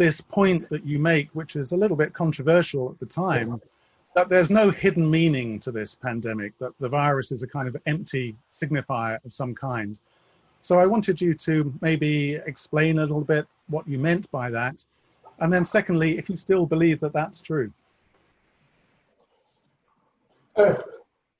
this 0.00 0.22
point 0.22 0.66
that 0.70 0.82
you 0.86 0.98
make, 0.98 1.28
which 1.34 1.56
is 1.56 1.72
a 1.72 1.76
little 1.76 1.96
bit 1.96 2.14
controversial 2.14 2.88
at 2.90 2.98
the 2.98 3.04
time, 3.04 3.60
that 4.14 4.30
there's 4.30 4.50
no 4.50 4.70
hidden 4.70 5.08
meaning 5.10 5.60
to 5.60 5.70
this 5.70 5.94
pandemic, 5.94 6.56
that 6.58 6.72
the 6.80 6.88
virus 6.88 7.30
is 7.30 7.42
a 7.42 7.46
kind 7.46 7.68
of 7.68 7.76
empty 7.84 8.34
signifier 8.50 9.22
of 9.26 9.30
some 9.30 9.54
kind. 9.54 9.98
So 10.62 10.80
I 10.80 10.86
wanted 10.86 11.20
you 11.20 11.34
to 11.34 11.54
maybe 11.82 12.36
explain 12.46 12.98
a 12.98 13.02
little 13.02 13.20
bit 13.34 13.46
what 13.68 13.86
you 13.86 13.98
meant 13.98 14.30
by 14.30 14.48
that. 14.50 14.82
And 15.40 15.52
then, 15.52 15.64
secondly, 15.64 16.16
if 16.16 16.30
you 16.30 16.36
still 16.36 16.64
believe 16.64 16.98
that 17.00 17.12
that's 17.12 17.42
true. 17.42 17.70
Uh, 20.56 20.76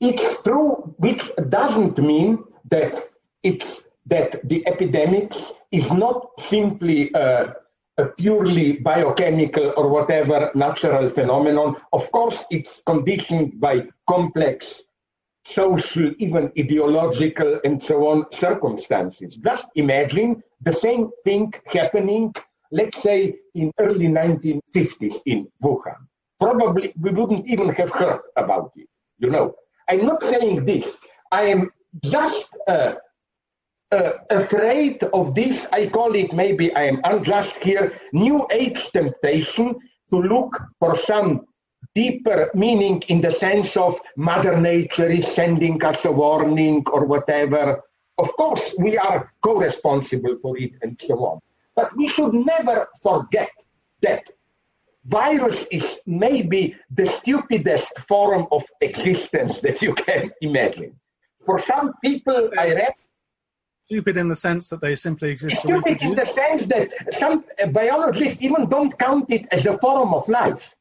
it's 0.00 0.42
true, 0.42 0.94
which 0.98 1.30
doesn't 1.48 1.96
mean 1.96 2.44
that 2.68 3.08
it's 3.42 3.80
that 4.06 4.46
the 4.48 4.66
epidemic 4.66 5.32
is 5.72 5.90
not 5.92 6.28
simply 6.38 7.14
uh, 7.14 7.52
a 8.00 8.06
purely 8.22 8.68
biochemical 8.90 9.72
or 9.76 9.88
whatever 9.88 10.50
natural 10.54 11.10
phenomenon. 11.10 11.76
Of 11.92 12.10
course, 12.12 12.44
it's 12.50 12.82
conditioned 12.86 13.60
by 13.60 13.74
complex 14.08 14.82
social, 15.44 16.12
even 16.18 16.52
ideological, 16.58 17.60
and 17.64 17.82
so 17.82 18.08
on 18.08 18.18
circumstances. 18.32 19.36
Just 19.36 19.66
imagine 19.74 20.42
the 20.60 20.72
same 20.72 21.10
thing 21.24 21.52
happening, 21.66 22.34
let's 22.70 23.00
say, 23.02 23.36
in 23.54 23.72
early 23.78 24.06
1950s 24.06 25.16
in 25.26 25.48
Wuhan. 25.62 26.00
Probably 26.38 26.92
we 27.00 27.10
wouldn't 27.10 27.46
even 27.46 27.68
have 27.70 27.90
heard 27.90 28.20
about 28.36 28.72
it, 28.76 28.88
you 29.18 29.30
know. 29.30 29.54
I'm 29.88 30.06
not 30.06 30.22
saying 30.22 30.64
this. 30.64 30.86
I 31.32 31.42
am 31.54 31.70
just 32.04 32.56
uh, 32.68 32.94
uh, 33.92 34.12
afraid 34.30 35.02
of 35.12 35.34
this. 35.34 35.66
I 35.72 35.86
call 35.86 36.14
it, 36.14 36.32
maybe 36.32 36.74
I 36.74 36.84
am 36.84 37.00
unjust 37.04 37.56
here, 37.62 37.98
new 38.12 38.46
age 38.50 38.90
temptation 38.92 39.76
to 40.10 40.16
look 40.16 40.60
for 40.78 40.96
some 40.96 41.46
deeper 41.94 42.50
meaning 42.54 43.02
in 43.08 43.20
the 43.20 43.30
sense 43.30 43.76
of 43.76 44.00
Mother 44.16 44.60
Nature 44.60 45.08
is 45.08 45.26
sending 45.26 45.82
us 45.84 46.04
a 46.04 46.12
warning 46.12 46.84
or 46.92 47.04
whatever. 47.04 47.80
Of 48.18 48.36
course, 48.36 48.74
we 48.78 48.98
are 48.98 49.32
co 49.42 49.56
responsible 49.56 50.36
for 50.42 50.56
it 50.58 50.72
and 50.82 51.00
so 51.00 51.14
on. 51.24 51.40
But 51.74 51.96
we 51.96 52.06
should 52.08 52.34
never 52.34 52.88
forget 53.02 53.50
that 54.02 54.28
virus 55.06 55.66
is 55.70 56.00
maybe 56.06 56.76
the 56.90 57.06
stupidest 57.06 57.98
form 58.00 58.46
of 58.52 58.62
existence 58.82 59.60
that 59.60 59.80
you 59.80 59.94
can 59.94 60.30
imagine. 60.42 60.94
For 61.44 61.58
some 61.58 61.94
people, 62.04 62.50
I 62.58 62.68
read. 62.68 62.94
Stupid 63.90 64.16
in 64.16 64.28
the 64.28 64.36
sense 64.36 64.68
that 64.68 64.80
they 64.80 64.94
simply 64.94 65.30
exist. 65.30 65.62
Stupid 65.62 66.00
in 66.00 66.14
the 66.14 66.24
sense 66.24 66.64
that 66.66 66.88
some 67.12 67.44
biologists 67.72 68.40
even 68.40 68.68
don't 68.68 68.96
count 68.96 69.28
it 69.32 69.48
as 69.50 69.66
a 69.66 69.76
form 69.78 70.14
of 70.14 70.28
life. 70.28 70.76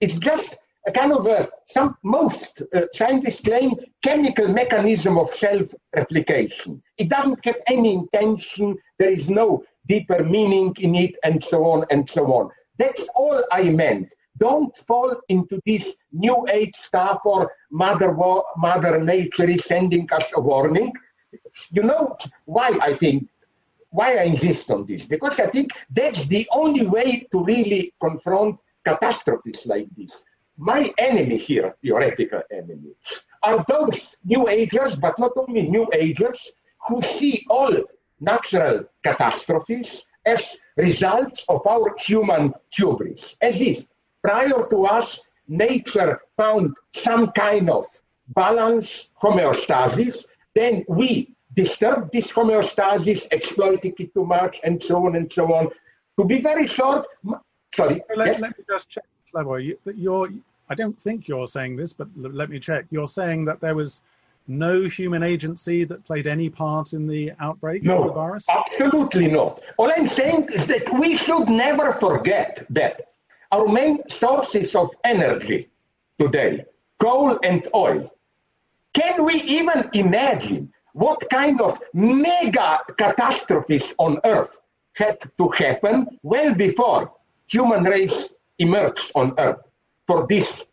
It's 0.00 0.16
just 0.16 0.56
a 0.86 0.92
kind 0.92 1.12
of 1.12 1.26
a, 1.26 1.48
some 1.66 1.96
most 2.04 2.62
uh, 2.72 2.82
scientists 2.94 3.40
claim 3.40 3.72
chemical 4.04 4.46
mechanism 4.46 5.18
of 5.18 5.28
self-replication. 5.30 6.80
It 6.98 7.08
doesn't 7.08 7.44
have 7.44 7.56
any 7.66 7.94
intention. 7.94 8.76
There 9.00 9.10
is 9.10 9.28
no 9.28 9.64
deeper 9.88 10.22
meaning 10.22 10.72
in 10.78 10.94
it, 10.94 11.16
and 11.24 11.42
so 11.42 11.64
on 11.64 11.84
and 11.90 12.08
so 12.08 12.26
on. 12.32 12.50
That's 12.78 13.08
all 13.16 13.42
I 13.50 13.70
meant. 13.70 14.12
Don't 14.38 14.76
fall 14.76 15.16
into 15.28 15.60
this 15.66 15.96
new 16.12 16.46
age 16.48 16.76
stuff 16.76 17.22
or 17.24 17.50
mother, 17.72 18.16
mother 18.56 19.00
nature 19.00 19.50
is 19.50 19.64
sending 19.64 20.08
us 20.12 20.26
a 20.36 20.40
warning. 20.40 20.92
You 21.70 21.82
know 21.82 22.16
why 22.44 22.78
I 22.80 22.94
think 22.94 23.28
why 23.90 24.16
I 24.16 24.22
insist 24.22 24.70
on 24.70 24.86
this? 24.86 25.04
Because 25.04 25.38
I 25.38 25.46
think 25.46 25.70
that's 25.90 26.24
the 26.24 26.48
only 26.50 26.86
way 26.86 27.26
to 27.30 27.44
really 27.44 27.92
confront 28.00 28.58
catastrophes 28.84 29.66
like 29.66 29.86
this. 29.96 30.24
My 30.56 30.92
enemy 30.98 31.36
here, 31.36 31.76
theoretical 31.82 32.42
enemy, 32.50 32.92
are 33.42 33.64
those 33.68 34.16
New 34.24 34.48
Agers, 34.48 34.96
but 34.96 35.18
not 35.18 35.32
only 35.36 35.68
New 35.68 35.88
Agers, 35.92 36.52
who 36.88 37.02
see 37.02 37.44
all 37.50 37.74
natural 38.20 38.84
catastrophes 39.02 40.04
as 40.24 40.56
results 40.76 41.44
of 41.48 41.66
our 41.66 41.94
human 41.98 42.54
hubris, 42.70 43.36
as 43.40 43.60
if 43.60 43.84
prior 44.22 44.66
to 44.70 44.84
us, 44.84 45.20
nature 45.48 46.20
found 46.36 46.74
some 46.94 47.32
kind 47.32 47.68
of 47.68 47.84
balance, 48.28 49.08
homeostasis, 49.20 50.24
then 50.54 50.84
we 50.88 51.34
disturb 51.54 52.10
this 52.12 52.32
homeostasis, 52.32 53.26
exploiting 53.30 53.94
it 53.98 54.14
too 54.14 54.24
much, 54.24 54.60
and 54.64 54.82
so 54.82 55.06
on 55.06 55.16
and 55.16 55.32
so 55.32 55.52
on. 55.52 55.68
To 56.18 56.24
be 56.24 56.40
very 56.40 56.66
short, 56.66 57.06
Sorry. 57.74 58.02
Let, 58.14 58.26
yes? 58.26 58.40
let 58.40 58.58
me 58.58 58.64
just 58.68 58.90
check, 58.90 59.04
Slavoj. 59.32 59.76
You, 59.96 60.14
are 60.14 60.28
I 60.68 60.74
don't 60.74 61.00
think 61.00 61.28
you're 61.28 61.46
saying 61.46 61.76
this, 61.76 61.92
but 61.92 62.08
let 62.16 62.50
me 62.50 62.58
check. 62.58 62.86
You're 62.90 63.06
saying 63.06 63.44
that 63.46 63.60
there 63.60 63.74
was 63.74 64.02
no 64.48 64.84
human 64.84 65.22
agency 65.22 65.84
that 65.84 66.04
played 66.04 66.26
any 66.26 66.50
part 66.50 66.92
in 66.92 67.06
the 67.06 67.32
outbreak 67.40 67.82
no, 67.82 68.02
of 68.02 68.08
the 68.08 68.12
virus? 68.12 68.46
Absolutely 68.48 69.28
not. 69.28 69.60
All 69.76 69.90
I'm 69.94 70.06
saying 70.06 70.48
is 70.52 70.66
that 70.66 70.88
we 70.98 71.16
should 71.16 71.48
never 71.48 71.92
forget 71.94 72.66
that 72.70 73.12
our 73.52 73.68
main 73.68 74.00
sources 74.08 74.74
of 74.74 74.90
energy 75.04 75.68
today, 76.18 76.64
coal 76.98 77.38
and 77.42 77.68
oil, 77.74 78.10
can 78.94 79.24
we 79.24 79.34
even 79.42 79.88
imagine 79.94 80.71
what 80.92 81.28
kind 81.30 81.60
of 81.60 81.78
mega 81.94 82.80
catastrophes 82.96 83.94
on 83.98 84.20
Earth 84.24 84.60
had 84.94 85.18
to 85.38 85.48
happen 85.48 86.18
well 86.22 86.54
before 86.54 87.12
human 87.46 87.84
race 87.84 88.34
emerged 88.58 89.10
on 89.14 89.34
Earth 89.38 89.62
for 90.06 90.26
these 90.26 90.64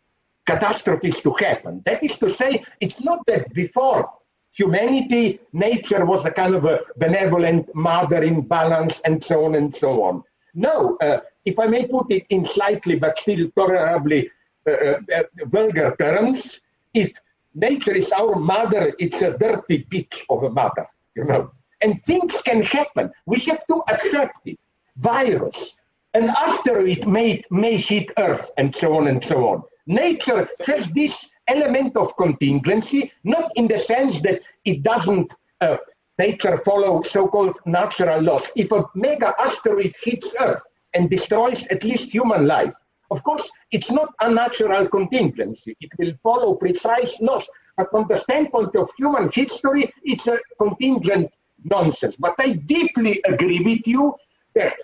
catastrophes 0.46 1.20
to 1.20 1.32
happen. 1.32 1.82
That 1.86 2.02
is 2.02 2.18
to 2.18 2.30
say, 2.30 2.64
it's 2.80 3.00
not 3.00 3.24
that 3.26 3.52
before 3.54 4.10
humanity, 4.52 5.40
nature 5.52 6.04
was 6.04 6.24
a 6.24 6.30
kind 6.30 6.54
of 6.54 6.64
a 6.64 6.80
benevolent 6.96 7.72
mother 7.74 8.22
in 8.22 8.42
balance 8.42 9.00
and 9.04 9.22
so 9.22 9.44
on 9.44 9.54
and 9.54 9.74
so 9.74 10.02
on. 10.02 10.22
No, 10.54 10.96
uh, 11.00 11.20
if 11.44 11.58
I 11.58 11.66
may 11.66 11.86
put 11.86 12.10
it 12.10 12.26
in 12.30 12.44
slightly 12.44 12.96
but 12.96 13.18
still 13.18 13.48
tolerably 13.56 14.30
uh, 14.66 14.72
uh, 14.72 15.00
uh 15.16 15.22
vulgar 15.44 15.94
terms, 15.98 16.60
if 16.92 17.16
nature 17.54 17.94
is 17.94 18.12
our 18.12 18.36
mother, 18.36 18.92
it's 18.98 19.22
a 19.22 19.36
dirty 19.38 19.84
bitch 19.90 20.24
of 20.28 20.42
a 20.42 20.50
mother, 20.50 20.86
you 21.14 21.24
know. 21.24 21.50
And 21.80 22.00
things 22.02 22.40
can 22.42 22.62
happen. 22.62 23.10
We 23.26 23.38
have 23.40 23.66
to 23.68 23.82
accept 23.88 24.36
it. 24.46 24.58
Virus, 24.96 25.74
an 26.14 26.28
asteroid 26.30 27.06
may, 27.06 27.42
may 27.50 27.76
hit 27.76 28.10
Earth, 28.18 28.50
and 28.58 28.74
so 28.74 28.96
on 28.96 29.06
and 29.08 29.24
so 29.24 29.48
on. 29.48 29.62
Nature 29.86 30.48
has 30.66 30.86
this 30.90 31.28
element 31.48 31.96
of 31.96 32.16
contingency, 32.16 33.10
not 33.24 33.50
in 33.56 33.66
the 33.66 33.78
sense 33.78 34.20
that 34.20 34.42
it 34.64 34.82
doesn't, 34.82 35.34
uh, 35.60 35.78
nature 36.18 36.56
follow 36.58 37.02
so-called 37.02 37.56
natural 37.64 38.20
laws. 38.20 38.50
If 38.56 38.72
a 38.72 38.84
mega 38.94 39.34
asteroid 39.40 39.94
hits 40.02 40.34
Earth 40.38 40.62
and 40.94 41.08
destroys 41.08 41.66
at 41.68 41.82
least 41.82 42.10
human 42.10 42.46
life, 42.46 42.74
of 43.10 43.22
course, 43.24 43.50
it's 43.72 43.90
not 43.90 44.08
a 44.20 44.30
natural 44.32 44.88
contingency. 44.88 45.76
It 45.80 45.90
will 45.98 46.14
follow 46.22 46.54
precise 46.54 47.20
laws. 47.20 47.48
But 47.76 47.90
from 47.90 48.06
the 48.08 48.16
standpoint 48.16 48.76
of 48.76 48.90
human 48.96 49.30
history, 49.32 49.92
it's 50.02 50.26
a 50.26 50.38
contingent 50.58 51.30
nonsense. 51.64 52.16
But 52.16 52.34
I 52.38 52.52
deeply 52.52 53.20
agree 53.24 53.60
with 53.60 53.86
you 53.86 54.14
that 54.54 54.74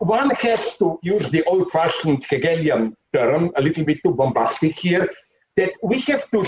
one 0.00 0.30
has 0.30 0.76
to 0.78 0.98
use 1.02 1.28
the 1.30 1.44
old 1.44 1.70
fashioned 1.70 2.24
Hegelian 2.24 2.96
term, 3.12 3.50
a 3.56 3.62
little 3.62 3.84
bit 3.84 4.02
too 4.02 4.12
bombastic 4.12 4.78
here, 4.78 5.08
that 5.56 5.72
we 5.82 6.00
have 6.00 6.30
to 6.30 6.44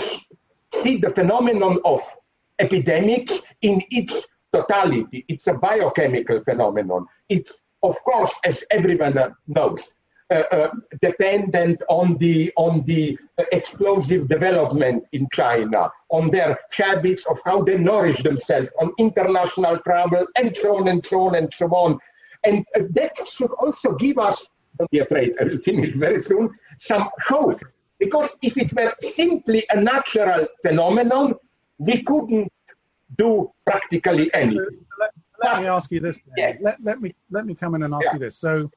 see 0.81 0.97
the 0.97 1.09
phenomenon 1.09 1.79
of 1.85 2.01
epidemics 2.59 3.41
in 3.61 3.81
its 3.91 4.27
totality. 4.53 5.25
It's 5.27 5.47
a 5.47 5.53
biochemical 5.53 6.41
phenomenon. 6.41 7.05
It's, 7.29 7.61
of 7.83 8.01
course, 8.03 8.33
as 8.45 8.63
everyone 8.71 9.17
knows, 9.47 9.95
dependent 11.01 11.81
on 11.89 12.17
the 12.17 12.51
on 12.55 12.83
the 12.85 13.17
explosive 13.51 14.27
development 14.27 15.03
in 15.11 15.27
China, 15.31 15.89
on 16.09 16.29
their 16.29 16.59
habits 16.71 17.25
of 17.27 17.39
how 17.45 17.61
they 17.61 17.77
nourish 17.77 18.21
themselves, 18.23 18.69
on 18.79 18.91
international 18.97 19.77
travel, 19.79 20.25
and 20.37 20.55
so 20.55 20.77
on 20.77 20.87
and 20.87 21.05
so 21.05 21.27
on 21.27 21.35
and 21.35 21.53
so 21.53 21.67
on. 21.67 21.99
And 22.43 22.65
uh, 22.75 22.83
that 22.91 23.13
should 23.31 23.51
also 23.63 23.93
give 23.95 24.17
us, 24.17 24.47
don't 24.77 24.89
be 24.89 24.99
afraid, 24.99 25.33
I 25.39 25.43
will 25.43 25.59
finish 25.59 25.93
very 25.95 26.21
soon, 26.21 26.49
some 26.79 27.09
hope. 27.27 27.61
Because 27.99 28.29
if 28.41 28.57
it 28.57 28.73
were 28.73 28.93
simply 29.01 29.63
a 29.69 29.79
natural 29.79 30.47
phenomenon, 30.63 31.35
we 31.77 32.01
couldn't 32.01 32.51
do 33.17 33.51
practically 33.65 34.33
anything. 34.33 34.79
Let, 34.99 35.11
let 35.43 35.59
me 35.61 35.67
ask 35.67 35.91
you 35.91 35.99
this. 35.99 36.19
Let, 36.37 36.81
let, 36.81 36.99
me, 36.99 37.13
let 37.29 37.45
me 37.45 37.53
come 37.53 37.75
in 37.75 37.83
and 37.83 37.93
ask 37.93 38.05
yeah. 38.05 38.13
you 38.13 38.19
this. 38.19 38.37
So 38.37 38.71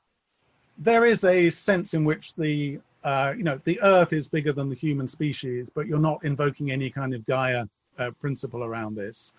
there 0.78 1.04
is 1.04 1.24
a 1.24 1.48
sense 1.48 1.94
in 1.94 2.04
which 2.04 2.34
the 2.34 2.78
uh, 3.04 3.34
you 3.36 3.44
know 3.44 3.60
the 3.64 3.80
earth 3.82 4.12
is 4.12 4.28
bigger 4.28 4.52
than 4.52 4.68
the 4.68 4.74
human 4.74 5.06
species 5.06 5.68
but 5.68 5.86
you're 5.86 5.98
not 5.98 6.24
invoking 6.24 6.70
any 6.70 6.90
kind 6.90 7.14
of 7.14 7.24
gaia 7.26 7.66
uh, 7.98 8.10
principle 8.20 8.64
around 8.64 8.96
this 8.96 9.32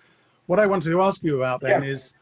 what 0.45 0.59
i 0.59 0.65
wanted 0.65 0.89
to 0.89 1.01
ask 1.01 1.23
you 1.23 1.37
about 1.37 1.59
then 1.61 1.83
yeah. 1.83 1.89
is 1.89 2.13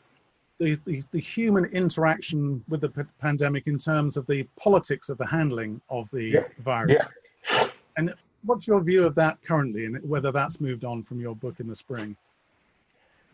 the, 0.60 0.78
the, 0.86 1.04
the, 1.12 1.20
human 1.20 1.66
interaction 1.66 2.64
with 2.70 2.82
the 2.82 2.90
p- 2.90 3.02
pandemic 3.20 3.68
in 3.68 3.78
terms 3.78 4.18
of 4.18 4.26
the 4.28 4.48
politics 4.58 5.10
of 5.10 5.18
the 5.18 5.26
handling 5.26 5.82
of 5.90 6.10
the 6.12 6.24
yeah. 6.24 6.44
virus. 6.60 7.10
Yeah. 7.52 7.68
And 7.98 8.14
what's 8.46 8.68
your 8.68 8.82
view 8.82 9.06
of 9.06 9.16
that 9.16 9.42
currently, 9.44 9.86
and 9.86 10.02
whether 10.08 10.32
that's 10.32 10.62
moved 10.62 10.86
on 10.86 11.04
from 11.04 11.20
your 11.20 11.36
book 11.36 11.60
in 11.60 11.68
the 11.68 11.76
spring? 11.76 12.16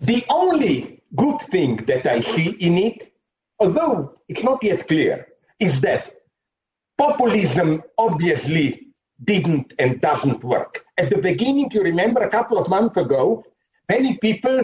The 0.02 0.26
only 0.30 1.02
good 1.16 1.40
thing 1.42 1.78
that 1.88 2.08
I 2.08 2.22
see 2.22 2.52
in 2.52 2.78
it, 2.78 3.12
although 3.60 4.18
it's 4.30 4.44
not 4.44 4.64
yet 4.64 4.88
clear, 4.88 5.28
is 5.60 5.80
that 5.82 6.12
populism 6.98 7.82
obviously 7.98 8.88
didn't 9.24 9.74
and 9.80 10.02
doesn't 10.02 10.44
work. 10.44 10.84
At 10.98 11.10
the 11.10 11.18
beginning, 11.18 11.70
you 11.72 11.82
remember 11.82 12.22
a 12.22 12.30
couple 12.30 12.58
of 12.58 12.70
months 12.70 12.98
ago, 12.98 13.44
many 13.88 14.18
people, 14.18 14.64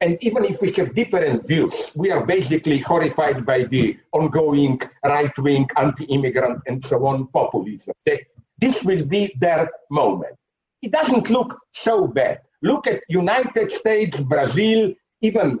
and 0.00 0.18
even 0.20 0.44
if 0.44 0.60
we 0.60 0.72
have 0.72 0.94
different 0.94 1.46
views, 1.46 1.92
we 1.94 2.10
are 2.10 2.26
basically 2.26 2.78
horrified 2.78 3.46
by 3.46 3.64
the 3.64 3.96
ongoing 4.12 4.80
right 5.04 5.36
wing, 5.38 5.68
anti 5.76 6.04
immigrant, 6.06 6.60
and 6.66 6.84
so 6.84 7.06
on 7.06 7.28
populism. 7.28 7.94
That 8.06 8.20
this 8.58 8.82
will 8.82 9.04
be 9.04 9.34
their 9.40 9.70
moment. 9.90 10.34
It 10.82 10.90
doesn't 10.90 11.30
look 11.30 11.58
so 11.72 12.08
bad. 12.08 12.40
Look 12.62 12.86
at 12.86 13.02
United 13.08 13.70
States, 13.70 14.18
Brazil, 14.20 14.92
even 15.20 15.60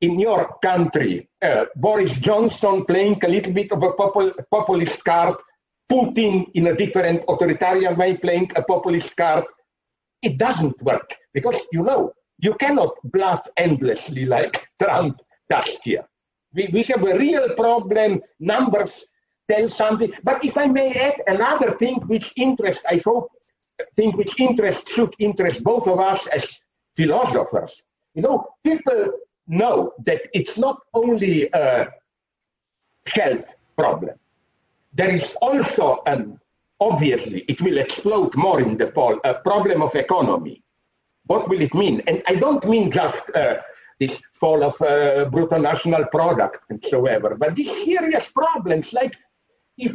in 0.00 0.18
your 0.18 0.56
country, 0.62 1.28
uh, 1.42 1.64
Boris 1.76 2.16
Johnson 2.16 2.84
playing 2.84 3.24
a 3.24 3.28
little 3.28 3.52
bit 3.52 3.72
of 3.72 3.82
a 3.82 3.90
popul- 3.92 4.34
populist 4.50 5.04
card, 5.04 5.36
Putin 5.90 6.46
in 6.54 6.66
a 6.66 6.76
different 6.76 7.24
authoritarian 7.28 7.96
way 7.96 8.16
playing 8.16 8.50
a 8.56 8.62
populist 8.62 9.16
card. 9.16 9.44
It 10.22 10.38
doesn't 10.38 10.82
work 10.82 11.14
because 11.32 11.66
you 11.72 11.82
know 11.82 12.12
you 12.38 12.54
cannot 12.54 12.94
bluff 13.04 13.46
endlessly 13.56 14.26
like 14.26 14.66
Trump 14.82 15.20
does 15.48 15.78
here. 15.84 16.04
We, 16.54 16.68
we 16.72 16.82
have 16.84 17.04
a 17.04 17.18
real 17.18 17.54
problem. 17.54 18.20
Numbers 18.40 19.06
tell 19.50 19.68
something. 19.68 20.12
But 20.24 20.44
if 20.44 20.58
I 20.58 20.66
may 20.66 20.92
add 20.92 21.22
another 21.26 21.72
thing 21.72 21.96
which 22.06 22.32
interests, 22.36 22.84
I 22.88 23.00
hope 23.04 23.28
thing 23.94 24.12
which 24.16 24.38
interest 24.40 24.88
should 24.88 25.14
interest 25.18 25.62
both 25.62 25.86
of 25.86 26.00
us 26.00 26.26
as 26.28 26.58
philosophers. 26.96 27.82
You 28.14 28.22
know, 28.22 28.46
people 28.64 29.12
know 29.46 29.92
that 30.04 30.22
it's 30.34 30.58
not 30.58 30.78
only 30.94 31.48
a 31.52 31.88
health 33.06 33.54
problem. 33.76 34.16
There 34.94 35.10
is 35.10 35.34
also 35.40 36.02
an 36.06 36.40
obviously 36.80 37.40
it 37.48 37.60
will 37.62 37.78
explode 37.78 38.34
more 38.36 38.60
in 38.60 38.76
the 38.76 38.88
fall 38.88 39.18
a 39.24 39.34
problem 39.34 39.82
of 39.82 39.94
economy. 39.94 40.62
What 41.26 41.48
will 41.48 41.60
it 41.60 41.74
mean? 41.74 42.02
And 42.06 42.22
I 42.26 42.34
don't 42.34 42.64
mean 42.66 42.90
just 42.90 43.22
uh, 43.34 43.56
this 43.98 44.20
fall 44.32 44.62
of 44.62 44.80
uh, 44.82 45.24
brutal 45.30 45.60
national 45.60 46.04
product 46.06 46.60
and 46.70 46.84
so 46.84 47.06
ever, 47.06 47.34
but 47.34 47.56
these 47.56 47.70
serious 47.84 48.28
problems 48.28 48.92
like 48.92 49.14
if 49.78 49.94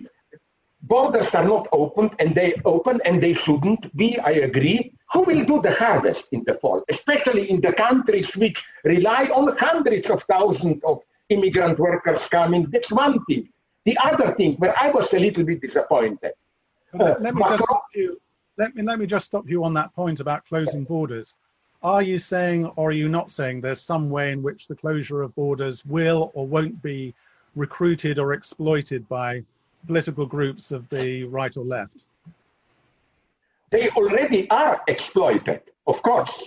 borders 0.83 1.33
are 1.35 1.45
not 1.45 1.67
opened 1.71 2.11
and 2.19 2.33
they 2.35 2.53
open 2.65 2.99
and 3.05 3.21
they 3.21 3.33
shouldn't 3.33 3.95
be, 3.95 4.17
I 4.19 4.31
agree. 4.31 4.93
Who 5.13 5.21
will 5.23 5.43
do 5.45 5.61
the 5.61 5.73
harvest 5.73 6.25
in 6.31 6.43
the 6.45 6.55
fall, 6.55 6.83
especially 6.89 7.49
in 7.49 7.61
the 7.61 7.73
countries 7.73 8.35
which 8.35 8.63
rely 8.83 9.25
on 9.35 9.55
hundreds 9.57 10.09
of 10.09 10.23
thousands 10.23 10.81
of 10.83 11.01
immigrant 11.29 11.79
workers 11.79 12.27
coming? 12.27 12.67
That's 12.71 12.91
one 12.91 13.23
thing. 13.25 13.49
The 13.83 13.97
other 14.03 14.31
thing 14.31 14.55
where 14.55 14.77
I 14.79 14.89
was 14.89 15.13
a 15.13 15.19
little 15.19 15.43
bit 15.43 15.61
disappointed. 15.61 16.33
Uh, 16.99 17.15
let, 17.19 17.35
me 17.35 17.41
just 17.47 17.63
stop 17.63 17.85
you. 17.95 18.19
Let 18.57 18.75
me 18.75 18.83
let 18.83 18.99
me 18.99 19.05
just 19.05 19.25
stop 19.25 19.49
you 19.49 19.63
on 19.63 19.73
that 19.75 19.95
point 19.95 20.19
about 20.19 20.45
closing 20.45 20.83
borders. 20.83 21.35
Are 21.83 22.03
you 22.03 22.19
saying, 22.19 22.65
or 22.75 22.89
are 22.89 22.91
you 22.91 23.09
not 23.09 23.31
saying, 23.31 23.61
there's 23.61 23.81
some 23.81 24.09
way 24.11 24.31
in 24.31 24.43
which 24.43 24.67
the 24.67 24.75
closure 24.75 25.23
of 25.23 25.33
borders 25.33 25.83
will 25.83 26.31
or 26.35 26.45
won't 26.45 26.79
be 26.83 27.15
recruited 27.55 28.19
or 28.19 28.33
exploited 28.33 29.07
by 29.09 29.43
political 29.87 30.25
groups 30.25 30.71
of 30.71 30.87
the 30.89 31.23
right 31.25 31.55
or 31.55 31.65
left? 31.65 32.05
They 33.69 33.89
already 33.89 34.49
are 34.49 34.81
exploited, 34.87 35.61
of 35.87 36.01
course. 36.01 36.43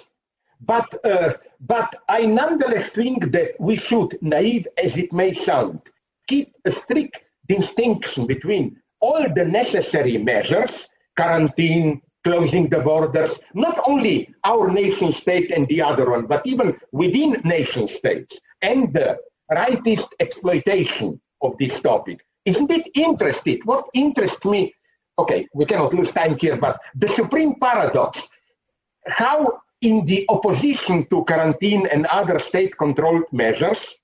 But, 0.61 0.95
uh, 1.05 1.35
but 1.61 1.95
I 2.09 2.27
nonetheless 2.27 2.89
think 2.91 3.33
that 3.33 3.53
we 3.59 3.77
should, 3.77 4.17
naive 4.23 4.67
as 4.83 4.97
it 4.97 5.13
may 5.13 5.33
sound, 5.33 5.81
keep 6.27 6.55
a 6.65 6.71
strict 6.71 7.21
distinction 7.49 8.27
between 8.27 8.81
all 9.01 9.27
the 9.35 9.45
necessary 9.45 10.17
measures, 10.17 10.87
quarantine, 11.17 12.01
closing 12.25 12.69
the 12.71 12.81
borders, 12.81 13.39
not 13.53 13.79
only 13.87 14.35
our 14.45 14.71
nation 14.71 15.13
state 15.13 15.51
and 15.51 15.69
the 15.69 15.83
other 15.83 16.11
one, 16.11 16.27
but 16.27 16.47
even 16.47 16.75
within 16.93 17.33
nation 17.45 17.87
states, 17.87 18.41
and 18.63 18.93
the 18.95 19.19
rightist 19.53 20.09
exploitation 20.21 21.21
of 21.43 21.57
this 21.59 21.79
topic. 21.81 22.25
Isn't 22.45 22.71
it 22.71 22.89
interesting? 22.95 23.61
What 23.65 23.87
interests 23.95 24.45
me, 24.45 24.75
okay, 25.19 25.49
we 25.55 25.65
cannot 25.65 25.95
lose 25.95 26.13
time 26.13 26.37
here, 26.39 26.57
but 26.57 26.81
the 26.95 27.09
supreme 27.09 27.55
paradox, 27.59 28.29
how 29.07 29.61
in 29.81 30.05
the 30.05 30.25
opposition 30.29 31.07
to 31.07 31.25
quarantine 31.25 31.87
and 31.87 32.07
other 32.07 32.39
state 32.39 32.77
controlled 32.77 33.25
measures, 33.33 33.95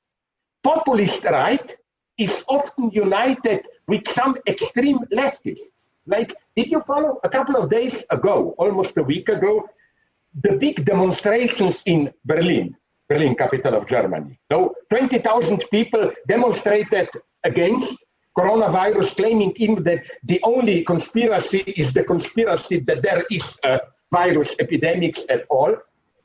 populist 0.63 1.25
right 1.25 1.77
is 2.19 2.45
often 2.49 2.91
united 2.91 3.67
with 3.89 4.07
some 4.09 4.37
extreme 4.47 4.99
leftists. 5.13 5.89
Like, 6.07 6.35
did 6.57 6.71
you 6.71 6.81
follow 6.81 7.19
a 7.25 7.29
couple 7.29 7.57
of 7.57 7.71
days 7.71 8.05
ago, 8.11 8.55
almost 8.59 8.97
a 8.99 9.03
week 9.03 9.29
ago, 9.29 9.69
the 10.43 10.53
big 10.53 10.85
demonstrations 10.85 11.83
in 11.87 12.13
Berlin, 12.25 12.77
Berlin, 13.09 13.35
capital 13.35 13.75
of 13.75 13.87
Germany? 13.87 14.39
No, 14.51 14.75
20,000 14.91 15.65
people 15.71 16.11
demonstrated 16.29 17.09
against 17.45 17.97
coronavirus, 18.41 19.17
claiming 19.17 19.53
that 19.85 20.01
the 20.25 20.41
only 20.43 20.83
conspiracy 20.93 21.63
is 21.83 21.93
the 21.93 22.05
conspiracy 22.05 22.77
that 22.89 23.03
there 23.03 23.25
is 23.31 23.47
a 23.65 23.81
virus 24.11 24.51
epidemics 24.59 25.21
at 25.29 25.43
all. 25.51 25.73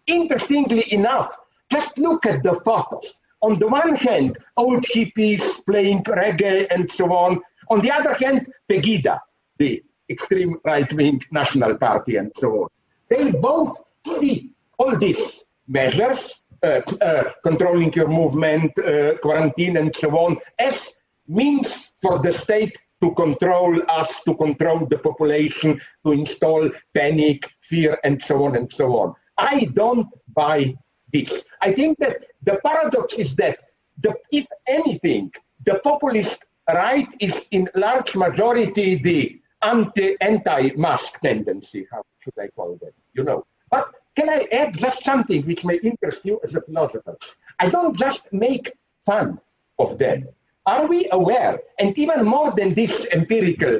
Interestingly 0.07 0.85
enough, 0.93 1.29
just 1.71 1.97
look 1.97 2.25
at 2.25 2.43
the 2.43 2.53
photos. 2.65 3.07
On 3.41 3.59
the 3.59 3.67
one 3.67 3.95
hand, 3.95 4.37
old 4.57 4.83
hippies 4.93 5.43
playing 5.65 6.03
reggae 6.03 6.67
and 6.73 6.89
so 6.89 7.05
on. 7.11 7.41
On 7.69 7.79
the 7.81 7.91
other 7.91 8.13
hand, 8.13 8.47
Pegida, 8.69 9.19
the 9.57 9.83
extreme 10.09 10.53
right-wing 10.63 11.21
national 11.31 11.75
party 11.75 12.15
and 12.17 12.31
so 12.35 12.47
on. 12.63 12.69
They 13.09 13.31
both 13.31 13.71
see 14.19 14.51
all 14.77 14.97
these 14.97 15.43
measures, 15.67 16.33
uh, 16.63 16.81
uh, 17.01 17.23
controlling 17.43 17.91
your 17.93 18.07
movement, 18.07 18.71
uh, 18.79 19.17
quarantine 19.17 19.77
and 19.77 19.95
so 19.95 20.09
on, 20.11 20.37
as 20.59 20.91
means 21.27 21.91
for 22.01 22.19
the 22.19 22.31
state 22.31 22.77
to 23.01 23.13
control 23.13 23.81
us, 23.89 24.21
to 24.23 24.35
control 24.35 24.85
the 24.85 24.97
population, 24.97 25.79
to 26.05 26.11
install 26.11 26.69
panic, 26.93 27.47
fear, 27.61 27.97
and 28.03 28.21
so 28.21 28.45
on 28.45 28.55
and 28.55 28.71
so 28.71 28.97
on. 28.97 29.13
I 29.37 29.65
don't 29.73 30.07
buy 30.33 30.75
this. 31.11 31.43
I 31.61 31.73
think 31.73 31.97
that 31.99 32.23
the 32.43 32.59
paradox 32.65 33.13
is 33.13 33.35
that 33.35 33.59
the, 34.01 34.13
if 34.31 34.45
anything, 34.67 35.31
the 35.65 35.79
populist 35.83 36.45
right 36.67 37.07
is 37.19 37.47
in 37.51 37.69
large 37.75 38.15
majority 38.15 38.95
the 38.95 39.39
anti 39.61 40.15
anti-mask 40.21 41.19
tendency. 41.21 41.87
How 41.91 42.03
should 42.19 42.33
I 42.39 42.47
call 42.47 42.77
that? 42.81 42.93
You 43.13 43.23
know. 43.23 43.45
But 43.71 43.91
can 44.15 44.29
I 44.29 44.47
add 44.51 44.77
just 44.77 45.03
something 45.03 45.43
which 45.43 45.63
may 45.63 45.77
interest 45.77 46.21
you 46.23 46.39
as 46.43 46.55
a 46.55 46.61
philosopher? 46.61 47.17
I 47.59 47.69
don't 47.69 47.95
just 47.97 48.31
make 48.31 48.71
fun 49.05 49.39
of 49.79 49.97
them. 49.97 50.27
Are 50.65 50.87
we 50.87 51.07
aware, 51.11 51.59
and 51.79 51.97
even 51.97 52.25
more 52.25 52.51
than 52.51 52.73
this 52.73 53.05
empirical 53.11 53.79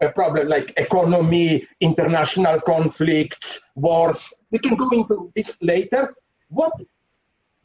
uh, 0.00 0.08
problem 0.08 0.48
like 0.48 0.72
economy, 0.76 1.66
international 1.80 2.60
conflicts, 2.60 3.60
wars, 3.74 4.32
we 4.50 4.58
can 4.58 4.76
go 4.76 4.88
into 4.90 5.32
this 5.34 5.56
later. 5.60 6.14
What 6.50 6.72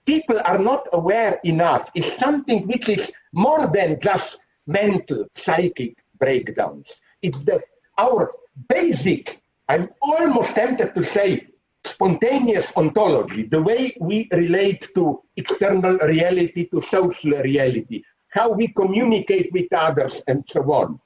people 0.06 0.40
are 0.44 0.58
not 0.58 0.88
aware 0.94 1.40
enough 1.44 1.90
is 1.94 2.06
something 2.14 2.68
which 2.68 2.90
is 2.90 3.12
more 3.34 3.68
than 3.68 4.00
just 4.00 4.40
mental, 4.66 5.26
psychic 5.36 5.98
breakdowns. 6.18 7.02
It's 7.22 7.44
the, 7.44 7.62
our 7.98 8.32
basic, 8.70 9.42
I'm 9.70 9.90
almost 10.02 10.56
tempted 10.56 10.96
to 10.96 11.04
say, 11.04 11.48
spontaneous 11.86 12.72
ontology, 12.78 13.44
the 13.44 13.62
way 13.62 13.96
we 14.00 14.30
relate 14.32 14.88
to 14.96 15.22
external 15.36 15.98
reality, 15.98 16.68
to 16.70 16.80
social 16.80 17.32
reality, 17.42 18.04
how 18.34 18.50
we 18.50 18.68
communicate 18.68 19.54
with 19.54 19.72
others 19.72 20.22
and 20.28 20.44
so 20.50 20.62
on 20.74 21.00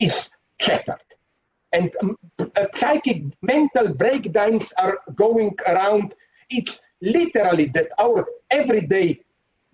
is 0.00 0.28
shattered. 0.60 1.06
And 1.72 1.94
um, 2.02 2.16
psychic 2.74 3.22
mental 3.42 3.88
breakdowns 3.88 4.72
are 4.78 4.98
going 5.14 5.56
around. 5.68 6.14
It's 6.50 6.80
literally 7.00 7.66
that 7.74 7.88
our 8.00 8.26
everyday 8.50 9.20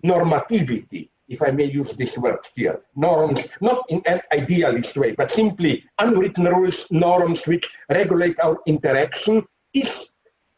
normativity, 0.05 1.09
if 1.27 1.41
I 1.41 1.49
may 1.49 1.65
use 1.65 1.91
this 1.93 2.17
word 2.19 2.45
here, 2.55 2.81
norms, 2.95 3.47
not 3.61 3.83
in 3.89 4.03
an 4.05 4.21
idealist 4.31 4.95
way, 4.95 5.11
but 5.13 5.31
simply 5.31 5.83
unwritten 5.97 6.45
rules, 6.45 6.85
norms 6.91 7.47
which 7.47 7.67
regulate 7.89 8.39
our 8.39 8.59
interaction, 8.67 9.43
is 9.73 10.07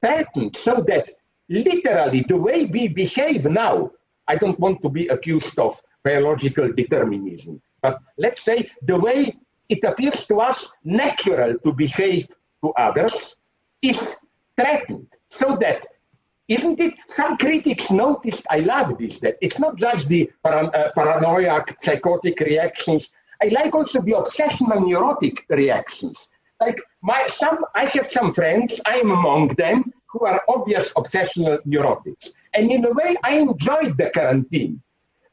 threatened 0.01 0.57
so 0.57 0.83
that 0.87 1.09
literally 1.47 2.25
the 2.27 2.37
way 2.37 2.65
we 2.65 2.89
behave 2.89 3.45
now 3.45 3.91
I 4.27 4.35
don't 4.35 4.59
want 4.59 4.81
to 4.81 4.89
be 4.89 5.07
accused 5.07 5.57
of 5.59 5.81
biological 6.03 6.71
determinism, 6.73 7.61
but 7.81 7.99
let's 8.17 8.41
say 8.41 8.69
the 8.81 8.99
way 8.99 9.35
it 9.69 9.83
appears 9.83 10.25
to 10.25 10.39
us 10.39 10.69
natural 10.83 11.57
to 11.63 11.71
behave 11.73 12.27
to 12.63 12.71
others 12.73 13.35
is 13.81 14.15
threatened. 14.57 15.07
So 15.29 15.57
that, 15.61 15.85
isn't 16.47 16.79
it? 16.79 16.93
Some 17.07 17.37
critics 17.37 17.89
noticed, 17.89 18.45
I 18.49 18.59
love 18.59 18.97
this, 18.97 19.19
that 19.19 19.37
it's 19.41 19.59
not 19.59 19.77
just 19.77 20.07
the 20.07 20.29
paran- 20.43 20.71
uh, 20.73 20.89
paranoiac, 20.95 21.77
psychotic 21.83 22.39
reactions. 22.39 23.11
I 23.41 23.47
like 23.47 23.73
also 23.73 24.01
the 24.01 24.11
obsessional 24.11 24.85
neurotic 24.87 25.45
reactions. 25.49 26.29
Like 26.61 26.79
my 27.01 27.25
some, 27.27 27.65
I 27.75 27.85
have 27.85 28.09
some 28.11 28.33
friends. 28.33 28.79
I 28.85 28.95
am 28.97 29.11
among 29.11 29.49
them 29.55 29.91
who 30.07 30.25
are 30.25 30.41
obvious 30.47 30.93
obsessional 30.93 31.57
neurotics, 31.65 32.31
and 32.53 32.71
in 32.71 32.85
a 32.85 32.91
way, 32.91 33.15
I 33.23 33.39
enjoyed 33.39 33.97
the 33.97 34.11
quarantine. 34.11 34.81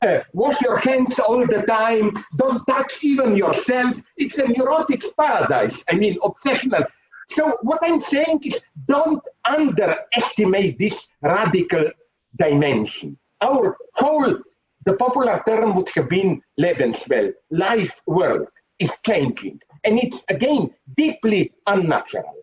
Uh, 0.02 0.20
wash 0.32 0.58
your 0.62 0.78
hands 0.78 1.18
all 1.18 1.46
the 1.46 1.62
time. 1.62 2.12
Don't 2.36 2.64
touch 2.66 2.98
even 3.02 3.36
yourself. 3.36 4.00
It's 4.16 4.38
a 4.38 4.44
neurotics 4.44 5.04
paradise. 5.18 5.84
I 5.90 5.94
mean, 5.94 6.18
obsessional. 6.20 6.86
So 7.28 7.58
what 7.62 7.80
I'm 7.82 8.00
saying 8.00 8.40
is, 8.44 8.60
don't 8.86 9.22
underestimate 9.44 10.78
this 10.78 11.06
radical 11.20 11.90
dimension. 12.36 13.18
Our 13.42 13.76
whole, 13.94 14.38
the 14.86 14.94
popular 14.94 15.42
term 15.46 15.74
would 15.74 15.90
have 15.90 16.08
been 16.08 16.42
Lebenswelt, 16.58 17.34
life 17.50 18.00
world, 18.06 18.48
is 18.78 18.96
changing. 19.04 19.60
And 19.84 19.98
it's, 19.98 20.24
again, 20.28 20.70
deeply 20.96 21.52
unnatural 21.66 22.36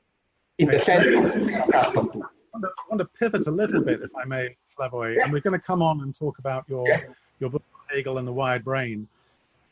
in 0.59 0.69
the 0.69 0.79
sense 0.79 1.07
of 1.07 1.25
accustomed 1.49 2.13
to. 2.13 2.21
I 2.55 2.59
want 2.89 2.99
to 2.99 3.05
pivot 3.05 3.47
a 3.47 3.51
little 3.51 3.83
bit, 3.83 4.01
if 4.01 4.15
I 4.15 4.25
may, 4.25 4.55
Slavoj, 4.75 5.15
yeah. 5.15 5.23
and 5.23 5.33
we're 5.33 5.41
going 5.41 5.59
to 5.59 5.65
come 5.65 5.81
on 5.81 6.01
and 6.01 6.13
talk 6.17 6.39
about 6.39 6.65
your 6.67 6.87
yeah. 6.87 7.01
Your 7.39 7.49
book 7.49 7.63
Hegel 7.89 8.17
and 8.17 8.27
the 8.27 8.33
Wired 8.33 8.63
Brain. 8.63 9.07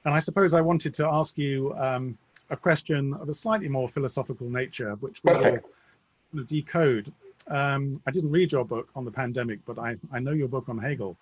And 0.05 0.13
I 0.13 0.19
suppose 0.19 0.53
I 0.53 0.61
wanted 0.61 0.93
to 0.95 1.05
ask 1.05 1.37
you 1.37 1.73
um, 1.77 2.17
a 2.49 2.57
question 2.57 3.13
of 3.15 3.29
a 3.29 3.33
slightly 3.33 3.67
more 3.67 3.87
philosophical 3.87 4.49
nature, 4.49 4.95
which 4.95 5.21
we'll 5.23 6.45
decode. 6.45 7.11
Um, 7.47 8.01
I 8.05 8.11
didn't 8.11 8.31
read 8.31 8.51
your 8.51 8.65
book 8.65 8.87
on 8.95 9.05
the 9.05 9.11
pandemic, 9.11 9.59
but 9.65 9.79
I, 9.79 9.97
I 10.11 10.19
know 10.19 10.31
your 10.31 10.47
book 10.47 10.69
on 10.69 10.77
Hegel, 10.77 11.15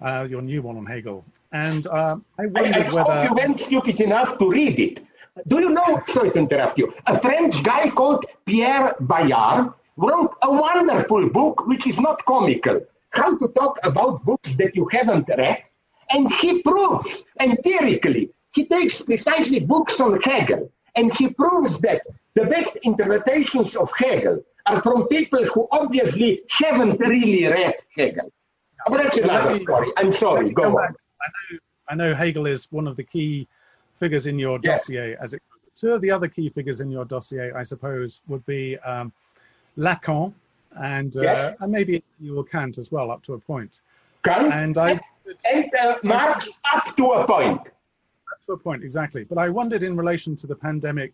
uh, 0.00 0.26
your 0.28 0.42
new 0.42 0.62
one 0.62 0.76
on 0.76 0.86
Hegel. 0.86 1.24
And 1.52 1.86
uh, 1.86 2.16
I 2.38 2.46
wondered 2.46 2.74
I, 2.74 2.90
I 2.90 2.92
whether. 2.92 3.24
you 3.24 3.34
went 3.34 3.60
stupid 3.60 4.00
enough 4.00 4.38
to 4.38 4.50
read 4.50 4.78
it. 4.78 5.04
Do 5.46 5.60
you 5.60 5.70
know, 5.70 6.02
sorry 6.08 6.30
to 6.32 6.38
interrupt 6.38 6.78
you, 6.78 6.92
a 7.06 7.18
French 7.18 7.62
guy 7.62 7.90
called 7.90 8.26
Pierre 8.44 8.96
Bayard 9.00 9.72
wrote 9.96 10.36
a 10.42 10.50
wonderful 10.50 11.28
book 11.28 11.66
which 11.66 11.86
is 11.86 11.98
not 11.98 12.24
comical. 12.24 12.80
How 13.10 13.36
to 13.36 13.48
talk 13.48 13.78
about 13.84 14.24
books 14.24 14.54
that 14.54 14.76
you 14.76 14.88
haven't 14.92 15.28
read. 15.28 15.62
And 16.10 16.32
he 16.34 16.62
proves 16.62 17.24
empirically, 17.40 18.30
he 18.54 18.64
takes 18.64 19.02
precisely 19.02 19.60
books 19.60 20.00
on 20.00 20.20
Hegel, 20.22 20.72
and 20.94 21.14
he 21.14 21.28
proves 21.28 21.80
that 21.80 22.02
the 22.34 22.44
best 22.46 22.76
interpretations 22.82 23.76
of 23.76 23.90
Hegel 23.96 24.42
are 24.66 24.80
from 24.80 25.06
people 25.08 25.44
who 25.44 25.68
obviously 25.70 26.42
haven't 26.50 26.98
really 27.00 27.46
read 27.46 27.74
Hegel. 27.96 28.32
But 28.86 29.02
that's 29.02 29.18
another 29.18 29.54
story. 29.54 29.92
I'm 29.96 30.12
sorry, 30.12 30.50
go 30.50 30.78
on. 30.78 30.94
I 31.20 31.26
know, 31.52 31.58
I 31.90 31.94
know 31.94 32.14
Hegel 32.14 32.46
is 32.46 32.70
one 32.70 32.86
of 32.86 32.96
the 32.96 33.02
key 33.02 33.46
figures 33.98 34.26
in 34.26 34.38
your 34.38 34.58
dossier. 34.58 35.16
As 35.20 35.34
it, 35.34 35.42
two 35.74 35.92
of 35.92 36.00
the 36.00 36.10
other 36.10 36.28
key 36.28 36.48
figures 36.48 36.80
in 36.80 36.90
your 36.90 37.04
dossier, 37.04 37.52
I 37.52 37.62
suppose, 37.62 38.22
would 38.28 38.44
be 38.46 38.78
um, 38.78 39.12
Lacan 39.76 40.32
and 40.80 41.16
uh, 41.16 41.22
yes. 41.22 41.56
and 41.60 41.72
maybe 41.72 42.02
Immanuel 42.20 42.44
Kant 42.44 42.78
as 42.78 42.90
well, 42.92 43.10
up 43.10 43.22
to 43.24 43.34
a 43.34 43.38
point. 43.38 43.80
Kant 44.24 44.52
and 44.52 44.76
I 44.78 45.00
and 45.50 45.70
uh, 45.78 45.96
Marx 46.02 46.48
up 46.74 46.96
to 46.96 47.12
a 47.12 47.26
point. 47.26 47.60
Up 47.60 48.42
to 48.46 48.52
a 48.52 48.58
point, 48.58 48.82
exactly. 48.82 49.24
But 49.24 49.38
I 49.38 49.48
wondered 49.48 49.82
in 49.82 49.96
relation 49.96 50.36
to 50.36 50.46
the 50.46 50.56
pandemic 50.56 51.12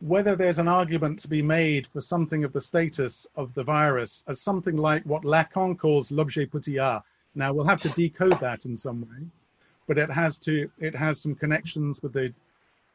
whether 0.00 0.34
there's 0.34 0.58
an 0.58 0.68
argument 0.68 1.18
to 1.20 1.28
be 1.28 1.42
made 1.42 1.86
for 1.86 2.00
something 2.00 2.42
of 2.42 2.52
the 2.52 2.60
status 2.60 3.26
of 3.36 3.54
the 3.54 3.62
virus 3.62 4.24
as 4.26 4.40
something 4.40 4.76
like 4.76 5.04
what 5.04 5.22
Lacan 5.22 5.78
calls 5.78 6.10
l'objet 6.10 6.50
quotidien. 6.50 7.02
Now 7.34 7.52
we'll 7.52 7.66
have 7.66 7.80
to 7.82 7.88
decode 7.90 8.40
that 8.40 8.64
in 8.64 8.76
some 8.76 9.02
way 9.02 9.26
but 9.86 9.98
it 9.98 10.10
has 10.10 10.38
to 10.38 10.70
it 10.78 10.94
has 10.94 11.20
some 11.20 11.34
connections 11.34 12.02
with 12.02 12.12
the 12.12 12.32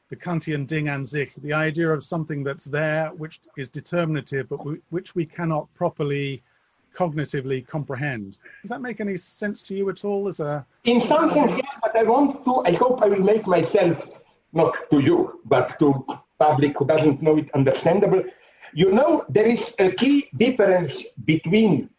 the 0.09 0.15
Kantian 0.15 0.65
Ding 0.65 0.87
an 0.87 1.03
sich, 1.03 1.33
the 1.37 1.53
idea 1.53 1.89
of 1.89 2.03
something 2.03 2.43
that's 2.43 2.65
there, 2.65 3.09
which 3.17 3.41
is 3.57 3.69
determinative, 3.69 4.47
but 4.49 4.65
we, 4.65 4.77
which 4.89 5.15
we 5.15 5.25
cannot 5.25 5.67
properly 5.73 6.41
cognitively 6.95 7.67
comprehend. 7.67 8.37
Does 8.61 8.69
that 8.69 8.81
make 8.81 8.99
any 9.01 9.17
sense 9.17 9.61
to 9.63 9.75
you 9.75 9.89
at 9.89 10.05
all? 10.05 10.27
As 10.27 10.39
a 10.39 10.65
in 10.85 11.01
some 11.01 11.29
sense, 11.29 11.53
yes, 11.55 11.75
but 11.81 11.95
I 11.95 12.03
want 12.03 12.43
to. 12.45 12.63
I 12.65 12.71
hope 12.71 13.01
I 13.01 13.07
will 13.07 13.23
make 13.23 13.45
myself 13.45 14.07
not 14.53 14.75
to 14.89 14.99
you, 14.99 15.41
but 15.45 15.77
to 15.79 16.05
public 16.39 16.77
who 16.77 16.85
doesn't 16.85 17.21
know 17.21 17.37
it 17.37 17.49
understandable. 17.53 18.23
You 18.73 18.91
know, 18.91 19.25
there 19.29 19.45
is 19.45 19.73
a 19.79 19.91
key 19.91 20.29
difference 20.37 21.03
between 21.25 21.89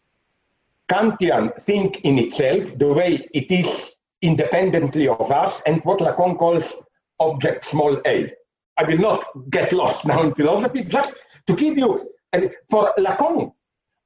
Kantian 0.89 1.55
think 1.61 2.01
in 2.01 2.17
itself, 2.17 2.77
the 2.77 2.87
way 2.87 3.27
it 3.33 3.51
is 3.51 3.91
independently 4.21 5.07
of 5.07 5.31
us 5.31 5.61
and 5.65 5.83
what 5.85 5.99
Lacan 5.99 6.37
calls 6.37 6.75
object 7.19 7.65
small 7.65 8.01
a. 8.05 8.33
I 8.77 8.83
will 8.83 8.97
not 8.97 9.25
get 9.49 9.73
lost 9.73 10.05
now 10.05 10.21
in 10.23 10.33
philosophy, 10.33 10.83
just 10.83 11.13
to 11.47 11.55
give 11.55 11.77
you, 11.77 12.09
and 12.33 12.51
for 12.69 12.93
Lacan, 12.97 13.51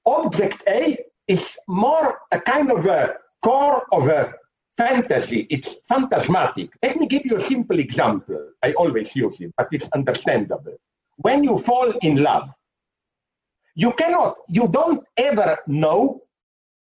object 0.06 0.64
A 0.68 0.98
is 1.28 1.58
more 1.68 2.20
a 2.32 2.40
kind 2.40 2.72
of 2.72 2.86
a 2.86 3.16
core 3.42 3.86
of 3.92 4.08
a 4.08 4.34
fantasy. 4.78 5.46
It's 5.50 5.76
phantasmatic. 5.88 6.72
Let 6.82 6.98
me 6.98 7.08
give 7.08 7.26
you 7.26 7.38
a 7.38 7.40
simple 7.40 7.80
example. 7.80 8.50
I 8.64 8.74
always 8.74 9.16
use 9.16 9.40
it, 9.40 9.54
but 9.58 9.68
it's 9.72 9.88
understandable. 9.94 10.76
When 11.18 11.44
you 11.44 11.60
fall 11.60 11.92
in 12.02 12.24
love, 12.24 12.50
you 13.76 13.92
cannot, 13.94 14.38
you 14.50 14.68
don't 14.68 15.04
ever 15.18 15.58
know 15.68 16.24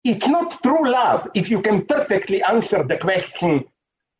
it's 0.03 0.27
not 0.27 0.61
true 0.63 0.89
love 0.89 1.27
if 1.35 1.49
you 1.49 1.61
can 1.61 1.85
perfectly 1.85 2.41
answer 2.43 2.83
the 2.83 2.97
question, 2.97 3.65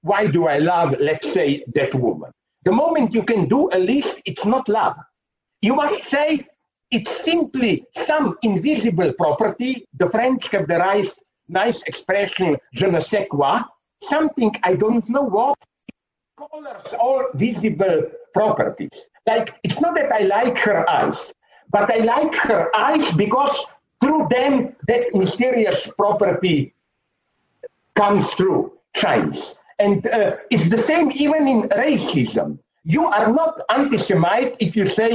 why 0.01 0.27
do 0.27 0.47
I 0.47 0.59
love, 0.59 0.95
let's 0.99 1.31
say, 1.31 1.63
that 1.75 1.93
woman? 1.95 2.31
The 2.63 2.71
moment 2.71 3.13
you 3.13 3.23
can 3.23 3.47
do 3.47 3.69
a 3.71 3.79
list, 3.79 4.21
it's 4.25 4.45
not 4.45 4.67
love. 4.69 4.95
You 5.61 5.75
must 5.75 6.03
say 6.05 6.47
it's 6.91 7.23
simply 7.23 7.85
some 7.95 8.37
invisible 8.41 9.13
property. 9.13 9.87
The 9.97 10.07
French 10.09 10.47
have 10.49 10.67
the 10.67 10.77
nice, 10.77 11.19
nice 11.47 11.81
expression, 11.83 12.57
je 12.73 12.87
ne 12.87 12.99
sais 12.99 13.27
quoi, 13.29 13.61
something 14.03 14.53
I 14.63 14.75
don't 14.75 15.07
know 15.09 15.23
what 15.23 15.57
colors 16.37 16.93
all 16.99 17.25
visible 17.35 18.03
properties. 18.33 19.09
Like, 19.27 19.55
it's 19.63 19.79
not 19.79 19.95
that 19.95 20.11
I 20.11 20.19
like 20.19 20.57
her 20.59 20.89
eyes, 20.89 21.33
but 21.69 21.91
I 21.91 21.99
like 21.99 22.35
her 22.35 22.75
eyes 22.75 23.11
because 23.11 23.65
through 24.01 24.27
them, 24.29 24.75
that 24.87 25.13
mysterious 25.13 25.87
property 25.97 26.73
comes 27.95 28.27
through, 28.33 28.73
shines. 28.95 29.55
And 29.81 30.05
uh, 30.07 30.37
it's 30.53 30.69
the 30.69 30.81
same 30.91 31.07
even 31.25 31.47
in 31.47 31.59
racism. 31.69 32.59
You 32.83 33.03
are 33.07 33.31
not 33.31 33.53
anti 33.69 33.97
Semite 33.97 34.55
if 34.59 34.75
you 34.75 34.85
say 34.85 35.11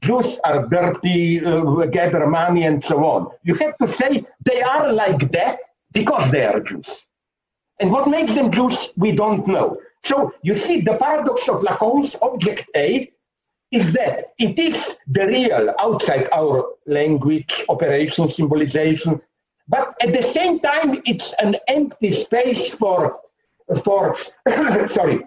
Jews 0.00 0.38
are 0.44 0.66
dirty, 0.66 1.44
uh, 1.44 1.86
gather 1.98 2.26
money, 2.26 2.64
and 2.64 2.84
so 2.84 2.96
on. 3.12 3.28
You 3.42 3.54
have 3.56 3.76
to 3.78 3.88
say 3.88 4.24
they 4.44 4.60
are 4.62 4.92
like 4.92 5.32
that 5.32 5.58
because 5.92 6.30
they 6.30 6.44
are 6.44 6.60
Jews. 6.60 7.08
And 7.80 7.90
what 7.90 8.08
makes 8.08 8.34
them 8.34 8.50
Jews, 8.50 8.90
we 8.96 9.12
don't 9.12 9.46
know. 9.46 9.78
So 10.02 10.32
you 10.42 10.54
see, 10.54 10.80
the 10.82 10.96
paradox 10.96 11.48
of 11.48 11.62
Lacan's 11.68 12.14
object 12.20 12.64
A 12.76 13.10
is 13.70 13.92
that 13.92 14.32
it 14.38 14.58
is 14.58 14.96
the 15.06 15.26
real 15.26 15.74
outside 15.78 16.28
our 16.32 16.56
language, 16.86 17.64
operation, 17.68 18.28
symbolization, 18.28 19.20
but 19.68 19.94
at 20.02 20.12
the 20.12 20.22
same 20.22 20.58
time, 20.58 21.00
it's 21.06 21.32
an 21.38 21.56
empty 21.68 22.10
space 22.10 22.74
for, 22.74 23.20
for 23.84 24.16
sorry, 24.90 25.20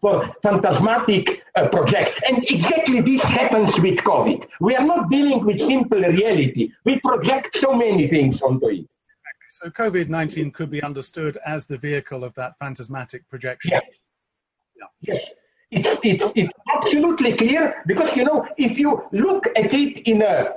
for 0.00 0.34
phantasmatic 0.42 1.42
uh, 1.54 1.68
project. 1.68 2.20
And 2.28 2.44
exactly 2.50 3.00
this 3.00 3.22
happens 3.22 3.78
with 3.80 3.96
COVID. 4.00 4.46
We 4.60 4.76
are 4.76 4.84
not 4.84 5.08
dealing 5.08 5.44
with 5.44 5.60
simple 5.60 6.00
reality. 6.00 6.72
We 6.84 7.00
project 7.00 7.56
so 7.56 7.74
many 7.74 8.08
things 8.08 8.42
onto 8.42 8.68
it. 8.68 8.86
So 9.48 9.70
COVID 9.70 10.08
19 10.08 10.50
could 10.50 10.70
be 10.70 10.82
understood 10.82 11.38
as 11.46 11.64
the 11.64 11.78
vehicle 11.78 12.24
of 12.24 12.34
that 12.34 12.58
phantasmatic 12.58 13.28
projection. 13.28 13.72
Yeah. 13.72 13.80
yeah. 14.76 14.86
Yes. 15.00 15.30
It's, 15.70 15.98
it's, 16.04 16.32
it's 16.36 16.52
absolutely 16.76 17.34
clear 17.34 17.82
because, 17.86 18.16
you 18.16 18.24
know, 18.24 18.46
if 18.56 18.78
you 18.78 19.04
look 19.12 19.46
at 19.56 19.72
it 19.74 20.06
in 20.08 20.22
a 20.22 20.54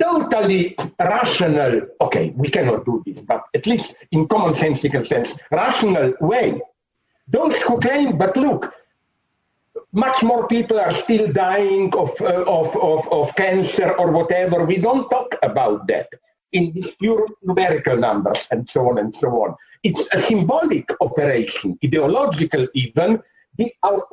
totally 0.00 0.76
rational, 0.98 1.82
okay, 2.00 2.32
we 2.36 2.48
cannot 2.48 2.84
do 2.84 3.02
this, 3.06 3.20
but 3.20 3.44
at 3.54 3.66
least 3.66 3.94
in 4.10 4.26
commonsensical 4.28 5.06
sense, 5.06 5.34
rational 5.50 6.12
way, 6.20 6.60
those 7.28 7.56
who 7.62 7.78
claim, 7.78 8.18
but 8.18 8.36
look, 8.36 8.74
much 9.92 10.22
more 10.22 10.46
people 10.48 10.78
are 10.78 10.90
still 10.90 11.30
dying 11.32 11.94
of, 11.94 12.10
uh, 12.20 12.44
of, 12.46 12.76
of, 12.76 13.06
of 13.12 13.34
cancer 13.36 13.92
or 13.92 14.10
whatever. 14.10 14.64
We 14.64 14.78
don't 14.78 15.08
talk 15.08 15.36
about 15.42 15.86
that. 15.88 16.08
in 16.54 16.72
these 16.72 16.90
pure 16.92 17.26
numerical 17.42 17.96
numbers 17.96 18.46
and 18.50 18.66
so 18.68 18.88
on 18.88 18.98
and 18.98 19.14
so 19.14 19.28
on. 19.42 19.54
It's 19.82 20.08
a 20.14 20.22
symbolic 20.22 20.88
operation, 21.00 21.78
ideological 21.84 22.66
even, 22.74 23.20
the, 23.58 23.72
our 23.82 24.06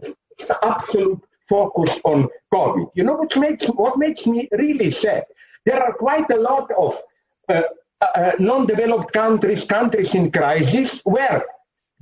absolute 0.64 1.22
focus 1.48 2.00
on 2.04 2.28
COVID. 2.54 2.88
You 2.96 3.04
know 3.04 3.14
what 3.14 3.38
makes, 3.38 3.68
what 3.68 3.98
makes 3.98 4.26
me 4.26 4.50
really 4.52 4.92
sad? 4.92 5.24
There 5.66 5.82
are 5.82 5.94
quite 5.94 6.30
a 6.32 6.40
lot 6.40 6.70
of 6.78 7.02
uh, 7.50 7.64
uh, 8.02 8.32
non-developed 8.40 9.14
countries, 9.14 9.64
countries 9.64 10.16
in 10.16 10.32
crisis, 10.32 11.02
where 11.04 11.44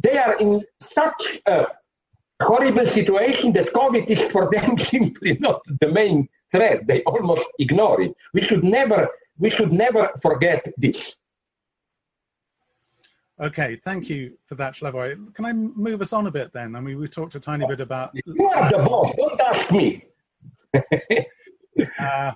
they 0.01 0.17
are 0.17 0.37
in 0.37 0.63
such 0.79 1.39
a 1.45 1.65
horrible 2.41 2.85
situation 2.85 3.51
that 3.53 3.73
COVID 3.73 4.09
is 4.09 4.21
for 4.31 4.49
them 4.53 4.77
simply 4.77 5.37
not 5.39 5.61
the 5.81 5.91
main 5.91 6.29
threat. 6.51 6.87
They 6.87 7.03
almost 7.03 7.47
ignore 7.59 8.01
it. 8.01 8.15
We 8.33 8.41
should 8.41 8.63
never, 8.63 9.09
we 9.37 9.49
should 9.49 9.73
never 9.73 10.09
forget 10.21 10.65
this. 10.77 11.15
Okay, 13.41 13.79
thank 13.85 14.09
you 14.09 14.33
for 14.47 14.55
that, 14.55 14.73
Slavoj. 14.73 15.33
Can 15.33 15.45
I 15.45 15.53
move 15.53 16.01
us 16.01 16.11
on 16.11 16.27
a 16.27 16.31
bit 16.31 16.51
then? 16.51 16.75
I 16.75 16.81
mean, 16.81 16.99
we 16.99 17.07
talked 17.07 17.35
a 17.35 17.39
tiny 17.39 17.65
bit 17.65 17.79
about. 17.79 18.11
You 18.13 18.49
are 18.49 18.69
the 18.69 18.79
boss. 18.79 19.13
Don't 19.15 19.39
ask 19.39 19.71
me. 19.71 20.05
uh, 21.99 22.33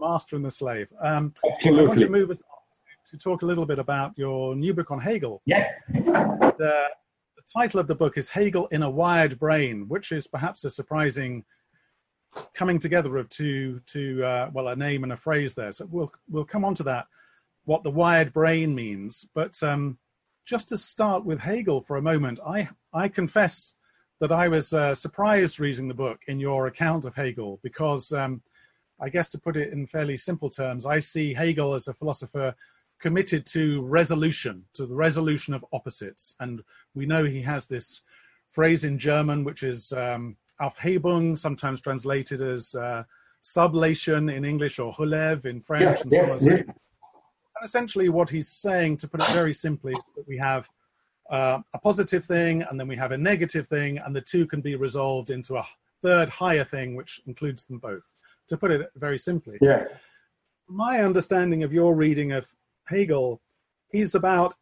master 0.00 0.36
and 0.36 0.44
the 0.44 0.50
slave. 0.50 0.88
Um, 1.02 1.32
Absolutely. 1.50 1.84
I 1.84 1.88
want 1.88 2.00
to 2.00 2.08
move 2.08 2.30
us 2.30 2.42
on 2.42 2.58
to 3.10 3.18
talk 3.18 3.42
a 3.42 3.46
little 3.46 3.66
bit 3.66 3.78
about 3.78 4.12
your 4.16 4.54
new 4.54 4.72
book 4.74 4.90
on 4.90 5.00
Hegel. 5.00 5.42
Yeah. 5.46 5.70
The, 5.92 6.88
the 7.36 7.42
title 7.52 7.80
of 7.80 7.86
the 7.86 7.94
book 7.94 8.16
is 8.16 8.28
Hegel 8.28 8.66
in 8.68 8.82
a 8.82 8.90
Wired 8.90 9.38
Brain, 9.38 9.88
which 9.88 10.12
is 10.12 10.26
perhaps 10.26 10.64
a 10.64 10.70
surprising 10.70 11.44
coming 12.54 12.78
together 12.78 13.16
of 13.16 13.28
two, 13.28 13.80
two 13.86 14.24
uh, 14.24 14.50
well, 14.52 14.68
a 14.68 14.76
name 14.76 15.02
and 15.02 15.12
a 15.12 15.16
phrase 15.16 15.54
there. 15.54 15.72
So 15.72 15.88
we'll 15.90 16.10
we'll 16.28 16.44
come 16.44 16.64
on 16.64 16.74
to 16.76 16.82
that, 16.84 17.06
what 17.64 17.82
the 17.82 17.90
wired 17.90 18.32
brain 18.32 18.74
means. 18.74 19.28
But 19.34 19.60
um, 19.62 19.98
just 20.44 20.68
to 20.68 20.76
start 20.76 21.24
with 21.24 21.40
Hegel 21.40 21.80
for 21.80 21.96
a 21.96 22.02
moment, 22.02 22.40
I, 22.46 22.68
I 22.92 23.08
confess 23.08 23.74
that 24.20 24.32
I 24.32 24.48
was 24.48 24.72
uh, 24.72 24.94
surprised 24.94 25.60
reading 25.60 25.88
the 25.88 25.94
book 25.94 26.20
in 26.28 26.38
your 26.38 26.66
account 26.66 27.06
of 27.06 27.14
Hegel 27.14 27.58
because 27.62 28.12
um, 28.12 28.42
I 29.00 29.08
guess 29.08 29.28
to 29.30 29.38
put 29.38 29.56
it 29.56 29.72
in 29.72 29.86
fairly 29.86 30.16
simple 30.16 30.50
terms, 30.50 30.86
I 30.86 30.98
see 30.98 31.34
Hegel 31.34 31.74
as 31.74 31.88
a 31.88 31.94
philosopher 31.94 32.54
committed 32.98 33.46
to 33.46 33.82
resolution, 33.82 34.64
to 34.74 34.86
the 34.86 34.94
resolution 34.94 35.54
of 35.54 35.64
opposites. 35.72 36.34
And 36.40 36.62
we 36.94 37.06
know 37.06 37.24
he 37.24 37.42
has 37.42 37.66
this 37.66 38.02
phrase 38.50 38.84
in 38.84 38.98
German, 38.98 39.42
which 39.42 39.62
is 39.62 39.92
um, 39.92 40.36
Aufhebung, 40.60 41.38
sometimes 41.38 41.80
translated 41.80 42.42
as 42.42 42.74
uh, 42.74 43.04
sublation 43.42 44.34
in 44.34 44.44
English 44.44 44.78
or 44.78 44.92
Relève 44.92 45.46
in 45.46 45.60
French, 45.60 45.98
yeah, 45.98 46.02
and 46.02 46.12
so 46.12 46.22
yeah, 46.22 46.56
on. 46.56 46.66
Yeah 46.66 46.72
essentially 47.62 48.08
what 48.08 48.30
he's 48.30 48.48
saying, 48.48 48.96
to 48.98 49.08
put 49.08 49.22
it 49.22 49.28
very 49.32 49.52
simply, 49.52 49.94
that 50.16 50.26
we 50.26 50.36
have 50.36 50.68
uh, 51.30 51.58
a 51.74 51.78
positive 51.78 52.24
thing 52.24 52.62
and 52.62 52.78
then 52.78 52.88
we 52.88 52.96
have 52.96 53.12
a 53.12 53.18
negative 53.18 53.66
thing, 53.68 53.98
and 53.98 54.14
the 54.14 54.20
two 54.20 54.46
can 54.46 54.60
be 54.60 54.74
resolved 54.74 55.30
into 55.30 55.56
a 55.56 55.64
third 56.02 56.28
higher 56.28 56.64
thing, 56.64 56.94
which 56.96 57.20
includes 57.26 57.64
them 57.64 57.78
both. 57.78 58.12
To 58.50 58.56
put 58.56 58.72
it 58.72 58.90
very 58.96 59.16
simply. 59.16 59.58
Yeah. 59.62 59.84
My 60.66 61.04
understanding 61.04 61.62
of 61.62 61.72
your 61.72 61.94
reading 61.94 62.32
of 62.32 62.48
Hegel, 62.84 63.40
he's 63.92 64.16
about 64.16 64.54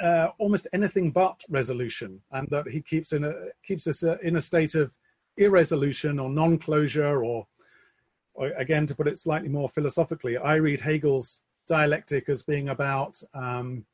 uh, 0.00 0.28
almost 0.38 0.66
anything 0.72 1.10
but 1.10 1.44
resolution, 1.50 2.22
and 2.32 2.48
that 2.48 2.66
he 2.66 2.80
keeps 2.80 3.12
in 3.12 3.24
a 3.24 3.34
keeps 3.62 3.86
us 3.86 4.02
uh, 4.02 4.16
in 4.22 4.36
a 4.36 4.40
state 4.40 4.74
of 4.74 4.94
irresolution 5.36 6.18
or 6.18 6.30
non-closure, 6.30 7.22
or, 7.22 7.46
or 8.32 8.46
again, 8.56 8.86
to 8.86 8.94
put 8.94 9.06
it 9.06 9.18
slightly 9.18 9.50
more 9.50 9.68
philosophically, 9.68 10.38
I 10.38 10.54
read 10.54 10.80
Hegel's 10.80 11.42
dialectic 11.68 12.30
as 12.30 12.42
being 12.42 12.70
about 12.70 13.22
um, 13.34 13.84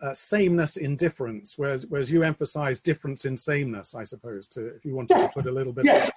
uh, 0.00 0.14
sameness 0.14 0.76
in 0.76 0.94
difference, 0.94 1.58
whereas 1.58 1.86
whereas 1.88 2.08
you 2.08 2.22
emphasize 2.22 2.78
difference 2.78 3.24
in 3.24 3.36
sameness, 3.36 3.96
I 3.96 4.04
suppose. 4.04 4.46
To 4.48 4.66
if 4.76 4.84
you 4.84 4.94
wanted 4.94 5.18
to 5.18 5.28
put 5.34 5.46
a 5.46 5.52
little 5.52 5.72
bit 5.72 5.86
Yes. 5.86 6.10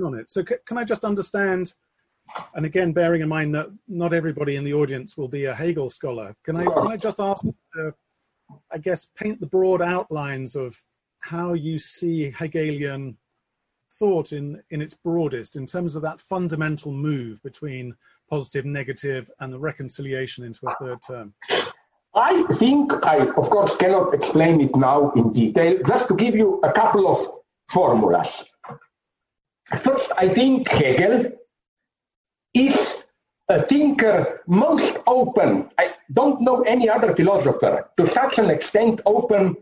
On 0.00 0.14
it. 0.14 0.30
So 0.30 0.44
c- 0.44 0.56
can 0.66 0.78
I 0.78 0.84
just 0.84 1.04
understand? 1.04 1.74
And 2.54 2.64
again, 2.64 2.92
bearing 2.92 3.20
in 3.20 3.28
mind 3.28 3.54
that 3.54 3.66
not 3.88 4.14
everybody 4.14 4.56
in 4.56 4.64
the 4.64 4.72
audience 4.72 5.16
will 5.16 5.28
be 5.28 5.44
a 5.44 5.54
Hegel 5.54 5.90
scholar, 5.90 6.34
can 6.44 6.56
I 6.56 6.64
can 6.64 6.86
I 6.86 6.96
just 6.96 7.20
ask? 7.20 7.44
I 8.70 8.78
guess 8.78 9.08
paint 9.16 9.40
the 9.40 9.46
broad 9.46 9.82
outlines 9.82 10.56
of 10.56 10.82
how 11.20 11.52
you 11.52 11.78
see 11.78 12.30
Hegelian 12.30 13.16
thought 13.98 14.32
in 14.32 14.62
in 14.70 14.80
its 14.80 14.94
broadest 14.94 15.56
in 15.56 15.66
terms 15.66 15.96
of 15.96 16.02
that 16.02 16.20
fundamental 16.20 16.92
move 16.92 17.42
between 17.42 17.94
positive, 18.30 18.64
negative, 18.64 19.30
and 19.40 19.52
the 19.52 19.58
reconciliation 19.58 20.44
into 20.44 20.66
a 20.66 20.74
third 20.80 20.98
term? 21.06 21.34
I 22.14 22.44
think 22.54 23.06
I, 23.06 23.26
of 23.26 23.50
course, 23.50 23.74
cannot 23.76 24.14
explain 24.14 24.60
it 24.60 24.74
now 24.76 25.12
in 25.12 25.32
detail. 25.32 25.78
Just 25.86 26.08
to 26.08 26.14
give 26.14 26.34
you 26.34 26.60
a 26.62 26.72
couple 26.72 27.08
of 27.08 27.28
formulas. 27.70 28.44
First, 29.80 30.12
I 30.16 30.28
think 30.28 30.68
Hegel 30.68 31.32
is 32.54 32.96
a 33.48 33.62
thinker 33.62 34.40
most 34.46 34.98
open. 35.06 35.68
I 35.78 35.94
don't 36.12 36.40
know 36.40 36.62
any 36.62 36.88
other 36.88 37.14
philosopher 37.14 37.88
to 37.96 38.06
such 38.06 38.38
an 38.38 38.50
extent 38.50 39.00
open 39.06 39.56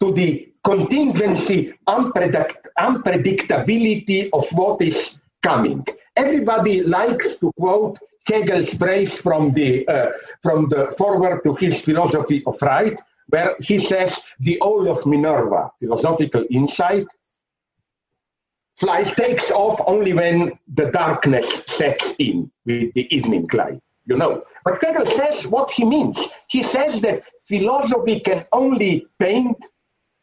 to 0.00 0.12
the 0.12 0.52
contingency, 0.64 1.74
unpredict- 1.88 2.66
unpredictability 2.78 4.28
of 4.32 4.46
what 4.52 4.80
is 4.82 5.20
coming. 5.42 5.86
Everybody 6.16 6.82
likes 6.82 7.36
to 7.36 7.52
quote 7.58 7.98
Hegel's 8.26 8.72
phrase 8.74 9.18
from 9.18 9.52
the 9.52 9.86
uh, 9.88 10.10
from 10.42 10.68
the 10.70 10.92
foreword 10.98 11.44
to 11.44 11.54
his 11.54 11.80
philosophy 11.80 12.42
of 12.46 12.56
right, 12.62 12.98
where 13.28 13.54
he 13.60 13.78
says 13.78 14.22
the 14.40 14.58
owl 14.62 14.90
of 14.90 15.04
Minerva, 15.04 15.70
philosophical 15.80 16.44
insight, 16.50 17.06
flies 18.76 19.12
takes 19.12 19.50
off 19.50 19.80
only 19.86 20.12
when 20.12 20.58
the 20.74 20.90
darkness 20.90 21.62
sets 21.66 22.14
in 22.18 22.50
with 22.66 22.92
the 22.94 23.14
evening 23.14 23.48
light. 23.52 23.80
You 24.06 24.18
know, 24.18 24.44
but 24.64 24.82
Hegel 24.84 25.06
says 25.06 25.46
what 25.46 25.70
he 25.70 25.84
means. 25.84 26.28
He 26.48 26.62
says 26.62 27.00
that 27.00 27.22
philosophy 27.44 28.20
can 28.20 28.44
only 28.52 29.06
paint 29.18 29.56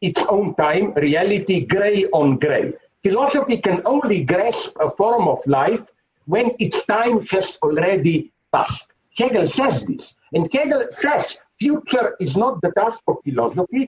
its 0.01 0.21
own 0.23 0.53
time, 0.55 0.93
reality 0.93 1.65
gray 1.65 2.05
on 2.07 2.37
gray. 2.37 2.73
Philosophy 3.01 3.57
can 3.57 3.81
only 3.85 4.23
grasp 4.23 4.75
a 4.79 4.91
form 4.91 5.27
of 5.27 5.39
life 5.47 5.89
when 6.25 6.51
its 6.59 6.85
time 6.85 7.25
has 7.27 7.57
already 7.63 8.31
passed. 8.51 8.87
Hegel 9.17 9.47
says 9.47 9.83
this. 9.85 10.15
And 10.33 10.47
Hegel 10.53 10.87
says 10.91 11.37
future 11.59 12.15
is 12.19 12.37
not 12.37 12.61
the 12.61 12.71
task 12.71 12.99
of 13.07 13.17
philosophy. 13.23 13.87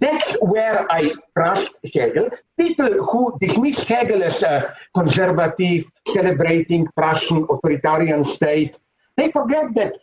That's 0.00 0.34
where 0.40 0.90
I 0.92 1.12
trust 1.36 1.72
Hegel. 1.92 2.30
People 2.56 3.04
who 3.04 3.36
dismiss 3.40 3.82
Hegel 3.82 4.22
as 4.22 4.42
a 4.42 4.74
conservative, 4.94 5.90
celebrating 6.06 6.86
Prussian 6.96 7.46
authoritarian 7.50 8.24
state, 8.24 8.76
they 9.16 9.30
forget 9.30 9.74
that 9.74 9.98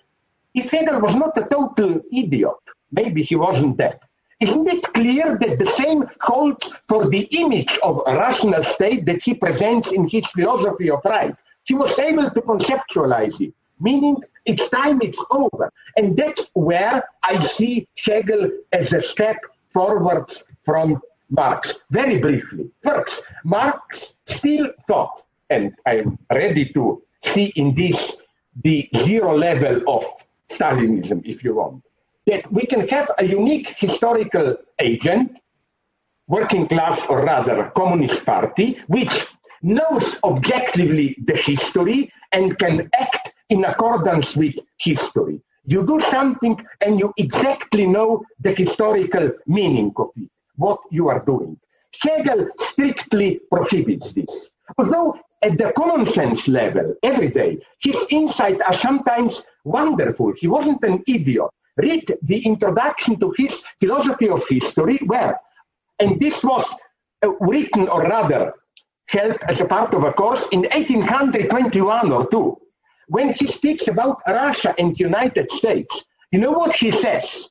if 0.54 0.70
Hegel 0.70 1.00
was 1.00 1.16
not 1.16 1.38
a 1.38 1.46
total 1.46 2.02
idiot, 2.12 2.62
maybe 2.92 3.24
he 3.24 3.36
wasn't 3.36 3.78
that. 3.78 4.02
Isn't 4.42 4.68
it 4.68 4.84
clear 4.94 5.38
that 5.38 5.60
the 5.60 5.66
same 5.66 6.04
holds 6.20 6.70
for 6.90 7.08
the 7.08 7.22
image 7.32 7.78
of 7.82 8.02
a 8.06 8.16
rational 8.16 8.64
state 8.64 9.06
that 9.06 9.24
he 9.24 9.34
presents 9.34 9.94
in 9.94 10.10
his 10.10 10.26
philosophy 10.28 10.90
of 10.90 11.06
right? 11.06 11.34
He 11.64 11.74
was 11.74 11.98
able 11.98 12.30
to 12.30 12.42
conceptualize 12.42 13.40
it, 13.40 13.54
meaning 13.80 14.18
it's 14.46 14.68
time, 14.70 15.00
it's 15.02 15.24
over. 15.32 15.72
And 15.96 16.18
that's 16.18 16.52
where 16.54 17.02
I 17.24 17.40
see 17.40 17.88
Hegel 17.96 18.52
as 18.74 18.92
a 18.92 19.00
step 19.00 19.38
forward 19.76 20.28
from 20.68 20.88
Marx. 21.30 21.60
Very 21.92 22.18
briefly. 22.26 22.66
First, 22.82 23.24
Marx 23.44 24.14
still 24.26 24.68
thought, 24.88 25.18
and 25.50 25.66
I'm 25.86 26.18
ready 26.32 26.66
to 26.76 26.84
see 27.32 27.48
in 27.62 27.68
this 27.82 28.00
the 28.64 28.90
zero 29.08 29.32
level 29.48 29.76
of 29.96 30.04
Stalinism, 30.50 31.20
if 31.26 31.44
you 31.44 31.56
want, 31.56 31.84
that 32.26 32.50
we 32.58 32.66
can 32.66 32.88
have 32.88 33.12
a 33.20 33.26
unique 33.26 33.70
historical 33.86 34.56
agent, 34.80 35.30
working 36.28 36.66
class 36.68 36.98
or 37.10 37.26
rather 37.26 37.58
communist 37.76 38.26
party, 38.26 38.68
which 38.88 39.16
knows 39.62 40.06
objectively 40.24 41.08
the 41.30 41.36
history 41.36 42.00
and 42.32 42.58
can 42.60 42.90
act 43.06 43.34
in 43.50 43.66
accordance 43.66 44.38
with 44.38 44.56
history. 44.78 45.38
You 45.68 45.86
do 45.86 46.00
something 46.00 46.64
and 46.86 47.00
you 47.00 47.14
exactly 47.18 47.86
know 47.88 48.24
the 48.40 48.52
historical 48.52 49.32
meaning 49.48 49.92
of 49.98 50.12
it, 50.16 50.30
what 50.56 50.80
you 50.92 51.08
are 51.08 51.24
doing. 51.26 51.58
Hegel 52.02 52.48
strictly 52.60 53.40
prohibits 53.52 54.12
this. 54.14 54.52
Although 54.78 55.18
at 55.42 55.58
the 55.58 55.72
common 55.74 56.06
sense 56.06 56.48
level, 56.48 56.96
every 57.04 57.30
day, 57.30 57.60
his 57.80 57.98
insights 58.10 58.62
are 58.62 58.74
sometimes 58.74 59.44
wonderful. 59.64 60.34
He 60.38 60.48
wasn't 60.48 60.84
an 60.84 61.04
idiot. 61.08 61.50
Read 61.78 62.06
the 62.22 62.40
introduction 62.46 63.20
to 63.20 63.34
his 63.38 63.62
philosophy 63.80 64.30
of 64.30 64.48
history, 64.48 64.98
where, 65.06 65.40
and 66.00 66.20
this 66.20 66.44
was 66.44 66.66
uh, 67.24 67.30
written 67.40 67.88
or 67.90 68.02
rather 68.04 68.54
held 69.08 69.38
as 69.48 69.62
a 69.62 69.66
part 69.66 69.94
of 69.94 70.04
a 70.04 70.14
course 70.14 70.48
in 70.52 70.62
1821 70.62 72.12
or 72.12 72.28
two, 72.28 72.58
when 73.08 73.34
he 73.34 73.48
speaks 73.48 73.88
about 73.88 74.22
Russia 74.28 74.74
and 74.78 75.00
United 75.00 75.52
States, 75.52 76.06
you 76.32 76.40
know 76.40 76.52
what 76.52 76.76
he 76.76 76.92
says? 76.92 77.50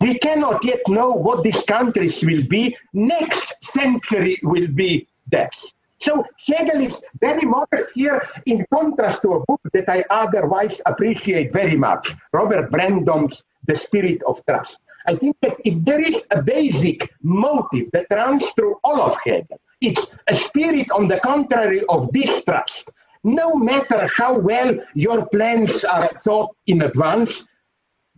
We 0.00 0.18
cannot 0.18 0.64
yet 0.64 0.80
know 0.88 1.10
what 1.10 1.44
these 1.44 1.62
countries 1.62 2.22
will 2.22 2.44
be. 2.46 2.76
Next 2.92 3.54
century 3.62 4.38
will 4.42 4.68
be 4.68 5.08
theirs. 5.30 5.72
So 6.00 6.24
Hegel 6.46 6.82
is 6.82 7.00
very 7.20 7.46
modest 7.46 7.92
here 7.94 8.28
in 8.44 8.66
contrast 8.72 9.22
to 9.22 9.34
a 9.34 9.44
book 9.46 9.60
that 9.72 9.88
I 9.88 10.04
otherwise 10.10 10.80
appreciate 10.84 11.52
very 11.52 11.76
much, 11.76 12.12
Robert 12.32 12.70
Brandom's 12.70 13.44
The 13.66 13.74
Spirit 13.74 14.22
of 14.26 14.44
Trust. 14.46 14.80
I 15.06 15.16
think 15.16 15.36
that 15.42 15.56
if 15.64 15.84
there 15.84 16.00
is 16.00 16.26
a 16.30 16.42
basic 16.42 17.10
motive 17.22 17.90
that 17.92 18.06
runs 18.10 18.44
through 18.50 18.76
all 18.84 19.00
of 19.00 19.16
Hegel, 19.24 19.60
it's 19.80 20.10
a 20.28 20.34
spirit 20.34 20.90
on 20.90 21.08
the 21.08 21.20
contrary 21.20 21.82
of 21.88 22.12
distrust. 22.12 22.90
No 23.24 23.54
matter 23.54 24.08
how 24.16 24.38
well 24.38 24.76
your 24.94 25.26
plans 25.26 25.82
are 25.84 26.08
thought 26.08 26.54
in 26.66 26.82
advance, 26.82 27.48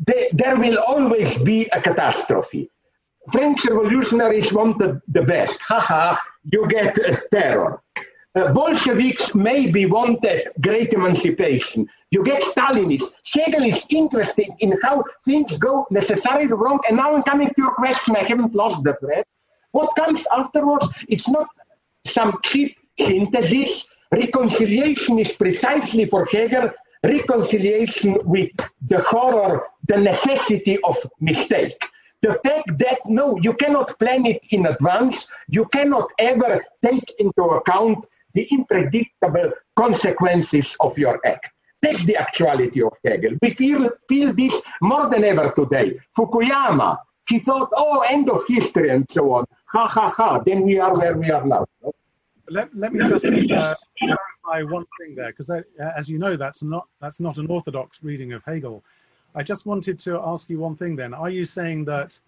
they, 0.05 0.29
there 0.33 0.57
will 0.57 0.79
always 0.79 1.39
be 1.39 1.67
a 1.73 1.81
catastrophe. 1.81 2.69
French 3.31 3.65
revolutionaries 3.65 4.53
wanted 4.53 5.01
the 5.09 5.23
best. 5.23 5.61
Haha, 5.61 6.17
you 6.53 6.67
get 6.69 6.99
uh, 6.99 7.17
terror. 7.31 7.83
Uh, 8.35 8.53
Bolsheviks 8.53 9.35
maybe 9.35 9.87
wanted 9.87 10.49
great 10.61 10.93
emancipation. 10.93 11.89
You 12.11 12.23
get 12.23 12.43
Stalinists. 12.43 13.11
Hegel 13.33 13.63
is 13.63 13.87
interested 13.89 14.49
in 14.61 14.79
how 14.83 15.05
things 15.25 15.57
go 15.57 15.87
necessarily 15.91 16.47
wrong. 16.47 16.81
And 16.87 16.99
now 16.99 17.17
I'm 17.17 17.23
coming 17.23 17.49
to 17.49 17.55
your 17.57 17.75
question. 17.75 18.15
I 18.15 18.25
haven't 18.25 18.55
lost 18.55 18.83
the 18.83 18.95
thread. 19.01 19.25
What 19.71 19.95
comes 19.97 20.25
afterwards? 20.37 20.87
It's 21.09 21.29
not 21.29 21.49
some 22.05 22.39
cheap 22.45 22.77
synthesis. 22.99 23.87
Reconciliation 24.13 25.19
is 25.19 25.33
precisely 25.33 26.07
for 26.07 26.27
Hegel 26.27 26.71
reconciliation 27.03 28.19
with 28.25 28.51
the 28.87 29.01
horror, 29.01 29.67
the 29.89 29.97
necessity 29.97 30.79
of 30.85 30.97
mistake. 31.21 31.79
The 32.23 32.35
fact 32.45 32.79
that 32.79 32.99
no, 33.07 33.39
you 33.43 33.53
cannot 33.55 33.99
plan 33.99 34.27
it 34.27 34.41
in 34.51 34.67
advance, 34.67 35.27
you 35.49 35.67
cannot 35.67 36.11
ever 36.19 36.65
take 36.85 37.15
into 37.19 37.43
account 37.43 38.07
the 38.35 38.49
unpredictable 38.53 39.53
consequences 39.77 40.77
of 40.81 40.99
your 40.99 41.21
act. 41.27 41.51
That's 41.83 42.05
the 42.05 42.17
actuality 42.17 42.83
of 42.83 42.93
Hegel. 43.05 43.35
We 43.43 43.51
feel, 43.51 43.91
feel 44.09 44.33
this 44.33 44.61
more 44.81 45.09
than 45.09 45.25
ever 45.25 45.53
today. 45.55 45.99
Fukuyama, 46.17 46.97
he 47.29 47.39
thought, 47.39 47.69
oh, 47.77 48.01
end 48.01 48.31
of 48.31 48.43
history 48.49 48.91
and 48.91 49.07
so 49.11 49.33
on. 49.35 49.45
Ha 49.67 49.87
ha 49.87 50.09
ha. 50.09 50.39
Then 50.45 50.63
we 50.63 50.79
are 50.79 50.97
where 50.97 51.17
we 51.17 51.31
are 51.31 51.45
now. 51.45 51.67
Let, 52.49 52.75
let 52.77 52.93
me 52.93 53.01
just 53.07 53.27
uh, 53.27 53.75
clarify 53.99 54.63
one 54.71 54.85
thing 55.01 55.15
there, 55.15 55.29
because 55.29 55.51
uh, 55.51 55.63
as 55.97 56.09
you 56.09 56.19
know, 56.19 56.37
that's 56.37 56.63
not 56.63 56.87
that's 57.01 57.21
not 57.21 57.39
an 57.39 57.47
orthodox 57.49 58.03
reading 58.03 58.33
of 58.33 58.45
Hegel. 58.45 58.83
I 59.35 59.43
just 59.43 59.67
wanted 59.67 59.99
to 60.01 60.21
ask 60.21 60.49
you 60.49 60.59
one 60.61 60.77
thing. 60.77 60.97
Then, 60.97 61.13
are 61.13 61.31
you 61.31 61.45
saying 61.45 61.85
that 61.87 62.19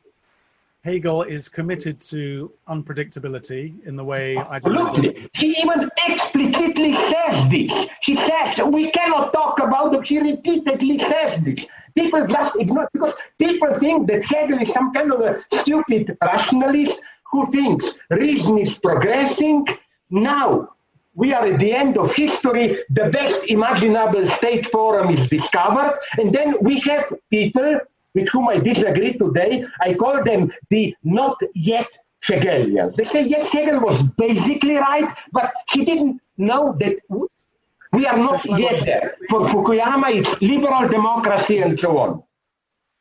Hegel 0.84 1.22
is 1.22 1.48
committed 1.48 2.00
to 2.00 2.52
unpredictability 2.68 3.74
in 3.86 3.96
the 3.96 4.04
way 4.04 4.36
I? 4.36 4.56
Absolutely. 4.56 5.28
He 5.34 5.56
even 5.62 5.88
explicitly 6.06 6.94
says 6.94 7.48
this. 7.48 7.88
He 8.02 8.16
says 8.16 8.60
we 8.66 8.90
cannot 8.90 9.32
talk 9.32 9.60
about 9.60 9.94
it. 9.94 10.04
He 10.04 10.18
repeatedly 10.18 10.98
says 10.98 11.40
this. 11.40 11.66
People 11.94 12.26
just 12.26 12.56
ignore 12.56 12.88
because 12.92 13.14
people 13.38 13.72
think 13.74 14.08
that 14.08 14.24
Hegel 14.24 14.58
is 14.58 14.72
some 14.72 14.92
kind 14.92 15.12
of 15.12 15.20
a 15.20 15.42
stupid 15.60 16.16
rationalist 16.22 17.00
who 17.30 17.50
thinks 17.50 17.98
reason 18.10 18.58
is 18.58 18.74
progressing 18.74 19.66
now 20.10 20.70
we 21.14 21.32
are 21.32 21.44
at 21.44 21.58
the 21.58 21.72
end 21.72 21.98
of 21.98 22.14
history, 22.14 22.78
the 22.90 23.10
best 23.10 23.50
imaginable 23.50 24.24
state 24.24 24.66
forum 24.66 25.10
is 25.10 25.26
discovered, 25.26 25.98
and 26.18 26.32
then 26.32 26.54
we 26.60 26.78
have 26.80 27.12
people 27.30 27.80
with 28.14 28.28
whom 28.28 28.48
I 28.48 28.58
disagree 28.58 29.14
today. 29.14 29.64
I 29.80 29.94
call 29.94 30.22
them 30.22 30.52
the 30.70 30.94
not 31.02 31.38
yet 31.54 31.88
Hegelians. 32.22 32.96
They 32.96 33.04
say, 33.04 33.26
yes, 33.26 33.52
Hegel 33.52 33.80
was 33.80 34.02
basically 34.02 34.76
right, 34.76 35.10
but 35.32 35.52
he 35.72 35.84
didn't 35.84 36.20
know 36.36 36.76
that 36.78 36.96
we 37.92 38.06
are 38.06 38.16
not 38.16 38.44
yet 38.44 38.84
there. 38.84 39.16
For 39.28 39.40
Fukuyama, 39.40 40.14
it's 40.14 40.40
liberal 40.40 40.88
democracy 40.88 41.58
and 41.58 41.78
so 41.78 41.98
on. 41.98 42.22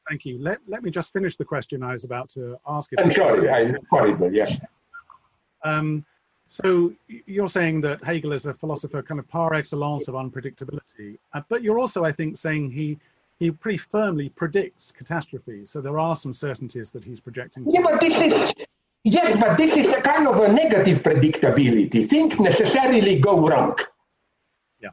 Thank 0.09 0.25
you. 0.25 0.39
Let, 0.39 0.59
let 0.67 0.83
me 0.83 0.89
just 0.89 1.11
finish 1.11 1.35
the 1.35 1.45
question 1.45 1.83
I 1.83 1.91
was 1.91 2.03
about 2.05 2.29
to 2.29 2.57
ask. 2.65 2.89
I'm 2.97 3.11
sorry, 3.11 3.49
I'm 3.49 3.77
horrible, 3.89 4.33
yes. 4.33 4.59
Um, 5.63 6.05
so 6.47 6.93
you're 7.07 7.49
saying 7.49 7.81
that 7.81 8.03
Hegel 8.03 8.31
is 8.31 8.45
a 8.45 8.53
philosopher 8.53 9.01
kind 9.03 9.19
of 9.19 9.27
par 9.27 9.53
excellence 9.53 10.07
of 10.07 10.15
unpredictability, 10.15 11.17
uh, 11.33 11.41
but 11.49 11.61
you're 11.61 11.79
also, 11.79 12.05
I 12.05 12.11
think, 12.11 12.37
saying 12.37 12.71
he 12.71 12.97
he 13.39 13.51
pretty 13.51 13.77
firmly 13.77 14.29
predicts 14.29 14.91
catastrophe. 14.91 15.65
So 15.65 15.79
there 15.79 15.99
are 15.99 16.15
some 16.15 16.33
certainties 16.33 16.89
that 16.91 17.03
he's 17.03 17.19
projecting. 17.19 17.69
Yeah, 17.69 17.81
but 17.81 17.99
this 17.99 18.19
is 18.19 18.53
yes, 19.03 19.37
but 19.39 19.57
this 19.57 19.75
is 19.77 19.89
a 19.89 20.01
kind 20.01 20.27
of 20.27 20.39
a 20.39 20.47
negative 20.51 21.03
predictability. 21.03 22.07
Things 22.09 22.39
necessarily 22.39 23.19
go 23.19 23.47
wrong. 23.47 23.77
Yeah. 24.81 24.89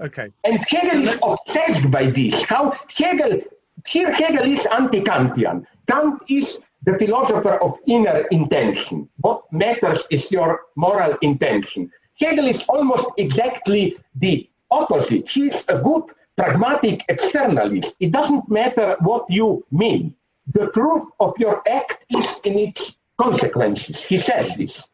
Okay. 0.00 0.30
And 0.44 0.64
Hegel 0.66 1.04
so 1.04 1.10
is 1.10 1.18
obsessed 1.22 1.90
by 1.90 2.10
this. 2.10 2.44
How 2.44 2.78
Hegel 2.96 3.40
here 3.86 4.12
Hegel 4.12 4.46
is 4.46 4.66
anti-Kantian. 4.66 5.66
Kant 5.86 6.22
is 6.28 6.60
the 6.84 6.98
philosopher 6.98 7.62
of 7.62 7.78
inner 7.86 8.20
intention. 8.30 9.08
What 9.18 9.50
matters 9.52 10.06
is 10.10 10.30
your 10.30 10.62
moral 10.76 11.16
intention. 11.22 11.90
Hegel 12.20 12.46
is 12.46 12.64
almost 12.68 13.06
exactly 13.16 13.96
the 14.14 14.48
opposite. 14.70 15.28
He's 15.28 15.64
a 15.68 15.78
good 15.78 16.04
pragmatic 16.36 17.04
externalist. 17.08 17.94
It 18.00 18.12
doesn't 18.12 18.48
matter 18.48 18.96
what 19.00 19.24
you 19.28 19.64
mean. 19.70 20.14
The 20.52 20.68
truth 20.68 21.04
of 21.20 21.32
your 21.38 21.62
act 21.68 22.04
is 22.10 22.40
in 22.44 22.58
its 22.58 22.96
consequences. 23.16 24.02
He 24.02 24.18
says 24.18 24.54
this. 24.56 24.88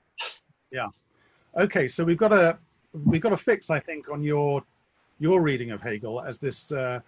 Yeah. 0.70 0.88
Okay, 1.58 1.88
so 1.88 2.04
we've 2.04 2.18
got 2.18 2.32
a 2.32 2.58
we've 3.04 3.20
got 3.20 3.32
a 3.32 3.36
fix, 3.36 3.70
I 3.70 3.80
think, 3.80 4.08
on 4.08 4.22
your 4.22 4.62
your 5.18 5.42
reading 5.42 5.72
of 5.72 5.82
Hegel 5.82 6.20
as 6.20 6.38
this 6.38 6.72
uh, 6.72 7.00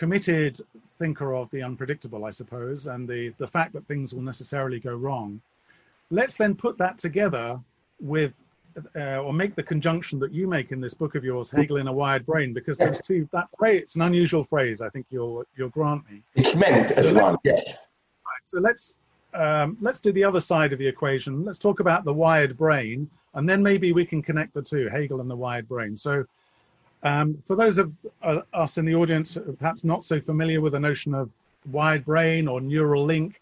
committed 0.00 0.58
thinker 0.98 1.34
of 1.34 1.50
the 1.50 1.62
unpredictable, 1.62 2.24
I 2.24 2.30
suppose, 2.30 2.86
and 2.86 3.06
the, 3.06 3.34
the 3.36 3.46
fact 3.46 3.74
that 3.74 3.86
things 3.86 4.14
will 4.14 4.22
necessarily 4.22 4.80
go 4.80 4.94
wrong. 4.94 5.42
Let's 6.10 6.36
then 6.36 6.54
put 6.54 6.78
that 6.78 6.96
together 6.96 7.60
with, 8.00 8.32
uh, 8.96 9.18
or 9.18 9.34
make 9.34 9.54
the 9.54 9.62
conjunction 9.62 10.18
that 10.20 10.32
you 10.32 10.48
make 10.48 10.72
in 10.72 10.80
this 10.80 10.94
book 10.94 11.16
of 11.16 11.22
yours, 11.22 11.50
Hegel 11.50 11.76
in 11.76 11.86
a 11.86 11.92
Wired 11.92 12.24
Brain, 12.24 12.54
because 12.54 12.78
those 12.78 12.98
two, 13.02 13.28
that 13.32 13.48
phrase, 13.58 13.82
it's 13.82 13.96
an 13.96 14.02
unusual 14.02 14.42
phrase, 14.42 14.80
I 14.80 14.88
think 14.88 15.04
you'll, 15.10 15.44
you'll 15.54 15.68
grant 15.68 16.02
me. 16.10 16.22
It's 16.34 16.54
meant 16.54 16.96
so 16.96 17.02
as 17.02 17.14
one, 17.14 17.36
yeah. 17.44 17.52
Right, 17.56 18.44
so 18.44 18.58
let's, 18.58 18.96
um, 19.34 19.76
let's 19.82 20.00
do 20.00 20.12
the 20.12 20.24
other 20.24 20.40
side 20.40 20.72
of 20.72 20.78
the 20.78 20.86
equation. 20.86 21.44
Let's 21.44 21.58
talk 21.58 21.80
about 21.80 22.04
the 22.04 22.14
wired 22.14 22.56
brain, 22.56 23.10
and 23.34 23.46
then 23.46 23.62
maybe 23.62 23.92
we 23.92 24.06
can 24.06 24.22
connect 24.22 24.54
the 24.54 24.62
two, 24.62 24.88
Hegel 24.88 25.20
and 25.20 25.30
the 25.30 25.36
wired 25.36 25.68
brain. 25.68 25.94
So 25.94 26.24
um, 27.02 27.42
for 27.46 27.56
those 27.56 27.78
of 27.78 27.92
uh, 28.22 28.40
us 28.52 28.78
in 28.78 28.84
the 28.84 28.94
audience 28.94 29.38
perhaps 29.58 29.84
not 29.84 30.04
so 30.04 30.20
familiar 30.20 30.60
with 30.60 30.72
the 30.72 30.80
notion 30.80 31.14
of 31.14 31.30
wired 31.70 32.04
brain 32.04 32.48
or 32.48 32.60
Neuralink, 32.60 33.34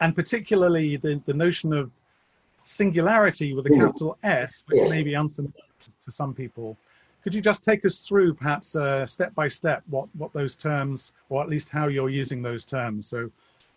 and 0.00 0.14
particularly 0.14 0.96
the, 0.96 1.20
the 1.26 1.34
notion 1.34 1.72
of 1.72 1.90
singularity 2.64 3.54
with 3.54 3.66
a 3.66 3.70
capital 3.70 4.18
S, 4.22 4.62
which 4.66 4.88
may 4.88 5.02
be 5.02 5.16
unfamiliar 5.16 5.52
to 6.00 6.12
some 6.12 6.34
people, 6.34 6.76
could 7.22 7.34
you 7.34 7.40
just 7.40 7.62
take 7.62 7.84
us 7.84 8.06
through 8.06 8.34
perhaps 8.34 8.74
uh, 8.74 9.06
step 9.06 9.34
by 9.34 9.46
step 9.46 9.82
what, 9.88 10.08
what 10.16 10.32
those 10.32 10.54
terms, 10.54 11.12
or 11.28 11.42
at 11.42 11.48
least 11.48 11.70
how 11.70 11.86
you're 11.86 12.08
using 12.08 12.42
those 12.42 12.64
terms? 12.64 13.06
So 13.06 13.30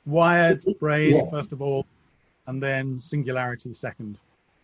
wired 0.06 0.66
brain, 0.80 1.16
yeah. 1.16 1.30
first 1.30 1.52
of 1.52 1.62
all, 1.62 1.86
and 2.48 2.62
then 2.62 3.00
singularity 3.00 3.72
second. 3.74 4.18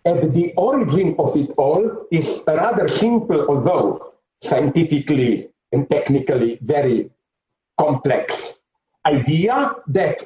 At 0.05 0.33
the 0.33 0.51
origin 0.57 1.15
of 1.19 1.35
it 1.37 1.51
all 1.57 2.07
is 2.11 2.41
rather 2.47 2.87
simple, 2.87 3.45
although 3.47 4.10
scientifically 4.41 5.49
and 5.71 5.89
technically 5.89 6.59
very 6.61 7.09
complex 7.79 8.53
idea 9.05 9.75
that 9.87 10.23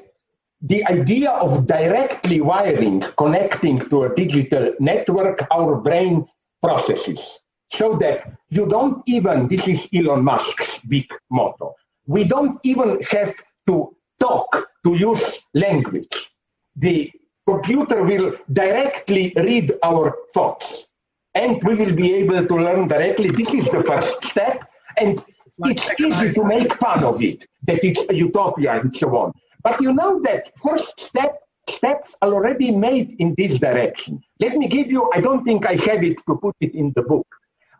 the 0.61 0.85
idea 0.85 1.31
of 1.31 1.67
directly 1.67 2.41
wiring, 2.41 3.01
connecting 3.17 3.79
to 3.89 4.03
a 4.03 4.15
digital 4.15 4.73
network, 4.79 5.45
our 5.51 5.75
brain 5.75 6.25
processes. 6.61 7.39
So 7.69 7.97
that 7.97 8.31
you 8.49 8.65
don't 8.67 9.01
even, 9.05 9.47
this 9.47 9.67
is 9.67 9.87
Elon 9.93 10.23
Musk's 10.23 10.79
big 10.79 11.07
motto, 11.29 11.73
we 12.07 12.23
don't 12.23 12.59
even 12.63 12.99
have 13.11 13.33
to 13.67 13.95
talk 14.19 14.67
to 14.83 14.95
use 14.95 15.39
language. 15.53 16.31
The 16.75 17.11
computer 17.47 18.03
will 18.03 18.35
directly 18.51 19.33
read 19.35 19.73
our 19.83 20.15
thoughts 20.33 20.87
and 21.35 21.61
we 21.63 21.75
will 21.75 21.93
be 21.93 22.13
able 22.15 22.45
to 22.45 22.55
learn 22.55 22.87
directly. 22.87 23.29
This 23.29 23.53
is 23.53 23.69
the 23.69 23.83
first 23.83 24.23
step, 24.23 24.69
and 24.97 25.23
it's, 25.45 25.59
like 25.59 25.77
it's 25.77 25.99
easy 25.99 26.29
to 26.31 26.43
make 26.43 26.73
fun 26.75 27.03
of 27.03 27.21
it, 27.21 27.45
that 27.67 27.83
it's 27.83 28.03
a 28.09 28.13
utopia 28.13 28.79
and 28.79 28.95
so 28.95 29.15
on. 29.15 29.33
But 29.61 29.81
you 29.81 29.93
know 29.93 30.21
that 30.21 30.51
first 30.57 30.99
step 30.99 31.41
steps 31.67 32.15
are 32.21 32.33
already 32.33 32.71
made 32.71 33.15
in 33.19 33.33
this 33.37 33.59
direction. 33.59 34.21
Let 34.39 34.55
me 34.55 34.67
give 34.67 34.91
you, 34.91 35.09
I 35.13 35.19
don't 35.19 35.43
think 35.43 35.65
I 35.65 35.75
have 35.89 36.03
it 36.03 36.17
to 36.27 36.37
put 36.37 36.55
it 36.61 36.75
in 36.75 36.93
the 36.95 37.01
book. 37.01 37.27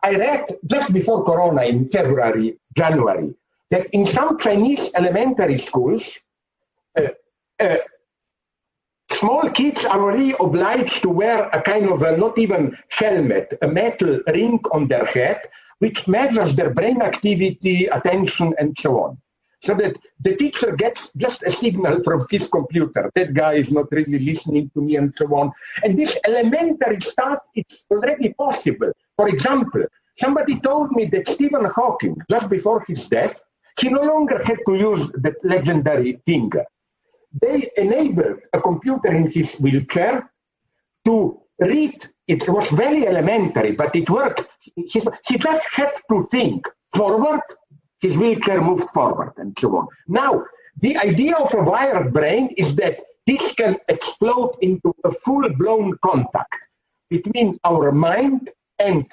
I 0.02 0.16
read 0.16 0.44
just 0.66 0.92
before 0.92 1.24
Corona 1.24 1.62
in 1.62 1.86
February, 1.86 2.58
January, 2.76 3.34
that 3.70 3.86
in 3.90 4.04
some 4.04 4.38
Chinese 4.38 4.90
elementary 4.94 5.58
schools, 5.58 6.18
uh, 6.98 7.08
uh, 7.60 7.76
small 9.16 9.48
kids 9.50 9.84
are 9.84 10.00
really 10.00 10.34
obliged 10.40 11.02
to 11.02 11.08
wear 11.08 11.48
a 11.48 11.60
kind 11.60 11.88
of 11.88 12.02
a, 12.02 12.16
not 12.16 12.38
even 12.38 12.76
helmet, 12.90 13.52
a 13.62 13.68
metal 13.68 14.20
ring 14.28 14.60
on 14.72 14.88
their 14.88 15.06
head, 15.06 15.40
which 15.78 16.06
measures 16.06 16.54
their 16.54 16.72
brain 16.72 17.02
activity, 17.02 17.86
attention, 17.86 18.54
and 18.58 18.76
so 18.78 19.00
on. 19.00 19.18
So 19.62 19.74
that 19.74 19.96
the 20.20 20.36
teacher 20.36 20.76
gets 20.76 21.10
just 21.16 21.42
a 21.42 21.50
signal 21.50 22.02
from 22.04 22.26
his 22.30 22.46
computer. 22.48 23.10
That 23.14 23.32
guy 23.32 23.54
is 23.54 23.72
not 23.72 23.90
really 23.90 24.18
listening 24.18 24.70
to 24.74 24.82
me, 24.82 24.96
and 24.96 25.14
so 25.16 25.26
on. 25.34 25.50
And 25.82 25.96
this 25.96 26.16
elementary 26.26 27.00
stuff, 27.00 27.38
it's 27.54 27.84
already 27.90 28.34
possible. 28.34 28.92
For 29.16 29.28
example, 29.28 29.84
somebody 30.18 30.60
told 30.60 30.92
me 30.92 31.06
that 31.06 31.28
Stephen 31.28 31.64
Hawking, 31.64 32.16
just 32.30 32.48
before 32.50 32.84
his 32.86 33.06
death, 33.08 33.42
he 33.80 33.88
no 33.88 34.02
longer 34.02 34.42
had 34.44 34.58
to 34.66 34.74
use 34.74 35.10
that 35.24 35.36
legendary 35.42 36.20
finger. 36.26 36.64
They 37.40 37.70
enabled 37.76 38.40
a 38.52 38.60
computer 38.60 39.08
in 39.12 39.30
his 39.30 39.54
wheelchair 39.54 40.30
to 41.04 41.40
read. 41.58 41.96
It 42.26 42.48
was 42.48 42.68
very 42.70 43.06
elementary, 43.06 43.72
but 43.72 43.94
it 43.94 44.08
worked. 44.10 44.46
He, 44.74 44.88
just 45.38 45.66
had 45.72 45.92
to 46.10 46.26
think 46.30 46.66
forward, 46.94 47.42
his 48.00 48.16
wheelchair 48.16 48.60
moved 48.60 48.90
forward, 48.90 49.32
and 49.36 49.56
so 49.58 49.76
on. 49.76 49.86
Now, 50.08 50.44
the 50.80 50.96
idea 50.96 51.36
of 51.36 51.54
a 51.54 51.62
wired 51.62 52.12
brain 52.12 52.54
is 52.56 52.74
that 52.76 53.00
this 53.26 53.52
can 53.52 53.76
explode 53.88 54.56
into 54.60 54.94
a 55.04 55.10
full 55.10 55.48
blown 55.50 55.98
contact 56.02 56.56
between 57.10 57.56
our 57.64 57.92
mind 57.92 58.50
and, 58.78 59.06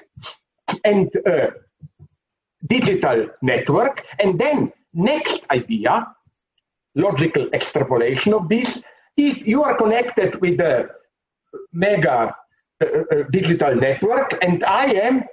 and 0.84 1.12
uh, 1.26 1.52
digital 2.68 3.30
network. 3.42 4.06
And 4.20 4.40
then, 4.40 4.72
next 4.94 5.46
idea, 5.52 6.08
logical 6.96 7.48
extrapolation 7.54 8.34
of 8.34 8.50
this, 8.50 8.82
if 9.18 9.48
you 9.48 9.64
are 9.64 9.76
connected 9.76 10.40
with 10.42 10.60
a 10.60 10.90
mega 11.72 12.36
uh, 12.82 12.86
uh, 12.86 13.24
digital 13.32 13.76
network 13.76 14.44
and 14.44 14.64
I 14.64 14.86
am, 14.86 15.24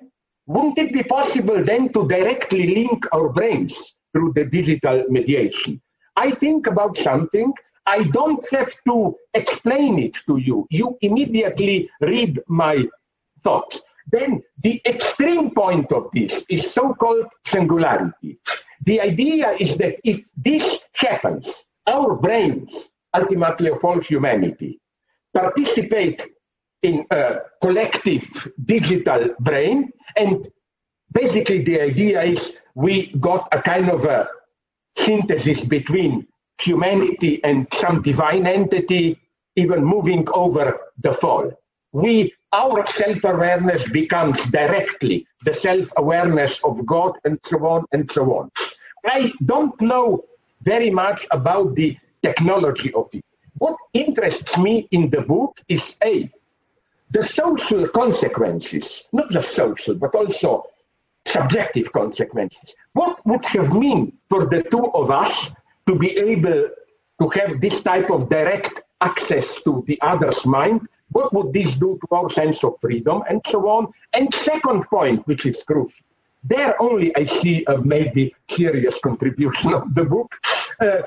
wouldn't 0.46 0.78
it 0.78 0.92
be 0.92 1.02
possible 1.02 1.62
then 1.64 1.92
to 1.92 2.08
directly 2.08 2.74
link 2.74 3.06
our 3.12 3.28
brains 3.28 3.96
through 4.12 4.32
the 4.34 4.44
digital 4.44 5.04
mediation? 5.08 5.80
I 6.16 6.32
think 6.32 6.66
about 6.66 6.96
something, 6.96 7.52
I 7.86 8.02
don't 8.04 8.44
have 8.50 8.72
to 8.86 9.16
explain 9.34 9.98
it 9.98 10.16
to 10.26 10.36
you. 10.36 10.66
You 10.70 10.98
immediately 11.00 11.88
read 12.00 12.40
my 12.46 12.84
thoughts. 13.42 13.80
Then 14.12 14.42
the 14.62 14.82
extreme 14.86 15.52
point 15.52 15.92
of 15.92 16.08
this 16.12 16.44
is 16.48 16.70
so-called 16.70 17.26
singularity. 17.46 18.38
The 18.82 19.00
idea 19.00 19.52
is 19.58 19.76
that 19.76 19.96
if 20.04 20.24
this 20.36 20.80
happens, 20.94 21.64
our 21.86 22.14
brains, 22.14 22.90
ultimately 23.14 23.70
of 23.70 23.84
all 23.84 24.00
humanity, 24.00 24.80
participate 25.34 26.22
in 26.82 27.04
a 27.10 27.36
collective 27.60 28.24
digital 28.64 29.30
brain, 29.40 29.90
and 30.16 30.48
basically 31.12 31.62
the 31.62 31.80
idea 31.80 32.22
is 32.22 32.56
we 32.74 33.08
got 33.20 33.48
a 33.52 33.60
kind 33.60 33.90
of 33.90 34.04
a 34.06 34.28
synthesis 34.96 35.62
between 35.62 36.26
humanity 36.60 37.42
and 37.44 37.66
some 37.74 38.02
divine 38.02 38.46
entity, 38.46 39.18
even 39.56 39.84
moving 39.84 40.26
over 40.32 40.78
the 40.98 41.12
fall. 41.12 41.50
We 41.92 42.32
our 42.52 42.86
self 42.86 43.24
awareness 43.24 43.88
becomes 43.90 44.44
directly 44.46 45.26
the 45.44 45.52
self 45.52 45.90
awareness 45.96 46.62
of 46.64 46.84
God, 46.86 47.12
and 47.24 47.38
so 47.44 47.58
on 47.66 47.84
and 47.92 48.10
so 48.10 48.24
on. 48.38 48.50
I 49.04 49.32
don't 49.44 49.80
know 49.80 50.24
very 50.62 50.90
much 50.90 51.26
about 51.30 51.74
the 51.74 51.96
technology 52.22 52.92
of 52.92 53.08
it. 53.12 53.24
What 53.58 53.76
interests 53.94 54.56
me 54.58 54.88
in 54.90 55.10
the 55.10 55.22
book 55.22 55.58
is 55.68 55.96
A, 56.04 56.30
the 57.10 57.22
social 57.22 57.86
consequences, 57.88 59.04
not 59.12 59.30
just 59.30 59.54
social, 59.54 59.94
but 59.94 60.14
also 60.14 60.66
subjective 61.26 61.92
consequences. 61.92 62.74
What 62.92 63.24
would 63.26 63.44
have 63.46 63.72
mean 63.72 64.12
for 64.28 64.46
the 64.46 64.62
two 64.70 64.86
of 64.92 65.10
us 65.10 65.50
to 65.86 65.94
be 65.94 66.16
able 66.16 66.68
to 67.20 67.28
have 67.30 67.60
this 67.60 67.80
type 67.82 68.10
of 68.10 68.28
direct 68.30 68.82
access 69.00 69.60
to 69.62 69.84
the 69.86 69.98
other's 70.02 70.46
mind 70.46 70.88
what 71.12 71.32
would 71.32 71.52
this 71.52 71.74
do 71.74 71.98
to 72.00 72.14
our 72.14 72.30
sense 72.30 72.62
of 72.64 72.74
freedom, 72.80 73.22
and 73.28 73.40
so 73.46 73.68
on. 73.68 73.92
And 74.12 74.32
second 74.32 74.84
point, 74.84 75.26
which 75.26 75.46
is 75.46 75.62
crucial, 75.62 76.04
there 76.44 76.80
only 76.80 77.14
I 77.16 77.24
see 77.24 77.64
a 77.66 77.78
maybe 77.78 78.34
serious 78.48 78.98
contribution 79.00 79.74
of 79.74 79.94
the 79.94 80.04
book. 80.04 80.32
Uh, 80.80 81.02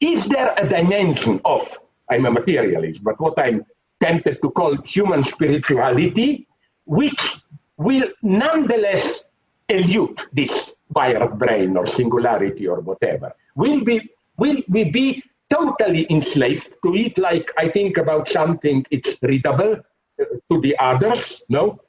is 0.00 0.24
there 0.26 0.54
a 0.56 0.68
dimension 0.68 1.40
of, 1.44 1.78
I'm 2.10 2.26
a 2.26 2.30
materialist, 2.30 3.04
but 3.04 3.20
what 3.20 3.38
I'm 3.38 3.64
tempted 4.00 4.42
to 4.42 4.50
call 4.50 4.76
human 4.82 5.22
spirituality, 5.22 6.46
which 6.84 7.36
will 7.76 8.08
nonetheless 8.22 9.24
elude 9.68 10.20
this 10.32 10.74
wired 10.92 11.38
brain 11.38 11.76
or 11.76 11.86
singularity 11.86 12.66
or 12.66 12.80
whatever? 12.80 13.32
Will 13.54 13.82
we, 13.84 14.10
will 14.36 14.60
we 14.68 14.84
be 14.84 15.22
totally 15.50 16.06
enslaved 16.10 16.74
to 16.84 16.94
it, 16.94 17.18
like 17.18 17.50
I 17.56 17.68
think 17.68 17.96
about 17.98 18.28
something, 18.28 18.84
it's 18.90 19.16
readable 19.22 19.76
uh, 20.20 20.24
to 20.50 20.60
the 20.60 20.76
others. 20.78 21.42
No. 21.48 21.80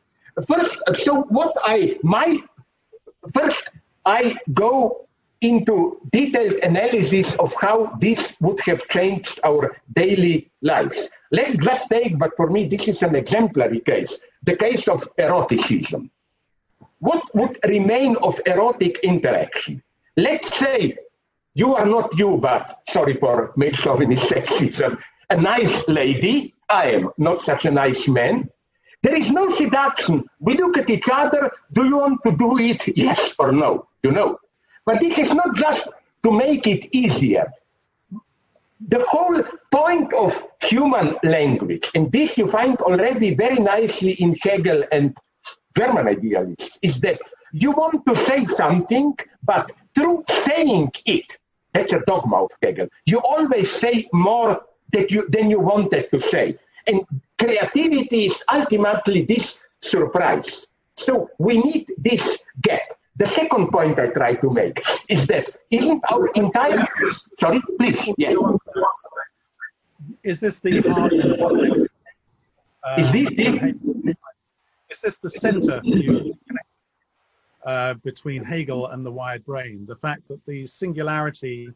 First, 0.47 0.77
uh, 0.87 0.93
so 0.93 1.23
what 1.23 1.55
I, 1.63 1.97
my, 2.03 2.39
first, 3.33 3.69
I 4.05 4.37
go 4.53 5.07
into 5.41 5.99
detailed 6.11 6.53
analysis 6.63 7.35
of 7.35 7.53
how 7.59 7.95
this 7.99 8.33
would 8.41 8.59
have 8.61 8.87
changed 8.87 9.39
our 9.43 9.75
daily 9.95 10.49
lives. 10.61 11.09
Let's 11.31 11.55
just 11.57 11.89
take, 11.89 12.17
but 12.17 12.31
for 12.35 12.49
me, 12.49 12.65
this 12.65 12.87
is 12.87 13.03
an 13.03 13.15
exemplary 13.15 13.81
case 13.81 14.17
the 14.43 14.55
case 14.55 14.87
of 14.87 15.03
eroticism. 15.17 16.09
What 16.99 17.23
would 17.35 17.59
remain 17.67 18.15
of 18.17 18.39
erotic 18.45 18.99
interaction? 19.03 19.83
Let's 20.15 20.57
say 20.57 20.97
you 21.57 21.73
are 21.73 21.87
not 21.87 22.15
you, 22.15 22.37
but 22.37 22.81
sorry 22.87 23.15
for 23.15 23.51
male 23.55 23.71
chauvinist 23.71 24.29
sexism, 24.31 24.99
a 25.31 25.37
nice 25.41 25.87
lady. 25.87 26.53
I 26.69 26.91
am 26.91 27.09
not 27.17 27.41
such 27.41 27.65
a 27.65 27.71
nice 27.71 28.07
man. 28.07 28.49
There 29.01 29.15
is 29.15 29.31
no 29.31 29.49
seduction. 29.49 30.23
We 30.39 30.55
look 30.55 30.77
at 30.77 30.89
each 30.91 31.09
other. 31.11 31.49
Do 31.73 31.85
you 31.85 31.97
want 31.97 32.21
to 32.23 32.31
do 32.35 32.59
it? 32.59 32.95
Yes 32.95 33.33
or 33.39 33.51
no? 33.51 33.87
You 34.03 34.11
know. 34.11 34.39
But 34.85 34.99
this 34.99 35.17
is 35.17 35.33
not 35.33 35.55
just 35.55 35.87
to 36.23 36.31
make 36.31 36.67
it 36.67 36.95
easier. 36.95 37.51
The 38.79 39.03
whole 39.09 39.41
point 39.71 40.13
of 40.13 40.31
human 40.61 41.15
language, 41.23 41.89
and 41.95 42.11
this 42.11 42.37
you 42.37 42.47
find 42.47 42.79
already 42.81 43.33
very 43.33 43.57
nicely 43.57 44.11
in 44.11 44.35
Hegel 44.43 44.83
and 44.91 45.17
German 45.75 46.07
idealists, 46.07 46.77
is 46.83 46.99
that 46.99 47.19
you 47.51 47.71
want 47.71 48.05
to 48.05 48.15
say 48.15 48.45
something, 48.45 49.17
but 49.43 49.71
through 49.95 50.23
saying 50.45 50.91
it, 51.05 51.39
that's 51.77 51.93
a 51.93 51.99
dogma 52.07 52.43
of 52.45 52.51
Hegel. 52.61 52.87
You 53.05 53.19
always 53.19 53.69
say 53.71 54.09
more 54.11 54.61
that 54.93 55.11
you, 55.11 55.27
than 55.29 55.49
you 55.51 55.59
wanted 55.59 56.09
to 56.11 56.19
say. 56.19 56.57
And 56.87 57.01
creativity 57.37 58.25
is 58.25 58.43
ultimately 58.51 59.21
this 59.23 59.61
surprise. 59.81 60.67
So 60.95 61.29
we 61.37 61.61
need 61.61 61.85
this 61.97 62.39
gap. 62.61 62.81
The 63.17 63.27
second 63.27 63.69
point 63.71 63.99
I 63.99 64.07
try 64.07 64.33
to 64.35 64.49
make 64.49 64.83
is 65.07 65.25
that 65.27 65.49
isn't 65.69 66.01
our 66.11 66.27
entire 66.29 66.87
sorry, 67.39 67.61
please, 67.77 68.13
yes. 68.17 68.35
Is 70.23 70.39
this 70.39 70.59
the 70.59 70.69
uh, 72.83 72.95
is 72.97 73.11
this 73.11 73.29
the 73.29 73.75
is 74.89 75.01
this 75.01 75.17
the 75.17 75.29
center 75.29 75.81
view 75.81 76.37
uh, 77.67 77.93
between 77.95 78.43
Hegel 78.43 78.87
and 78.87 79.05
the 79.05 79.11
wired 79.11 79.45
brain. 79.45 79.85
The 79.85 79.97
fact 79.97 80.27
that 80.29 80.43
the 80.45 80.65
singularity 80.65 81.69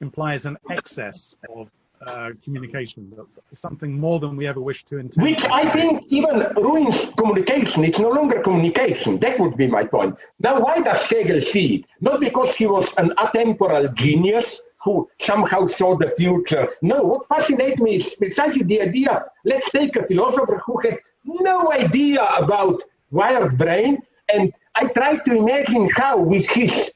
implies 0.00 0.44
an 0.44 0.58
excess 0.70 1.36
of 1.54 1.72
uh, 2.06 2.30
communication, 2.44 3.10
something 3.52 3.98
more 3.98 4.18
than 4.20 4.36
we 4.36 4.46
ever 4.46 4.60
wish 4.60 4.84
to 4.84 4.98
intend. 4.98 5.24
Which 5.24 5.44
I 5.44 5.70
think 5.70 6.04
even 6.08 6.46
ruins 6.56 7.06
communication. 7.16 7.84
It's 7.84 7.98
no 7.98 8.10
longer 8.10 8.42
communication. 8.42 9.18
That 9.20 9.38
would 9.40 9.56
be 9.56 9.66
my 9.66 9.84
point. 9.84 10.16
Now, 10.40 10.60
why 10.60 10.80
does 10.80 11.06
Hegel 11.06 11.40
see 11.40 11.76
it? 11.76 11.84
Not 12.00 12.20
because 12.20 12.54
he 12.54 12.66
was 12.66 12.92
an 12.98 13.10
atemporal 13.16 13.94
genius 13.94 14.60
who 14.84 15.08
somehow 15.20 15.68
saw 15.68 15.96
the 15.96 16.10
future. 16.10 16.68
No, 16.82 17.02
what 17.02 17.26
fascinates 17.28 17.80
me 17.80 17.96
is 17.96 18.14
precisely 18.14 18.64
the 18.64 18.82
idea. 18.82 19.24
Let's 19.44 19.70
take 19.70 19.96
a 19.96 20.06
philosopher 20.06 20.60
who 20.66 20.80
had 20.80 20.98
no 21.24 21.72
idea 21.72 22.24
about 22.36 22.82
wired 23.10 23.56
brain 23.56 24.02
and 24.32 24.52
I 24.76 24.86
try 24.86 25.16
to 25.16 25.32
imagine 25.36 25.88
how, 25.88 26.18
with 26.18 26.48
his 26.48 26.92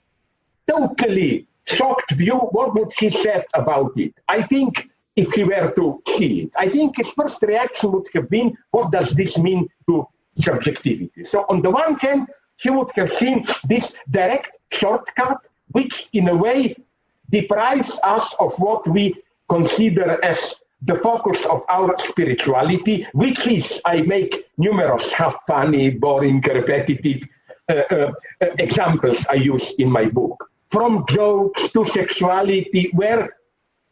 totally 0.68 1.46
shocked 1.64 2.12
view, 2.12 2.36
what 2.36 2.74
would 2.74 2.92
he 2.98 3.10
say 3.10 3.44
about 3.54 3.92
it? 3.96 4.14
I 4.28 4.42
think 4.42 4.90
if 5.16 5.32
he 5.32 5.44
were 5.44 5.72
to 5.76 6.02
see 6.16 6.42
it, 6.42 6.50
I 6.56 6.68
think 6.68 6.98
his 6.98 7.10
first 7.10 7.42
reaction 7.42 7.92
would 7.92 8.06
have 8.14 8.28
been, 8.28 8.56
what 8.70 8.92
does 8.92 9.10
this 9.12 9.38
mean 9.38 9.68
to 9.88 10.06
subjectivity. 10.36 11.24
So 11.24 11.44
on 11.48 11.62
the 11.62 11.70
one 11.70 11.96
hand, 11.96 12.28
he 12.56 12.70
would 12.70 12.90
have 12.94 13.12
seen 13.12 13.46
this 13.64 13.94
direct 14.10 14.58
shortcut, 14.72 15.38
which 15.72 16.08
in 16.12 16.28
a 16.28 16.36
way 16.36 16.76
deprives 17.30 17.98
us 18.02 18.34
of 18.38 18.54
what 18.58 18.86
we 18.88 19.14
consider 19.48 20.22
as 20.24 20.56
the 20.82 20.96
focus 20.96 21.44
of 21.46 21.62
our 21.68 21.96
spirituality, 21.98 23.06
which 23.12 23.46
is, 23.46 23.80
I 23.84 24.02
make 24.02 24.46
numerous 24.56 25.12
half 25.12 25.36
funny, 25.46 25.90
boring, 25.90 26.40
repetitive 26.40 27.26
examples 28.58 29.26
I 29.28 29.34
use 29.34 29.72
in 29.78 29.90
my 29.90 30.06
book. 30.06 30.50
From 30.70 31.04
jokes 31.08 31.70
to 31.72 31.84
sexuality, 31.84 32.90
where 32.92 33.36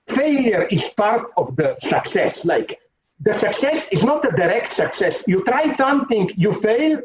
failure 0.07 0.65
is 0.71 0.89
part 0.97 1.31
of 1.37 1.57
the 1.57 1.77
success. 1.81 2.45
Like 2.45 2.79
the 3.21 3.35
success 3.35 3.89
is 3.91 4.05
not 4.05 4.25
a 4.25 4.31
direct 4.37 4.73
success. 4.73 5.25
You 5.27 5.45
try 5.45 5.75
something, 5.77 6.31
you 6.37 6.53
fail, 6.53 7.01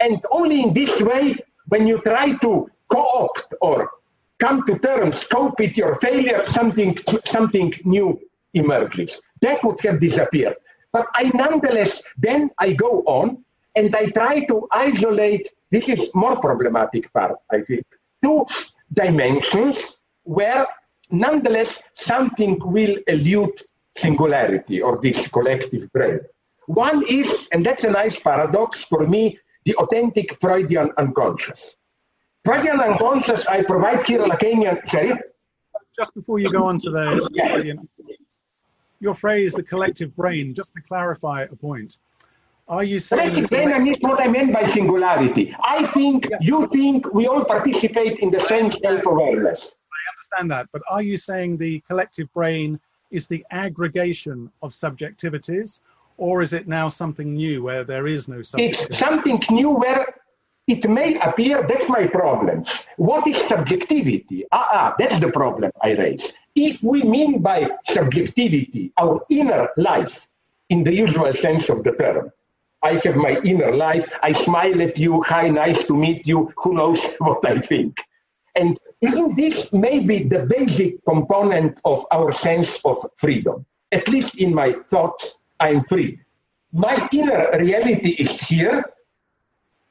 and 0.00 0.22
only 0.30 0.62
in 0.62 0.72
this 0.72 1.00
way, 1.00 1.36
when 1.66 1.86
you 1.86 2.00
try 2.00 2.36
to 2.36 2.70
co-opt 2.88 3.54
or 3.60 3.90
come 4.38 4.64
to 4.66 4.78
terms, 4.78 5.24
cope 5.24 5.58
with 5.58 5.76
your 5.76 5.96
failure, 5.96 6.44
something, 6.44 6.96
something 7.26 7.74
new 7.84 8.18
emerges. 8.54 9.20
That 9.42 9.62
would 9.64 9.80
have 9.82 10.00
disappeared. 10.00 10.56
But 10.92 11.06
I 11.14 11.30
nonetheless, 11.34 12.02
then 12.16 12.50
I 12.58 12.72
go 12.72 13.02
on 13.06 13.44
and 13.78 13.94
I 13.94 14.06
try 14.20 14.34
to 14.50 14.66
isolate, 14.72 15.46
this 15.70 15.88
is 15.88 16.10
more 16.14 16.36
problematic 16.40 17.12
part, 17.12 17.36
I 17.56 17.60
think, 17.60 17.86
two 18.24 18.44
dimensions 18.92 19.98
where 20.24 20.66
nonetheless 21.10 21.82
something 21.94 22.52
will 22.76 22.96
elude 23.06 23.56
singularity 23.96 24.82
or 24.82 25.00
this 25.00 25.28
collective 25.28 25.84
brain. 25.92 26.20
One 26.66 27.04
is, 27.08 27.48
and 27.52 27.64
that's 27.64 27.84
a 27.84 27.90
nice 27.90 28.18
paradox 28.18 28.84
for 28.84 29.06
me, 29.06 29.38
the 29.64 29.74
authentic 29.76 30.38
Freudian 30.40 30.90
unconscious. 30.98 31.76
Freudian 32.44 32.80
unconscious, 32.80 33.46
I 33.46 33.62
provide 33.62 34.04
here 34.06 34.22
a 34.22 34.28
Lacanian, 34.28 34.76
sorry? 34.90 35.14
Just 35.96 36.14
before 36.14 36.38
you 36.40 36.50
go 36.50 36.64
on 36.66 36.78
to 36.78 36.90
the 36.90 37.06
Freudian, 37.52 37.88
your 39.00 39.14
phrase, 39.14 39.52
the 39.54 39.62
collective 39.62 40.14
brain, 40.16 40.52
just 40.52 40.72
to 40.74 40.80
clarify 40.80 41.42
a 41.44 41.56
point. 41.56 41.98
Are 42.68 42.84
you 42.84 42.98
saying 42.98 43.30
collective 43.30 43.50
brain 43.50 43.72
I 43.72 43.78
mean 43.78 43.96
what 44.00 44.20
I 44.20 44.28
meant 44.28 44.52
by 44.52 44.64
singularity? 44.64 45.56
I 45.62 45.86
think, 45.86 46.28
yeah. 46.30 46.36
you 46.40 46.66
think, 46.68 47.12
we 47.14 47.26
all 47.26 47.44
participate 47.44 48.18
in 48.18 48.30
the 48.30 48.40
same 48.40 48.70
self-awareness. 48.70 49.76
I 49.90 50.00
understand 50.12 50.50
that, 50.50 50.66
but 50.72 50.82
are 50.90 51.00
you 51.00 51.16
saying 51.16 51.56
the 51.56 51.80
collective 51.88 52.32
brain 52.34 52.78
is 53.10 53.26
the 53.26 53.44
aggregation 53.50 54.50
of 54.62 54.72
subjectivities, 54.72 55.80
or 56.18 56.42
is 56.42 56.52
it 56.52 56.68
now 56.68 56.88
something 56.88 57.34
new 57.34 57.62
where 57.62 57.84
there 57.84 58.06
is 58.06 58.28
no 58.28 58.42
subjectivity? 58.42 58.92
It's 58.92 58.98
something 58.98 59.42
new 59.50 59.70
where 59.70 60.04
it 60.66 60.88
may 60.90 61.18
appear 61.20 61.62
that's 61.66 61.88
my 61.88 62.06
problem. 62.06 62.66
What 62.98 63.26
is 63.26 63.38
subjectivity? 63.48 64.44
Ah, 64.52 64.68
ah, 64.70 64.94
that's 64.98 65.18
the 65.18 65.32
problem 65.32 65.72
I 65.82 65.92
raise. 65.92 66.34
If 66.54 66.82
we 66.82 67.02
mean 67.02 67.40
by 67.40 67.70
subjectivity 67.86 68.92
our 68.98 69.22
inner 69.30 69.70
life 69.78 70.28
in 70.68 70.84
the 70.84 70.92
usual 70.92 71.32
sense 71.32 71.70
of 71.70 71.82
the 71.82 71.92
term, 71.92 72.30
I 72.82 73.00
have 73.04 73.16
my 73.16 73.40
inner 73.44 73.74
life, 73.74 74.08
I 74.22 74.32
smile 74.32 74.80
at 74.82 74.98
you, 74.98 75.22
hi, 75.22 75.48
nice 75.48 75.84
to 75.84 75.96
meet 75.96 76.26
you, 76.26 76.52
who 76.56 76.74
knows 76.74 77.04
what 77.18 77.44
I 77.46 77.60
think. 77.60 78.00
And 78.54 78.78
isn't 79.00 79.36
this 79.36 79.72
maybe 79.72 80.24
the 80.24 80.40
basic 80.40 81.04
component 81.04 81.80
of 81.84 82.04
our 82.12 82.32
sense 82.32 82.80
of 82.84 83.04
freedom? 83.16 83.66
At 83.92 84.08
least 84.08 84.36
in 84.36 84.54
my 84.54 84.74
thoughts, 84.90 85.38
I'm 85.60 85.82
free. 85.82 86.20
My 86.72 87.08
inner 87.12 87.50
reality 87.58 88.10
is 88.10 88.40
here, 88.40 88.84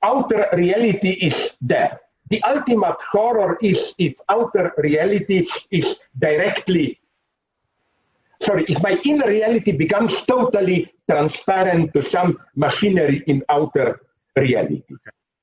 outer 0.04 0.48
reality 0.54 1.10
is 1.10 1.54
there. 1.62 2.00
The 2.30 2.44
ultimate 2.44 3.02
horror 3.12 3.58
is 3.62 3.96
if 3.98 4.16
outer 4.30 4.74
reality 4.78 5.48
is 5.72 6.00
directly, 6.20 7.00
sorry, 8.42 8.66
if 8.68 8.82
my 8.82 9.00
inner 9.04 9.28
reality 9.28 9.72
becomes 9.72 10.22
totally 10.22 10.94
transparent 11.10 11.94
to 11.94 12.02
some 12.02 12.38
machinery 12.56 13.24
in 13.28 13.44
outer 13.50 14.02
reality. 14.36 14.84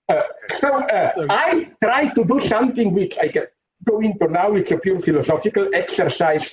Uh, 0.09 0.22
so 0.61 0.68
uh, 0.68 1.26
I 1.30 1.70
try 1.83 2.09
to 2.09 2.24
do 2.24 2.38
something 2.38 2.92
which 2.92 3.16
I 3.18 3.28
can 3.28 3.46
go 3.85 4.00
into 4.00 4.28
now. 4.28 4.54
It's 4.54 4.70
a 4.70 4.78
pure 4.78 5.00
philosophical 5.00 5.68
exercise. 5.74 6.52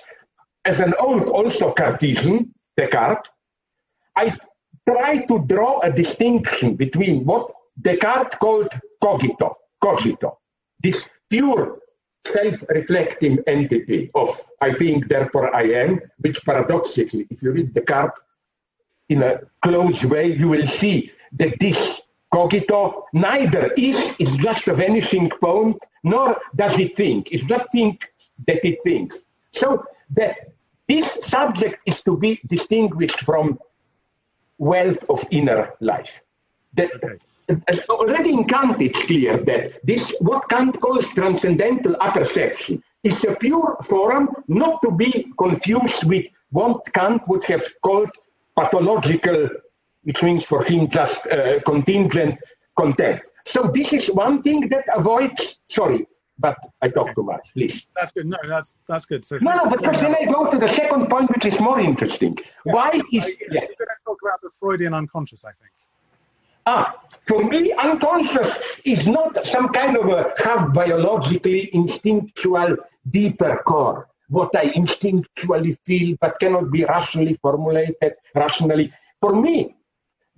As 0.64 0.80
an 0.80 0.94
old 1.00 1.28
also 1.28 1.74
Cartesian, 1.74 2.54
Descartes, 2.78 3.30
I 4.16 4.38
try 4.88 5.26
to 5.26 5.46
draw 5.48 5.80
a 5.82 5.92
distinction 5.92 6.76
between 6.76 7.26
what 7.26 7.52
Descartes 7.82 8.36
called 8.40 8.70
cogito, 9.02 9.56
cogito, 9.84 10.38
this 10.82 11.08
pure 11.30 11.81
self-reflecting 12.26 13.40
entity 13.48 14.12
of 14.16 14.30
I 14.62 14.74
think, 14.74 15.08
therefore 15.08 15.54
I 15.56 15.64
am, 15.64 16.02
which 16.20 16.44
paradoxically, 16.46 17.28
if 17.30 17.42
you 17.42 17.52
read 17.52 17.74
Descartes 17.74 18.20
in 19.10 19.24
a 19.24 19.40
close 19.62 20.04
way, 20.06 20.28
you 20.34 20.48
will 20.48 20.68
see 20.68 21.12
that 21.34 21.60
this 21.60 22.02
cogito 22.34 23.06
neither 23.14 23.72
is, 23.78 24.16
is 24.20 24.36
just 24.38 24.68
a 24.68 24.74
vanishing 24.74 25.30
point, 25.30 25.78
nor 26.04 26.38
does 26.56 26.80
it 26.80 26.96
think. 26.96 27.32
It 27.32 27.46
just 27.48 27.72
think 27.72 28.12
that 28.48 28.66
it 28.66 28.82
thinks. 28.84 29.18
So 29.52 29.84
that 30.12 30.40
this 30.88 31.12
subject 31.22 31.80
is 31.86 32.02
to 32.04 32.18
be 32.18 32.40
distinguished 32.48 33.22
from 33.22 33.60
wealth 34.58 35.04
of 35.10 35.26
inner 35.32 35.74
life. 35.80 36.22
That 36.74 36.92
okay 36.96 37.18
already 37.90 38.34
in 38.34 38.46
Kant 38.46 38.82
it's 38.82 39.02
clear 39.04 39.38
that 39.44 39.86
this, 39.86 40.14
what 40.20 40.48
Kant 40.50 40.80
calls 40.80 41.08
transcendental 41.14 41.96
apperception, 42.02 42.82
is 43.04 43.24
a 43.26 43.36
pure 43.36 43.78
form 43.84 44.30
not 44.48 44.82
to 44.84 44.92
be 44.92 45.32
confused 45.38 46.04
with 46.06 46.26
what 46.52 46.82
Kant 46.94 47.22
would 47.28 47.44
have 47.46 47.64
called 47.82 48.10
pathological, 48.56 49.50
which 50.04 50.22
means 50.22 50.46
for 50.46 50.64
him 50.64 50.90
just 50.90 51.26
uh, 51.28 51.60
contingent 51.62 52.38
content. 52.78 53.22
So 53.46 53.72
this 53.74 53.92
is 53.94 54.08
one 54.12 54.42
thing 54.44 54.68
that 54.70 54.86
avoids, 54.96 55.60
sorry, 55.68 56.06
but 56.38 56.58
I 56.82 56.90
talk 56.90 57.16
too 57.16 57.24
much, 57.24 57.50
please. 57.54 57.88
That's 57.96 58.12
good. 58.12 58.26
No, 58.26 58.38
that's 58.48 58.76
that's 58.88 59.06
good. 59.06 59.26
So 59.26 59.38
no, 59.42 59.56
no, 59.56 59.70
but 59.70 59.82
then 59.82 60.16
I 60.16 60.26
go 60.26 60.50
to 60.50 60.58
the 60.58 60.68
second 60.68 61.10
point, 61.10 61.30
which 61.30 61.46
is 61.46 61.60
more 61.60 61.80
interesting. 61.80 62.38
Yeah. 62.66 62.74
Why 62.74 63.02
is... 63.12 63.26
Uh, 63.26 63.30
yeah. 63.52 63.62
We're 63.62 63.62
going 63.62 63.68
to 63.78 64.04
talk 64.06 64.18
about 64.24 64.42
the 64.42 64.50
Freudian 64.60 64.94
unconscious, 64.94 65.46
I 65.46 65.52
think. 65.60 65.72
Ah, 66.66 66.96
for 67.28 67.44
me, 67.44 67.72
unconscious 67.74 68.60
is 68.86 69.08
not 69.08 69.46
some 69.46 69.70
kind 69.70 69.98
of 69.98 70.10
a 70.10 70.34
half 70.44 70.74
biologically 70.74 71.74
instinctual 71.74 72.78
deeper 73.10 73.62
core, 73.66 74.08
what 74.30 74.56
I 74.56 74.68
instinctually 74.72 75.78
feel 75.86 76.16
but 76.22 76.40
cannot 76.40 76.72
be 76.72 76.86
rationally 76.86 77.36
formulated 77.36 78.14
rationally. 78.36 78.94
For 79.22 79.36
me, 79.36 79.76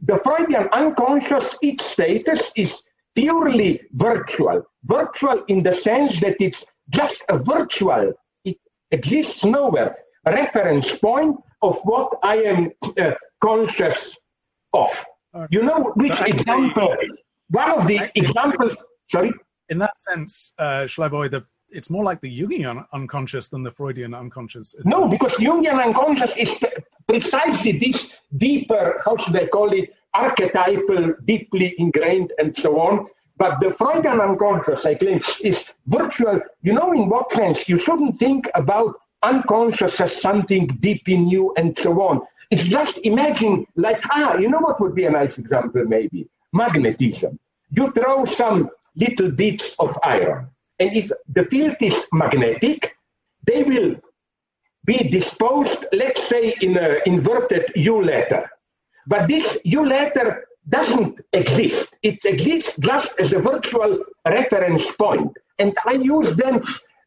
the 0.02 0.18
Freudian 0.18 0.68
unconscious, 0.72 1.56
its 1.62 1.86
status 1.86 2.52
is 2.56 2.82
purely 3.16 3.82
virtual. 3.94 4.64
Virtual 4.86 5.44
in 5.48 5.64
the 5.64 5.72
sense 5.72 6.20
that 6.22 6.36
it's 6.40 6.66
just 6.90 7.24
a 7.30 7.38
virtual, 7.38 8.14
it 8.44 8.58
exists 8.92 9.44
nowhere, 9.44 9.98
reference 10.26 10.98
point 10.98 11.38
of 11.62 11.80
what 11.84 12.20
I 12.24 12.38
am 12.38 12.72
uh, 12.98 13.12
conscious 13.42 14.18
of. 14.74 15.06
You 15.50 15.64
know 15.64 15.94
which 15.96 16.12
actually, 16.12 16.32
example? 16.32 16.96
One 17.50 17.72
of 17.72 17.88
the 17.88 18.00
actually, 18.00 18.22
examples. 18.22 18.76
Sorry. 19.10 19.32
In 19.70 19.78
that 19.80 20.00
sense, 20.02 20.54
uh, 20.58 20.86
the, 20.86 21.44
it's 21.70 21.90
more 21.90 22.04
like 22.04 22.22
the 22.22 22.42
Jungian 22.42 22.86
unconscious 22.94 23.48
than 23.48 23.64
the 23.64 23.72
Freudian 23.72 24.14
unconscious. 24.14 24.76
No, 24.86 25.06
it? 25.06 25.12
because 25.12 25.34
Jungian 25.34 25.84
unconscious 25.84 26.36
is 26.38 26.56
precisely 27.08 27.74
this 27.74 28.14
deeper, 28.38 29.02
how 29.06 29.18
should 29.18 29.36
I 29.36 29.48
call 29.48 29.74
it, 29.74 29.94
archetypal, 30.14 31.14
deeply 31.26 31.76
ingrained, 31.80 32.34
and 32.38 32.56
so 32.56 32.80
on. 32.80 33.08
But 33.38 33.60
the 33.60 33.72
Freudian 33.72 34.22
unconscious, 34.22 34.86
I 34.86 34.94
claim, 34.96 35.20
is 35.42 35.66
virtual. 35.88 36.40
You 36.62 36.74
know, 36.74 36.92
in 36.94 37.10
what 37.10 37.32
sense? 37.32 37.68
You 37.68 37.80
shouldn't 37.80 38.20
think 38.20 38.48
about 38.54 38.96
unconscious 39.24 40.00
as 40.00 40.22
something 40.22 40.68
deep 40.68 41.10
in 41.10 41.30
you 41.30 41.54
and 41.58 41.76
so 41.78 42.02
on. 42.02 42.22
It's 42.54 42.66
just 42.66 43.00
imagine, 43.00 43.66
like, 43.76 44.00
ah, 44.12 44.38
you 44.38 44.48
know 44.48 44.60
what 44.60 44.80
would 44.80 44.94
be 44.94 45.06
a 45.06 45.10
nice 45.10 45.40
example, 45.40 45.86
maybe? 45.86 46.30
Magnetism. 46.62 47.40
You 47.72 47.92
throw 47.94 48.26
some 48.26 48.70
little 48.96 49.32
bits 49.32 49.74
of 49.80 49.98
iron, 50.04 50.50
and 50.78 50.96
if 50.96 51.10
the 51.28 51.46
field 51.46 51.78
is 51.82 52.06
magnetic, 52.14 52.96
they 53.48 53.64
will 53.64 53.96
be 54.86 55.10
disposed, 55.10 55.88
let's 55.94 56.22
say, 56.28 56.54
in 56.62 56.78
an 56.78 57.00
inverted 57.08 57.72
U 57.76 58.04
letter. 58.04 58.48
But 59.08 59.28
this 59.28 59.58
U 59.64 59.84
letter 59.84 60.46
doesn't 60.70 61.22
exist. 61.34 61.98
It 62.04 62.24
exists 62.24 62.74
just 62.80 63.20
as 63.20 63.34
a 63.34 63.40
virtual 63.40 63.98
reference 64.28 64.92
point. 64.92 65.32
And 65.58 65.76
I 65.88 65.94
use 65.94 66.36
then 66.36 66.62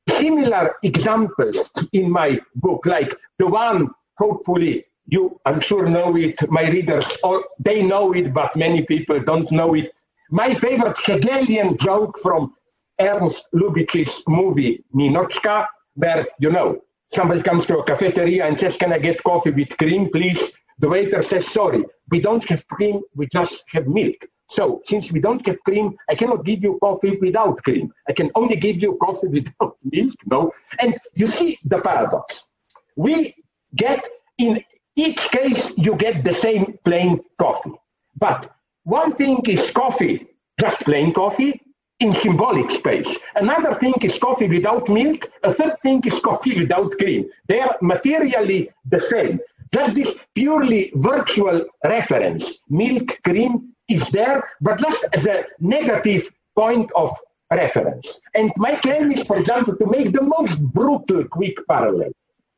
similar 0.09 0.75
examples 0.83 1.71
in 1.93 2.11
my 2.11 2.41
book, 2.57 2.85
like 2.85 3.15
the 3.39 3.47
one, 3.47 3.91
hopefully, 4.19 4.87
You, 5.09 5.41
I'm 5.45 5.61
sure, 5.61 5.89
know 5.89 6.17
it. 6.17 6.51
My 6.51 6.69
readers, 6.69 7.17
all, 7.23 7.43
they 7.61 7.83
know 7.83 8.13
it, 8.13 8.35
but 8.35 8.57
many 8.57 8.83
people 8.83 9.21
don't 9.21 9.51
know 9.53 9.75
it. 9.75 9.93
My 10.31 10.53
favorite 10.53 10.99
Hegelian 10.99 11.77
joke 11.77 12.19
from 12.19 12.55
Ernst 13.01 13.49
Lubitsch's 13.55 14.23
movie 14.27 14.85
Ninotchka, 14.95 15.67
where, 15.95 16.27
you 16.41 16.51
know, 16.51 16.81
somebody 17.15 17.43
comes 17.43 17.67
to 17.67 17.79
a 17.79 17.85
cafeteria 17.85 18.47
and 18.47 18.59
says, 18.59 18.77
Can 18.77 18.93
I 18.93 18.99
get 18.99 19.23
coffee 19.23 19.51
with 19.51 19.77
cream, 19.79 20.11
please? 20.11 20.51
The 20.81 20.89
waiter 20.89 21.23
says, 21.23 21.47
Sorry, 21.47 21.85
we 22.11 22.21
don't 22.21 22.43
have 22.49 22.67
cream, 22.67 23.01
we 23.15 23.29
just 23.29 23.63
have 23.69 23.87
milk. 23.87 24.17
So, 24.49 24.81
since 24.85 25.13
we 25.13 25.21
don't 25.21 25.45
have 25.47 25.63
cream, 25.65 25.97
I 26.09 26.15
cannot 26.15 26.45
give 26.45 26.63
you 26.63 26.79
coffee 26.81 27.17
without 27.21 27.63
cream. 27.63 27.93
I 28.09 28.13
can 28.13 28.31
only 28.35 28.57
give 28.57 28.81
you 28.83 28.97
coffee 29.01 29.29
without 29.29 29.77
milk, 29.85 30.15
no? 30.27 30.53
And 30.81 30.97
you 31.15 31.29
see 31.29 31.59
the 31.65 31.81
paradox. 31.81 32.49
We 32.97 33.35
get, 33.75 34.07
in 34.39 34.63
each 34.97 35.31
case, 35.31 35.71
you 35.77 35.95
get 35.97 36.25
the 36.25 36.35
same 36.35 36.79
plain 36.85 37.21
coffee. 37.39 37.73
But 38.17 38.51
one 38.85 39.15
thing 39.15 39.41
is 39.47 39.71
coffee, 39.71 40.27
just 40.59 40.81
plain 40.81 41.13
coffee, 41.13 41.61
in 42.01 42.13
symbolic 42.13 42.71
space. 42.71 43.19
Another 43.37 43.75
thing 43.75 43.95
is 44.03 44.19
coffee 44.19 44.49
without 44.49 44.89
milk. 44.89 45.31
A 45.45 45.53
third 45.53 45.79
thing 45.81 46.03
is 46.05 46.21
coffee 46.21 46.59
without 46.59 46.93
cream. 46.99 47.29
They 47.49 47.61
are 47.61 47.77
materially 47.81 48.71
the 48.85 49.01
same. 49.01 49.41
Just 49.73 49.95
this 49.95 50.15
purely 50.35 50.93
virtual 50.95 51.65
reference, 51.85 52.59
milk, 52.69 53.19
cream, 53.25 53.75
is 53.89 54.09
there, 54.11 54.49
but 54.61 54.79
just 54.79 55.05
as 55.13 55.27
a 55.27 55.45
negative 55.59 56.31
point 56.55 56.91
of 56.95 57.17
reference. 57.51 58.21
And 58.35 58.53
my 58.57 58.77
claim 58.77 59.11
is, 59.13 59.23
for 59.23 59.39
example, 59.39 59.77
to 59.77 59.87
make 59.87 60.13
the 60.13 60.23
most 60.23 60.61
brutal 60.61 61.25
quick 61.25 61.59
parallel. 61.69 62.11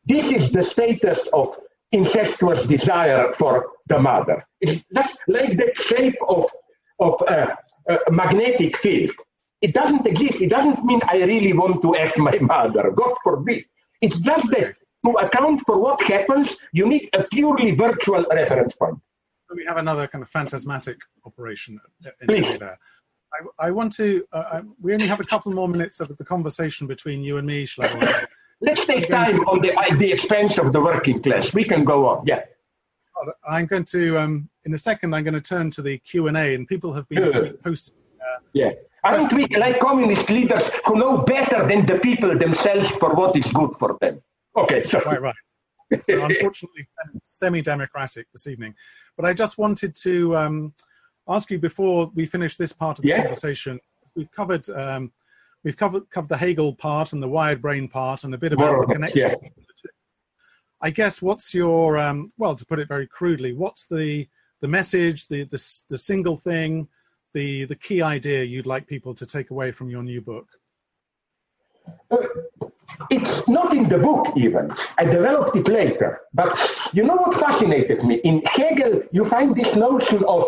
This 0.05 0.31
is 0.33 0.51
the 0.51 0.63
status 0.63 1.29
of 1.29 1.57
incestuous 1.93 2.65
desire 2.65 3.33
for 3.33 3.71
the 3.87 3.99
mother. 3.99 4.45
It's 4.61 4.83
just 4.95 5.19
like 5.27 5.57
the 5.57 5.73
shape 5.75 6.17
of, 6.29 6.51
of 7.01 7.23
a, 7.29 7.57
a 8.07 8.11
magnetic 8.11 8.77
field. 8.77 9.15
It 9.61 9.75
doesn't 9.75 10.07
exist. 10.07 10.41
It 10.41 10.51
doesn't 10.51 10.85
mean 10.85 11.01
I 11.05 11.17
really 11.19 11.53
want 11.53 11.83
to 11.83 11.97
F 11.97 12.17
my 12.19 12.39
mother. 12.41 12.91
God 12.91 13.15
forbid. 13.25 13.65
It's 14.01 14.19
just 14.19 14.51
that 14.53 14.75
to 15.05 15.13
account 15.13 15.61
for 15.67 15.79
what 15.79 16.01
happens, 16.03 16.57
you 16.73 16.87
need 16.87 17.09
a 17.15 17.25
purely 17.25 17.73
virtual 17.73 18.25
reference 18.33 18.75
point. 18.75 18.99
We 19.55 19.65
have 19.65 19.79
another 19.79 20.07
kind 20.07 20.23
of 20.23 20.29
phantasmatic 20.29 20.99
operation 21.25 21.81
in 22.21 22.43
there. 22.59 22.79
I, 23.33 23.67
I, 23.67 23.71
want 23.71 23.93
to, 23.97 24.25
uh, 24.33 24.45
I, 24.53 24.63
we 24.81 24.93
only 24.93 25.07
have 25.07 25.21
a 25.21 25.25
couple 25.25 25.53
more 25.53 25.69
minutes 25.69 26.01
of 26.01 26.15
the 26.17 26.25
conversation 26.25 26.87
between 26.87 27.23
you 27.23 27.39
and 27.39 27.47
me, 27.47 27.65
Shlomo. 27.65 28.27
Let's 28.61 28.85
take 28.85 29.09
time 29.09 29.41
on 29.41 29.61
the, 29.61 29.97
the 29.99 30.13
expense 30.13 30.59
of 30.59 30.73
the 30.73 30.81
working 30.81 31.23
class. 31.23 31.55
We 31.55 31.65
can 31.65 31.85
go 31.85 32.07
on, 32.09 32.25
yeah. 32.27 32.43
I'm 33.49 33.67
going 33.67 33.85
to, 33.87 34.19
um, 34.19 34.49
in 34.65 34.75
a 34.75 34.79
second, 34.79 35.15
I'm 35.15 35.25
going 35.25 35.35
to 35.35 35.41
turn 35.41 35.71
to 35.73 35.83
the 35.83 35.99
Q&A, 35.99 36.55
and 36.55 36.67
people 36.67 36.93
have 36.93 37.09
been 37.09 37.57
posting. 37.65 37.97
Uh, 38.21 38.41
yeah. 38.53 38.71
Aren't 39.05 39.33
we 39.33 39.47
like 39.57 39.79
communist 39.79 40.29
leaders 40.29 40.71
who 40.85 40.97
know 40.97 41.19
better 41.19 41.67
than 41.67 41.87
the 41.87 41.99
people 41.99 42.37
themselves 42.37 42.91
for 42.91 43.15
what 43.15 43.37
is 43.37 43.51
good 43.53 43.75
for 43.77 43.97
them? 44.01 44.21
Okay, 44.57 44.83
so. 44.83 45.01
Right, 45.03 45.23
right. 45.23 45.35
unfortunately, 46.09 46.87
semi-democratic 47.23 48.27
this 48.33 48.47
evening. 48.47 48.75
But 49.17 49.25
I 49.25 49.33
just 49.33 49.57
wanted 49.57 49.95
to 50.03 50.37
um, 50.37 50.75
ask 51.29 51.51
you 51.51 51.59
before 51.59 52.11
we 52.15 52.27
finish 52.27 52.57
this 52.57 52.73
part 52.73 52.99
of 52.99 53.03
the 53.03 53.11
yeah. 53.11 53.23
conversation. 53.23 53.81
We've 54.15 54.31
covered 54.33 54.69
um, 54.71 55.13
we've 55.65 55.77
covered 55.77 56.09
covered 56.11 56.29
the 56.29 56.37
Hegel 56.37 56.75
part 56.75 57.13
and 57.13 57.23
the 57.23 57.29
wired 57.29 57.61
brain 57.61 57.89
part 57.89 58.25
and 58.25 58.35
a 58.35 58.39
bit 58.39 58.53
about 58.53 58.87
the 58.87 58.95
connection. 58.95 59.31
Yeah. 59.31 59.49
I 60.81 60.91
guess 60.91 61.21
what's 61.21 61.53
your 61.55 61.99
um, 61.99 62.29
well, 62.39 62.55
to 62.55 62.65
put 62.65 62.79
it 62.79 62.89
very 62.89 63.07
crudely, 63.07 63.53
what's 63.53 63.87
the 63.87 64.29
the 64.61 64.69
message, 64.69 65.27
the 65.29 65.45
the, 65.45 65.81
the 65.89 65.99
single 65.99 66.37
thing, 66.37 66.89
the 67.35 67.65
the 67.65 67.77
key 67.77 68.03
idea 68.03 68.45
you'd 68.45 68.67
like 68.67 68.87
people 68.87 69.15
to 69.15 69.27
take 69.27 69.51
away 69.51 69.73
from 69.73 69.91
your 69.91 70.03
new 70.03 70.21
book? 70.21 70.47
Uh, 72.11 72.19
it's 73.11 73.49
not 73.49 73.75
in 73.75 73.89
the 73.89 73.99
book 73.99 74.33
even. 74.37 74.71
I 74.99 75.05
developed 75.05 75.57
it 75.57 75.69
later. 75.69 76.21
But 76.35 76.59
you 76.93 77.05
know 77.05 77.17
what 77.17 77.35
fascinated 77.35 78.03
me? 78.05 78.17
In 78.17 78.43
Hegel, 78.45 79.03
you 79.13 79.25
find 79.25 79.55
this 79.55 79.77
notion 79.77 80.25
of 80.25 80.45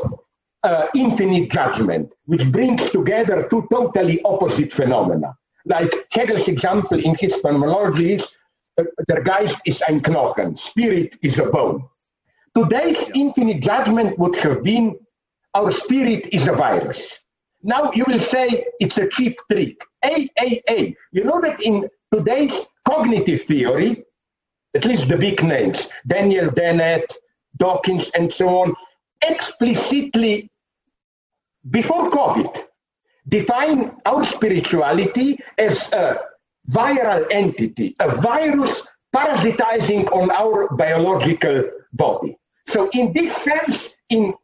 uh, 0.62 0.86
infinite 0.94 1.50
judgment, 1.50 2.12
which 2.26 2.50
brings 2.50 2.90
together 2.90 3.46
two 3.48 3.66
totally 3.70 4.20
opposite 4.24 4.72
phenomena. 4.72 5.36
Like 5.66 5.92
Hegel's 6.11 6.48
example 6.48 6.98
in 6.98 7.14
his 7.18 7.34
phenomenology 7.36 8.14
is 8.14 8.30
uh, 8.78 8.84
der 9.08 9.22
Geist 9.22 9.58
ist 9.64 9.82
ein 9.88 10.00
Knochen, 10.00 10.56
spirit 10.56 11.16
is 11.22 11.38
a 11.38 11.46
bone. 11.46 11.84
Today's 12.54 13.11
infinite 13.14 13.61
judgment 13.61 14.18
would 14.18 14.36
have 14.36 14.62
been 14.62 14.96
our 15.54 15.70
spirit 15.70 16.28
is 16.32 16.48
a 16.48 16.52
virus. 16.52 17.18
Now 17.62 17.90
you 17.92 18.04
will 18.06 18.18
say 18.18 18.64
it's 18.80 18.98
a 18.98 19.08
cheap 19.08 19.38
trick. 19.50 19.82
A, 20.04 20.28
A, 20.40 20.62
A. 20.68 20.96
You 21.12 21.24
know 21.24 21.40
that 21.40 21.61
in 21.61 21.88
today's 22.12 22.66
cognitive 22.88 23.42
theory, 23.42 24.04
at 24.74 24.84
least 24.84 25.08
the 25.08 25.16
big 25.16 25.42
names, 25.42 25.88
Daniel 26.06 26.50
Dennett, 26.50 27.12
Dawkins, 27.56 28.11
and 28.11 28.32
so 28.32 28.48
on, 28.61 28.74
explicitly, 29.22 30.50
before 31.70 32.10
COVID, 32.10 32.64
define 33.28 33.96
our 34.06 34.24
spirituality 34.24 35.38
as 35.58 35.90
a 35.92 36.18
viral 36.70 37.26
entity, 37.30 37.96
a 38.00 38.08
virus 38.08 38.86
parasitizing 39.14 40.10
on 40.12 40.30
our 40.30 40.68
biological 40.76 41.64
body. 41.92 42.36
So, 42.66 42.88
in 42.90 43.12
this 43.12 43.34
sense, 43.36 43.90
in 44.08 44.34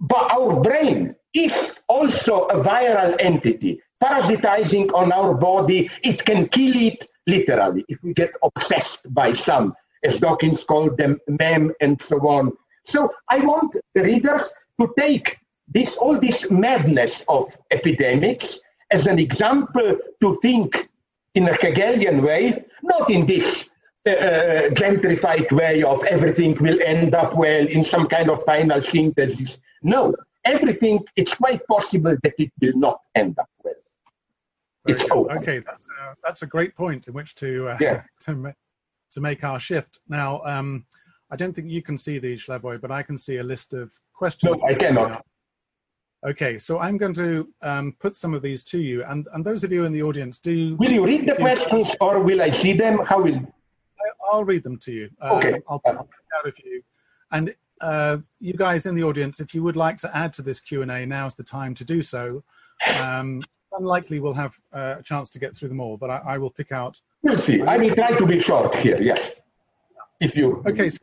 but 0.00 0.30
our 0.32 0.60
brain 0.60 1.14
is 1.34 1.80
also 1.88 2.46
a 2.46 2.62
viral 2.62 3.14
entity 3.20 3.80
parasitizing 4.02 4.92
on 4.94 5.12
our 5.12 5.34
body. 5.34 5.90
It 6.02 6.24
can 6.24 6.48
kill 6.48 6.74
it 6.74 7.06
literally 7.26 7.84
if 7.88 8.02
we 8.02 8.14
get 8.14 8.30
obsessed 8.42 9.12
by 9.12 9.34
some, 9.34 9.74
as 10.02 10.18
Dawkins 10.18 10.64
called 10.64 10.96
them, 10.96 11.20
mem 11.28 11.72
and 11.80 12.00
so 12.00 12.16
on. 12.26 12.52
So 12.84 13.10
I 13.28 13.38
want 13.38 13.76
the 13.94 14.02
readers 14.02 14.52
to 14.80 14.92
take 14.98 15.38
this 15.68 15.96
all 15.96 16.18
this 16.18 16.50
madness 16.50 17.24
of 17.28 17.44
epidemics 17.70 18.58
as 18.90 19.06
an 19.06 19.18
example 19.18 19.98
to 20.20 20.38
think 20.42 20.88
in 21.34 21.48
a 21.48 21.54
Hegelian 21.54 22.22
way, 22.22 22.64
not 22.82 23.08
in 23.10 23.24
this 23.26 23.70
uh, 24.06 24.10
uh 24.10 24.62
gentrified 24.70 25.52
way 25.52 25.82
of 25.82 26.02
everything 26.04 26.56
will 26.60 26.78
end 26.84 27.14
up 27.14 27.34
well 27.36 27.66
in 27.66 27.84
some 27.84 28.06
kind 28.08 28.30
of 28.30 28.42
final 28.44 28.80
synthesis. 28.80 29.60
No, 29.82 30.14
everything, 30.44 31.04
it's 31.16 31.34
quite 31.34 31.64
possible 31.66 32.16
that 32.22 32.34
it 32.38 32.50
will 32.60 32.76
not 32.76 33.00
end 33.14 33.38
up 33.38 33.48
well. 33.62 33.74
Very 34.86 34.98
it's 34.98 35.10
open. 35.10 35.38
Okay, 35.38 35.58
that's 35.60 35.86
a, 35.86 36.16
that's 36.24 36.42
a 36.42 36.46
great 36.46 36.74
point 36.74 37.06
in 37.06 37.14
which 37.14 37.34
to 37.36 37.68
uh, 37.68 37.78
yeah. 37.80 38.02
to, 38.20 38.54
to 39.12 39.20
make 39.20 39.44
our 39.44 39.60
shift. 39.60 40.00
Now, 40.08 40.40
um, 40.44 40.86
I 41.30 41.36
don't 41.36 41.52
think 41.54 41.68
you 41.68 41.82
can 41.82 41.96
see 41.96 42.18
these, 42.18 42.44
Slavoj, 42.44 42.80
but 42.80 42.90
I 42.90 43.02
can 43.02 43.16
see 43.16 43.38
a 43.38 43.42
list 43.42 43.74
of 43.74 43.92
questions. 44.14 44.60
No, 44.62 44.68
I 44.68 44.74
cannot. 44.74 45.24
Okay, 46.26 46.58
so 46.58 46.78
I'm 46.78 46.98
going 46.98 47.14
to 47.14 47.48
um, 47.62 47.96
put 47.98 48.14
some 48.14 48.34
of 48.34 48.42
these 48.42 48.62
to 48.64 48.78
you, 48.78 49.04
and, 49.04 49.26
and 49.32 49.44
those 49.44 49.64
of 49.64 49.72
you 49.72 49.84
in 49.84 49.92
the 49.92 50.02
audience, 50.02 50.38
do. 50.38 50.76
Will 50.76 50.92
you 50.92 51.04
read 51.04 51.26
the 51.26 51.36
questions, 51.36 51.96
or 52.00 52.20
will 52.20 52.42
I 52.42 52.50
see 52.50 52.74
them? 52.74 52.98
How 53.04 53.22
will? 53.22 53.40
I'll 54.30 54.44
read 54.44 54.62
them 54.62 54.78
to 54.78 54.92
you. 54.92 55.10
Um, 55.20 55.32
okay. 55.38 55.60
I'll, 55.68 55.80
I'll 55.86 56.08
out 56.36 56.46
a 56.46 56.52
few, 56.52 56.82
and 57.32 57.54
uh, 57.80 58.18
you 58.38 58.52
guys 58.52 58.86
in 58.86 58.94
the 58.94 59.02
audience, 59.02 59.40
if 59.40 59.54
you 59.54 59.62
would 59.62 59.76
like 59.76 59.96
to 59.98 60.14
add 60.14 60.32
to 60.34 60.42
this 60.42 60.60
Q 60.60 60.82
and 60.82 60.90
A, 60.90 61.06
now's 61.06 61.34
the 61.34 61.42
time 61.42 61.74
to 61.74 61.84
do 61.84 62.02
so. 62.02 62.42
Um, 63.00 63.42
unlikely 63.72 64.20
we'll 64.20 64.32
have 64.34 64.56
uh, 64.72 64.96
a 64.98 65.02
chance 65.02 65.30
to 65.30 65.38
get 65.38 65.56
through 65.56 65.68
them 65.68 65.80
all, 65.80 65.96
but 65.96 66.10
I, 66.10 66.22
I, 66.26 66.38
will 66.38 66.50
pick 66.50 66.72
out. 66.72 67.00
We'll 67.22 67.36
see. 67.36 67.62
I 67.62 67.76
will 67.76 67.94
try 67.94 68.16
to 68.16 68.26
be 68.26 68.40
short 68.40 68.74
here. 68.74 69.00
Yes, 69.00 69.32
if 70.20 70.36
you. 70.36 70.62
Okay, 70.66 70.88
so 70.88 70.98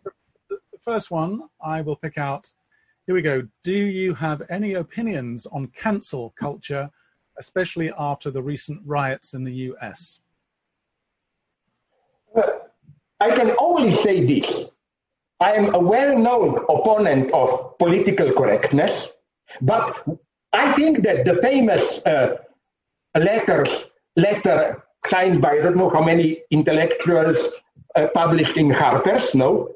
the 0.50 0.60
first 0.84 1.12
one 1.12 1.42
I 1.62 1.82
will 1.82 1.96
pick 1.96 2.18
out. 2.18 2.52
Here 3.06 3.16
we 3.16 3.22
go. 3.22 3.48
Do 3.64 3.74
you 3.74 4.14
have 4.14 4.44
any 4.50 4.74
opinions 4.74 5.46
on 5.46 5.68
cancel 5.68 6.34
culture, 6.38 6.90
especially 7.40 7.92
after 7.98 8.32
the 8.32 8.44
recent 8.44 8.82
riots 8.86 9.34
in 9.34 9.44
the 9.44 9.54
US? 9.72 10.20
Uh, 12.36 12.42
I 13.20 13.32
can 13.32 13.56
only 13.60 13.92
say 13.92 14.26
this. 14.26 14.70
I 15.40 15.54
am 15.54 15.74
a 15.74 15.80
well 15.80 16.18
known 16.18 16.58
opponent 16.70 17.32
of 17.32 17.78
political 17.78 18.32
correctness, 18.32 19.08
but 19.62 20.06
I 20.54 20.72
think 20.74 21.04
that 21.04 21.26
the 21.26 21.36
famous 21.36 22.00
uh, 22.06 22.38
letters, 23.16 23.86
letter 24.16 24.84
signed 25.10 25.42
by 25.42 25.52
I 25.52 25.62
don't 25.62 25.78
know 25.78 25.90
how 25.90 26.02
many 26.02 26.42
intellectuals 26.52 27.38
uh, 27.98 28.08
published 28.14 28.58
in 28.58 28.70
Harper's, 28.70 29.34
no? 29.34 29.70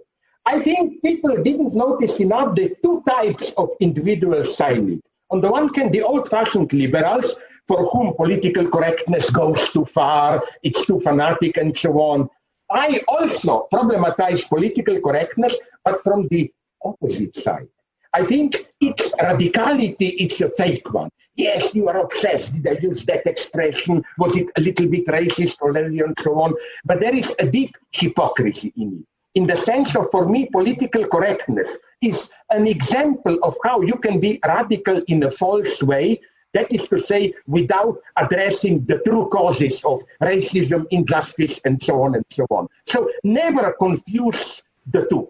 I 0.45 0.59
think 0.59 1.01
people 1.01 1.43
didn't 1.43 1.73
notice 1.75 2.19
enough 2.19 2.55
the 2.55 2.75
two 2.83 3.03
types 3.07 3.53
of 3.57 3.69
individuals 3.79 4.55
signed 4.55 4.89
it. 4.89 5.01
On 5.31 5.41
the 5.41 5.49
one 5.49 5.73
hand, 5.73 5.91
the 5.91 6.01
old 6.01 6.27
fashioned 6.27 6.71
liberals, 6.73 7.35
for 7.67 7.89
whom 7.91 8.13
political 8.15 8.67
correctness 8.67 9.29
goes 9.29 9.69
too 9.69 9.85
far, 9.85 10.43
it's 10.63 10.85
too 10.85 10.99
fanatic, 10.99 11.57
and 11.57 11.77
so 11.77 11.93
on. 11.99 12.29
I 12.71 13.01
also 13.07 13.67
problematize 13.73 14.47
political 14.47 14.99
correctness, 14.99 15.55
but 15.85 16.01
from 16.01 16.27
the 16.29 16.51
opposite 16.83 17.35
side. 17.35 17.67
I 18.13 18.25
think 18.25 18.67
its 18.81 19.13
radicality, 19.13 20.09
is 20.25 20.41
a 20.41 20.49
fake 20.49 20.93
one. 20.93 21.09
Yes, 21.35 21.73
you 21.73 21.87
are 21.87 21.99
obsessed. 21.99 22.53
Did 22.53 22.67
I 22.67 22.79
use 22.81 23.05
that 23.05 23.25
expression? 23.25 24.03
Was 24.17 24.35
it 24.35 24.49
a 24.57 24.61
little 24.61 24.87
bit 24.87 25.07
racist 25.07 25.61
already 25.61 25.99
and 25.99 26.17
so 26.19 26.39
on? 26.41 26.53
But 26.83 26.99
there 26.99 27.15
is 27.15 27.33
a 27.39 27.45
deep 27.47 27.75
hypocrisy 27.91 28.73
in 28.75 28.99
it. 28.99 29.07
In 29.33 29.47
the 29.47 29.55
sense 29.55 29.95
of, 29.95 30.11
for 30.11 30.27
me, 30.27 30.49
political 30.51 31.07
correctness 31.07 31.77
is 32.01 32.29
an 32.49 32.67
example 32.67 33.37
of 33.43 33.55
how 33.63 33.79
you 33.81 33.93
can 33.93 34.19
be 34.19 34.41
radical 34.45 35.01
in 35.07 35.23
a 35.23 35.31
false 35.31 35.81
way. 35.81 36.19
That 36.53 36.73
is 36.73 36.85
to 36.89 36.99
say, 36.99 37.33
without 37.47 37.97
addressing 38.17 38.85
the 38.85 38.99
true 39.07 39.29
causes 39.29 39.85
of 39.85 40.03
racism, 40.21 40.85
injustice, 40.91 41.61
and 41.63 41.81
so 41.81 42.03
on 42.03 42.15
and 42.15 42.25
so 42.29 42.45
on. 42.49 42.67
So 42.87 43.09
never 43.23 43.71
confuse 43.79 44.61
the 44.91 45.07
two. 45.09 45.29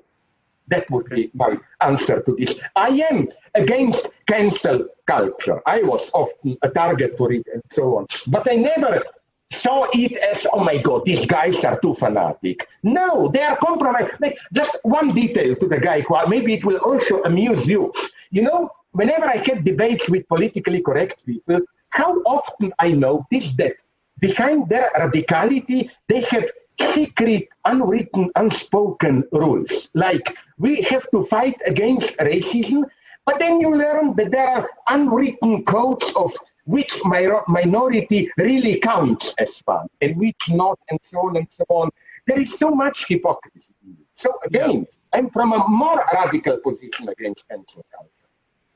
That 0.67 0.89
would 0.89 1.09
be 1.09 1.31
my 1.33 1.57
answer 1.81 2.21
to 2.21 2.35
this. 2.35 2.59
I 2.75 2.89
am 3.11 3.27
against 3.55 4.07
cancel 4.27 4.87
culture. 5.05 5.61
I 5.65 5.81
was 5.83 6.09
often 6.13 6.57
a 6.61 6.69
target 6.69 7.17
for 7.17 7.31
it 7.31 7.45
and 7.53 7.61
so 7.73 7.97
on. 7.97 8.07
But 8.27 8.49
I 8.49 8.55
never 8.55 9.03
saw 9.51 9.85
it 9.93 10.13
as, 10.13 10.47
oh 10.53 10.63
my 10.63 10.77
God, 10.77 11.03
these 11.05 11.25
guys 11.25 11.63
are 11.65 11.79
too 11.79 11.93
fanatic. 11.93 12.67
No, 12.83 13.29
they 13.33 13.41
are 13.41 13.57
compromised. 13.57 14.11
Like, 14.21 14.37
just 14.53 14.77
one 14.83 15.13
detail 15.13 15.55
to 15.55 15.67
the 15.67 15.79
guy 15.79 16.01
who 16.01 16.15
maybe 16.27 16.53
it 16.53 16.63
will 16.63 16.77
also 16.77 17.21
amuse 17.23 17.67
you. 17.67 17.93
You 18.31 18.43
know, 18.43 18.69
whenever 18.91 19.25
I 19.25 19.37
have 19.37 19.63
debates 19.63 20.09
with 20.09 20.27
politically 20.27 20.81
correct 20.81 21.25
people, 21.25 21.59
how 21.89 22.13
often 22.21 22.71
I 22.79 22.93
notice 22.93 23.51
that 23.53 23.73
behind 24.19 24.69
their 24.69 24.89
radicality, 24.95 25.89
they 26.07 26.21
have 26.21 26.49
secret, 26.93 27.49
unwritten, 27.65 28.29
unspoken 28.35 29.23
rules. 29.31 29.89
Like 29.93 30.37
we 30.57 30.81
have 30.83 31.09
to 31.11 31.23
fight 31.23 31.59
against 31.65 32.17
racism, 32.17 32.83
but 33.25 33.39
then 33.39 33.61
you 33.61 33.75
learn 33.75 34.15
that 34.15 34.31
there 34.31 34.47
are 34.47 34.69
unwritten 34.89 35.63
codes 35.65 36.11
of 36.15 36.33
which 36.65 36.93
minority 37.05 38.29
really 38.37 38.79
counts 38.79 39.33
as 39.39 39.61
one 39.65 39.87
and 40.01 40.15
which 40.17 40.49
not, 40.49 40.79
and 40.89 40.99
so 41.03 41.19
on 41.19 41.37
and 41.37 41.47
so 41.55 41.65
on. 41.69 41.89
There 42.27 42.39
is 42.39 42.57
so 42.57 42.71
much 42.71 43.07
hypocrisy. 43.07 43.73
So 44.15 44.33
again, 44.45 44.71
yeah. 44.79 45.17
I'm 45.17 45.29
from 45.29 45.53
a 45.53 45.67
more 45.67 46.05
radical 46.13 46.57
position 46.57 47.09
against 47.09 47.47
cancel 47.49 47.85
culture. 47.93 48.09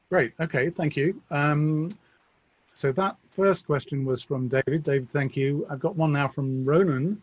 Great. 0.10 0.34
Okay. 0.40 0.70
Thank 0.70 0.98
you. 0.98 1.22
Um, 1.32 1.90
so 2.74 2.92
that 2.92 3.16
first 3.30 3.66
question 3.66 4.06
was 4.06 4.22
from 4.22 4.48
David. 4.48 4.84
David, 4.84 5.10
thank 5.12 5.38
you. 5.38 5.66
I've 5.70 5.80
got 5.80 5.96
one 5.96 6.12
now 6.12 6.28
from 6.28 6.66
Ronan. 6.66 7.22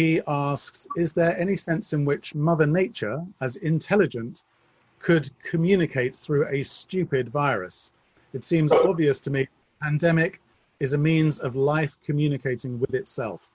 He 0.00 0.22
asks, 0.26 0.88
is 0.96 1.12
there 1.12 1.38
any 1.38 1.56
sense 1.56 1.92
in 1.92 2.06
which 2.06 2.34
Mother 2.34 2.66
Nature, 2.66 3.22
as 3.42 3.56
intelligent, 3.56 4.44
could 4.98 5.28
communicate 5.42 6.16
through 6.16 6.48
a 6.48 6.62
stupid 6.62 7.28
virus? 7.28 7.92
It 8.32 8.42
seems 8.42 8.72
obvious 8.72 9.20
to 9.20 9.30
me 9.30 9.46
pandemic 9.82 10.40
is 10.84 10.94
a 10.94 10.98
means 11.10 11.38
of 11.40 11.54
life 11.54 11.98
communicating 12.02 12.80
with 12.80 12.94
itself. 12.94 13.50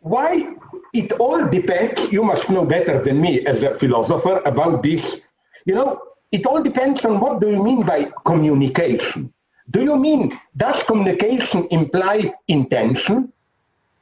Why? 0.00 0.54
It 0.94 1.12
all 1.24 1.46
depends. 1.46 2.10
You 2.10 2.22
must 2.22 2.48
know 2.48 2.64
better 2.64 2.96
than 3.04 3.20
me 3.20 3.44
as 3.44 3.62
a 3.62 3.74
philosopher 3.74 4.38
about 4.52 4.82
this. 4.82 5.20
You 5.66 5.74
know, 5.74 6.00
it 6.30 6.46
all 6.46 6.62
depends 6.62 7.04
on 7.04 7.20
what 7.20 7.42
do 7.42 7.50
you 7.50 7.62
mean 7.62 7.82
by 7.82 8.10
communication. 8.24 9.34
Do 9.70 9.82
you 9.82 9.98
mean, 9.98 10.40
does 10.56 10.82
communication 10.84 11.68
imply 11.70 12.32
intention? 12.48 13.30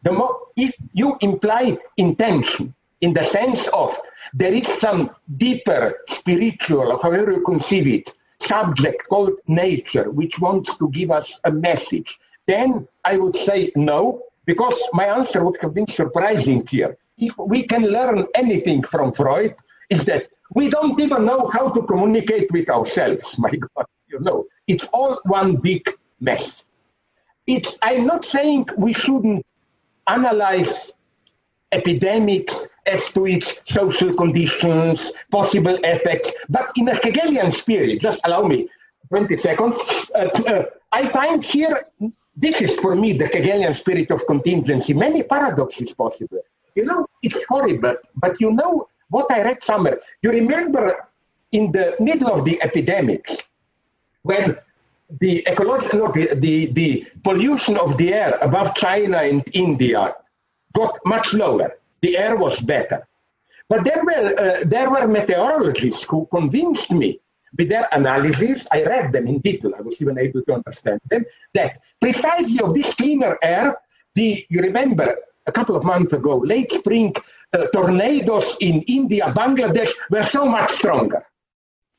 The 0.03 0.13
if 0.57 0.75
you 0.93 1.17
imply 1.21 1.79
intention 1.97 2.75
in 3.01 3.13
the 3.13 3.23
sense 3.23 3.67
of 3.69 3.99
there 4.35 4.53
is 4.53 4.67
some 4.67 5.11
deeper 5.37 5.99
spiritual, 6.09 7.01
however 7.03 7.33
you 7.33 7.43
conceive 7.43 7.87
it, 7.87 8.13
subject 8.39 9.09
called 9.09 9.35
nature, 9.47 10.11
which 10.11 10.39
wants 10.39 10.77
to 10.79 10.89
give 10.91 11.11
us 11.11 11.41
a 11.45 11.51
message, 11.51 12.19
then 12.47 12.87
I 13.05 13.17
would 13.17 13.37
say 13.37 13.73
no, 13.77 14.23
because 14.47 14.79
my 14.93 15.07
answer 15.07 15.45
would 15.45 15.59
have 15.61 15.75
been 15.75 15.87
surprising 15.87 16.67
here. 16.67 16.97
If 17.19 17.37
we 17.39 17.65
can 17.65 17.85
learn 17.85 18.27
anything 18.35 18.83
from 18.83 19.13
Freud, 19.13 19.55
is 19.91 20.05
that 20.05 20.29
we 20.55 20.69
don't 20.69 20.99
even 20.99 21.27
know 21.27 21.49
how 21.49 21.69
to 21.69 21.83
communicate 21.83 22.51
with 22.51 22.69
ourselves, 22.71 23.39
my 23.39 23.51
God, 23.51 23.87
you 24.09 24.21
know. 24.21 24.47
It's 24.67 24.85
all 24.89 25.21
one 25.25 25.57
big 25.57 25.89
mess. 26.21 26.65
It's, 27.47 27.77
I'm 27.83 28.07
not 28.07 28.25
saying 28.25 28.69
we 28.77 28.93
shouldn't 28.93 29.45
analyze 30.09 30.93
epidemics 31.73 32.67
as 32.87 33.09
to 33.11 33.27
its 33.27 33.61
social 33.65 34.13
conditions, 34.15 35.13
possible 35.31 35.79
effects, 35.85 36.31
but 36.49 36.71
in 36.77 36.89
a 36.89 36.95
Hegelian 36.95 37.51
spirit, 37.51 38.01
just 38.01 38.21
allow 38.25 38.43
me 38.43 38.69
20 39.09 39.37
seconds, 39.37 39.77
uh, 40.15 40.29
uh, 40.47 40.65
I 40.93 41.07
find 41.07 41.43
here, 41.43 41.87
this 42.37 42.61
is 42.61 42.75
for 42.77 42.95
me 42.95 43.13
the 43.13 43.27
Hegelian 43.27 43.75
spirit 43.75 44.11
of 44.11 44.27
contingency, 44.27 44.95
many 44.95 45.23
paradoxes 45.23 45.93
possible. 45.93 46.41
You 46.75 46.85
know, 46.85 47.07
it's 47.23 47.45
horrible, 47.49 47.97
but 48.17 48.41
you 48.41 48.53
know 48.53 48.89
what 49.09 49.31
I 49.31 49.43
read 49.43 49.63
somewhere. 49.63 50.01
You 50.23 50.31
remember 50.31 51.09
in 51.53 51.73
the 51.73 51.97
middle 51.99 52.33
of 52.33 52.45
the 52.45 52.63
epidemics, 52.63 53.37
when 54.23 54.57
the 55.19 55.47
ecological, 55.49 55.99
no, 55.99 56.13
the, 56.13 56.35
the, 56.35 56.67
the 56.73 57.07
pollution 57.25 57.77
of 57.77 57.97
the 57.99 58.15
air 58.15 58.39
above 58.43 58.75
China 58.75 59.19
and 59.19 59.43
India 59.53 60.15
got 60.73 60.99
much 61.05 61.35
lower. 61.35 61.73
The 62.03 62.17
air 62.17 62.37
was 62.37 62.61
better. 62.61 63.07
But 63.69 63.85
there 63.85 64.03
were, 64.05 64.39
uh, 64.39 64.65
there 64.65 64.91
were 64.91 65.07
meteorologists 65.07 66.05
who 66.05 66.29
convinced 66.31 66.91
me 66.91 67.21
with 67.59 67.69
their 67.69 67.89
analysis, 67.93 68.67
I 68.71 68.85
read 68.85 69.13
them 69.13 69.27
in 69.27 69.41
detail, 69.41 69.73
I 69.77 69.83
was 69.83 70.01
even 70.01 70.19
able 70.19 70.43
to 70.43 70.55
understand 70.55 71.01
them, 71.11 71.25
that 71.55 71.79
precisely 72.01 72.61
of 72.61 72.75
this 72.75 72.95
cleaner 72.95 73.39
air, 73.43 73.77
the, 74.15 74.47
you 74.49 74.61
remember 74.61 75.17
a 75.47 75.53
couple 75.53 75.75
of 75.75 75.83
months 75.83 76.13
ago, 76.13 76.39
late 76.39 76.71
spring 76.71 77.15
uh, 77.53 77.67
tornadoes 77.75 78.57
in 78.61 78.83
India, 78.83 79.33
Bangladesh 79.37 79.91
were 80.11 80.23
so 80.23 80.47
much 80.47 80.71
stronger 80.71 81.25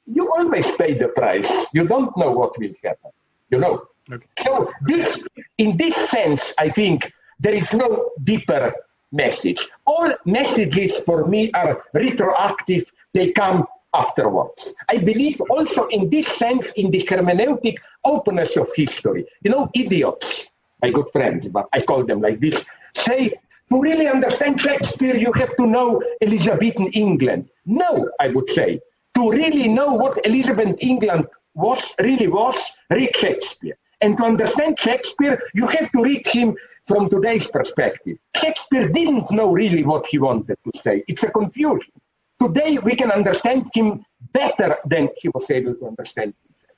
you 0.06 0.32
always 0.34 0.70
pay 0.72 0.94
the 0.94 1.10
price. 1.10 1.50
You 1.74 1.88
don't 1.88 2.16
know 2.18 2.32
what 2.32 2.58
will 2.58 2.74
happen. 2.84 3.12
You 3.50 3.60
know. 3.60 3.88
Okay. 4.12 4.26
So 4.44 4.72
this, 4.84 5.20
in 5.58 5.78
this 5.78 5.96
sense, 6.10 6.54
I 6.58 6.70
think 6.70 7.12
there 7.40 7.54
is 7.54 7.72
no 7.74 8.10
deeper 8.24 8.74
message. 9.12 9.68
All 9.86 10.14
messages 10.26 11.00
for 11.00 11.28
me 11.28 11.52
are 11.52 11.84
retroactive. 11.94 12.92
They 13.14 13.32
come 13.32 13.68
afterwards. 13.94 14.74
I 14.90 14.98
believe 14.98 15.42
also 15.50 15.88
in 15.88 16.10
this 16.10 16.28
sense 16.28 16.68
in 16.78 16.92
the 16.92 17.04
hermeneutic 17.04 17.78
openness 18.06 18.58
of 18.58 18.70
history. 18.76 19.26
You 19.44 19.52
know, 19.52 19.70
idiots, 19.74 20.48
my 20.82 20.92
good 20.92 21.10
friends, 21.12 21.48
but 21.48 21.68
I 21.74 21.82
call 21.82 22.06
them 22.06 22.22
like 22.22 22.40
this, 22.40 22.64
say 22.96 23.34
to 23.70 23.82
really 23.82 24.08
understand 24.08 24.60
Shakespeare, 24.60 25.16
you 25.16 25.32
have 25.34 25.56
to 25.58 25.66
know 25.66 26.02
Elizabethan 26.22 26.88
England. 26.88 27.50
No, 27.66 28.10
I 28.20 28.30
would 28.30 28.50
say 28.50 28.82
to 29.16 29.32
really 29.32 29.68
know 29.68 29.94
what 29.94 30.26
Elizabeth 30.26 30.76
England 30.80 31.28
was 31.54 31.94
really 32.00 32.28
was, 32.28 32.58
read 32.90 33.16
Shakespeare. 33.16 33.78
And 34.02 34.18
to 34.18 34.24
understand 34.24 34.80
Shakespeare, 34.80 35.40
you 35.54 35.68
have 35.68 35.92
to 35.92 36.02
read 36.02 36.26
him 36.26 36.58
from 36.86 37.10
today's 37.10 37.48
perspective. 37.48 38.18
Shakespeare 38.36 38.90
didn't 38.90 39.30
know 39.30 39.52
really 39.52 39.84
what 39.84 40.08
he 40.08 40.18
wanted 40.18 40.58
to 40.64 40.80
say. 40.80 41.04
It's 41.08 41.24
a 41.24 41.30
confusion. 41.30 41.94
Today 42.42 42.80
we 42.80 42.96
can 42.96 43.12
understand 43.12 43.70
him 43.74 44.04
better 44.34 44.78
than 44.86 45.10
he 45.18 45.30
was 45.30 45.50
able 45.52 45.76
to 45.76 45.88
understand 45.88 46.34
himself. 46.48 46.78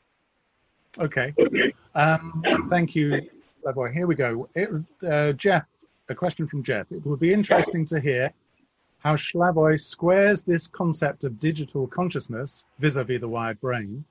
Okay. 1.00 1.74
Um, 1.96 2.44
thank 2.70 2.96
you, 2.96 3.22
Boy. 3.74 3.92
Here 3.94 4.06
we 4.06 4.16
go. 4.16 4.50
It, 4.56 4.70
uh, 5.08 5.32
Jeff, 5.34 5.64
a 6.10 6.16
question 6.16 6.48
from 6.48 6.64
Jeff. 6.64 6.92
It 6.92 7.06
would 7.06 7.20
be 7.20 7.32
interesting 7.32 7.86
to 7.86 8.02
hear 8.02 8.34
how 9.04 9.16
Slavoj 9.16 9.78
squares 9.80 10.42
this 10.42 10.68
concept 10.68 11.26
of 11.26 11.38
digital 11.38 11.88
consciousness, 11.88 12.64
vis-a-vis 12.80 13.20
the 13.20 13.28
wired 13.28 13.60
brain, 13.60 14.06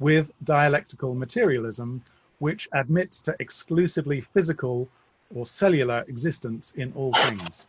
with 0.00 0.32
dialectical 0.42 1.14
materialism, 1.14 2.02
which 2.40 2.68
admits 2.72 3.20
to 3.20 3.36
exclusively 3.38 4.20
physical 4.20 4.88
or 5.32 5.46
cellular 5.46 6.04
existence 6.08 6.72
in 6.76 6.92
all 6.96 7.12
things. 7.12 7.68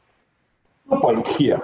Two 0.90 1.24
here. 1.38 1.62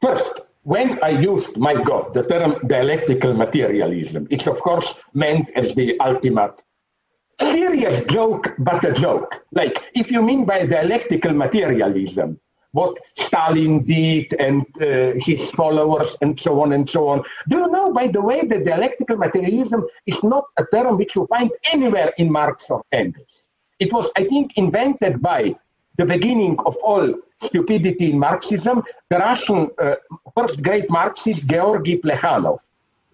First, 0.00 0.40
when 0.64 0.98
I 1.04 1.10
used, 1.10 1.56
my 1.56 1.74
God, 1.74 2.12
the 2.12 2.24
term 2.24 2.56
dialectical 2.66 3.34
materialism, 3.34 4.26
it's 4.28 4.48
of 4.48 4.60
course 4.60 4.94
meant 5.14 5.50
as 5.54 5.72
the 5.74 5.98
ultimate 6.00 6.64
serious 7.40 8.04
joke, 8.06 8.54
but 8.58 8.84
a 8.84 8.92
joke. 8.92 9.32
Like, 9.52 9.76
if 9.94 10.10
you 10.10 10.20
mean 10.20 10.44
by 10.44 10.66
dialectical 10.66 11.32
materialism, 11.32 12.40
what 12.72 12.98
Stalin 13.14 13.84
did 13.84 14.34
and 14.38 14.64
uh, 14.80 15.12
his 15.16 15.50
followers 15.50 16.16
and 16.20 16.38
so 16.38 16.60
on 16.60 16.72
and 16.72 16.88
so 16.88 17.08
on. 17.08 17.24
Do 17.48 17.58
you 17.58 17.70
know, 17.70 17.92
by 17.92 18.08
the 18.08 18.20
way, 18.20 18.44
that 18.46 18.64
dialectical 18.64 19.16
materialism 19.16 19.86
is 20.06 20.22
not 20.22 20.44
a 20.58 20.64
term 20.72 20.98
which 20.98 21.14
you 21.14 21.26
find 21.26 21.50
anywhere 21.72 22.12
in 22.18 22.30
Marx 22.30 22.70
or 22.70 22.82
Engels? 22.92 23.48
It 23.78 23.92
was, 23.92 24.10
I 24.16 24.24
think, 24.24 24.52
invented 24.56 25.22
by 25.22 25.56
the 25.96 26.04
beginning 26.04 26.56
of 26.66 26.76
all 26.82 27.14
stupidity 27.40 28.10
in 28.10 28.18
Marxism, 28.18 28.82
the 29.08 29.18
Russian 29.18 29.70
uh, 29.78 29.94
first 30.34 30.62
great 30.62 30.90
Marxist, 30.90 31.46
Georgy 31.46 31.98
Plekhanov. 31.98 32.60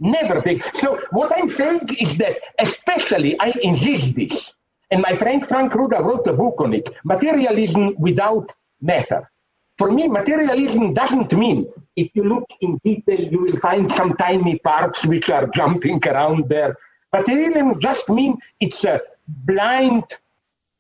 Never 0.01 0.43
think. 0.43 0.65
So 0.75 0.99
what 1.13 1.33
I'm 1.37 1.49
saying 1.49 1.89
is 2.01 2.17
that, 2.19 2.39
especially, 2.59 3.39
I 3.41 3.55
insist 3.63 4.15
this, 4.15 4.55
and 4.91 5.01
my 5.03 5.15
friend 5.15 5.47
Frank 5.47 5.73
Ruda 5.73 6.03
wrote 6.03 6.27
a 6.27 6.33
book 6.33 6.61
on 6.61 6.75
it, 6.75 6.89
Materialism 7.05 7.95
Without 7.99 8.53
Matter. 8.81 9.31
For 9.77 9.91
me, 9.91 10.09
materialism 10.09 10.95
doesn't 10.95 11.33
mean 11.33 11.67
if 11.97 12.11
you 12.15 12.25
look 12.25 12.49
in 12.61 12.79
detail, 12.85 13.21
you 13.21 13.41
will 13.41 13.57
find 13.57 13.91
some 13.91 14.17
tiny 14.17 14.59
parts 14.59 15.05
which 15.05 15.31
are 15.31 15.47
jumping 15.49 16.01
around 16.07 16.49
there. 16.49 16.77
Materialism 17.13 17.81
just 17.81 18.09
means 18.09 18.37
it's 18.61 18.85
a 18.85 19.01
blind, 19.29 20.05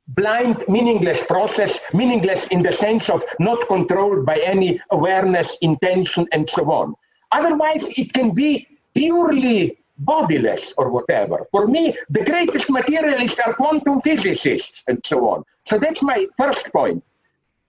blind, 0.08 0.64
meaningless 0.68 1.24
process, 1.24 1.78
meaningless 1.92 2.46
in 2.48 2.62
the 2.62 2.72
sense 2.72 3.08
of 3.08 3.24
not 3.38 3.66
controlled 3.68 4.26
by 4.26 4.38
any 4.38 4.80
awareness, 4.90 5.56
intention, 5.60 6.26
and 6.32 6.48
so 6.48 6.70
on. 6.70 6.94
Otherwise, 7.32 7.84
it 7.96 8.12
can 8.12 8.32
be 8.32 8.66
purely 8.94 9.78
bodiless 9.98 10.72
or 10.76 10.90
whatever. 10.90 11.46
For 11.50 11.66
me, 11.66 11.96
the 12.10 12.24
greatest 12.24 12.68
materialists 12.70 13.40
are 13.44 13.54
quantum 13.54 14.02
physicists 14.02 14.82
and 14.88 15.00
so 15.04 15.28
on. 15.28 15.44
So 15.64 15.78
that's 15.78 16.02
my 16.02 16.26
first 16.36 16.72
point. 16.72 17.02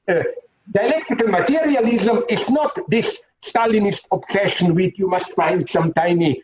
Uh, 0.08 0.24
dialectical 0.72 1.28
materialism 1.28 2.24
is 2.30 2.50
not 2.50 2.78
this 2.88 3.20
Stalinist 3.44 4.06
obsession 4.12 4.74
with 4.74 4.98
you 4.98 5.08
must 5.08 5.32
find 5.34 5.70
some 5.70 5.94
tiny 5.94 6.42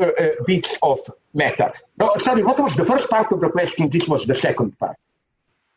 uh, 0.00 0.06
uh, 0.06 0.30
bits 0.46 0.76
of 0.82 0.98
matter. 1.34 1.70
No, 1.98 2.12
sorry, 2.18 2.42
what 2.42 2.58
was 2.58 2.74
the 2.74 2.84
first 2.84 3.08
part 3.08 3.30
of 3.32 3.40
the 3.40 3.48
question? 3.48 3.88
This 3.88 4.08
was 4.08 4.26
the 4.26 4.34
second 4.34 4.76
part. 4.78 4.96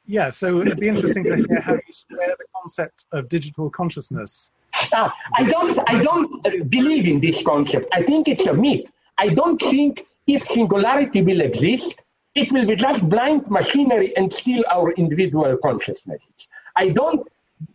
Yeah, 0.07 0.29
so 0.29 0.61
it'd 0.61 0.79
be 0.79 0.87
interesting 0.87 1.23
to 1.25 1.35
hear 1.35 1.61
how 1.61 1.73
you 1.73 1.91
square 1.91 2.33
the 2.35 2.45
concept 2.55 3.05
of 3.11 3.29
digital 3.29 3.69
consciousness. 3.69 4.49
Ah, 4.91 5.13
I 5.35 5.43
don't, 5.43 5.79
I 5.87 6.01
don't 6.01 6.47
uh, 6.47 6.63
believe 6.63 7.05
in 7.05 7.19
this 7.19 7.43
concept. 7.43 7.87
I 7.93 8.01
think 8.01 8.27
it's 8.27 8.47
a 8.47 8.53
myth. 8.53 8.91
I 9.19 9.29
don't 9.29 9.61
think 9.61 10.07
if 10.25 10.41
singularity 10.43 11.21
will 11.21 11.41
exist, 11.41 12.01
it 12.33 12.51
will 12.51 12.65
be 12.65 12.75
just 12.75 13.07
blind 13.07 13.49
machinery 13.51 14.15
and 14.17 14.33
steal 14.33 14.63
our 14.71 14.93
individual 14.93 15.55
consciousnesses. 15.57 16.47
I 16.75 16.89
don't 16.89 17.27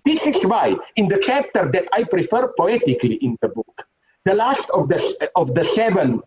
this 0.04 0.26
is 0.26 0.44
why, 0.46 0.76
in 0.96 1.08
the 1.08 1.18
chapter 1.18 1.70
that 1.70 1.88
I 1.92 2.04
prefer 2.04 2.52
poetically 2.56 3.14
in 3.16 3.36
the 3.40 3.48
book, 3.48 3.86
the 4.24 4.34
last 4.34 4.68
of 4.70 4.88
the, 4.88 5.30
of 5.36 5.54
the 5.54 5.64
seven 5.64 6.22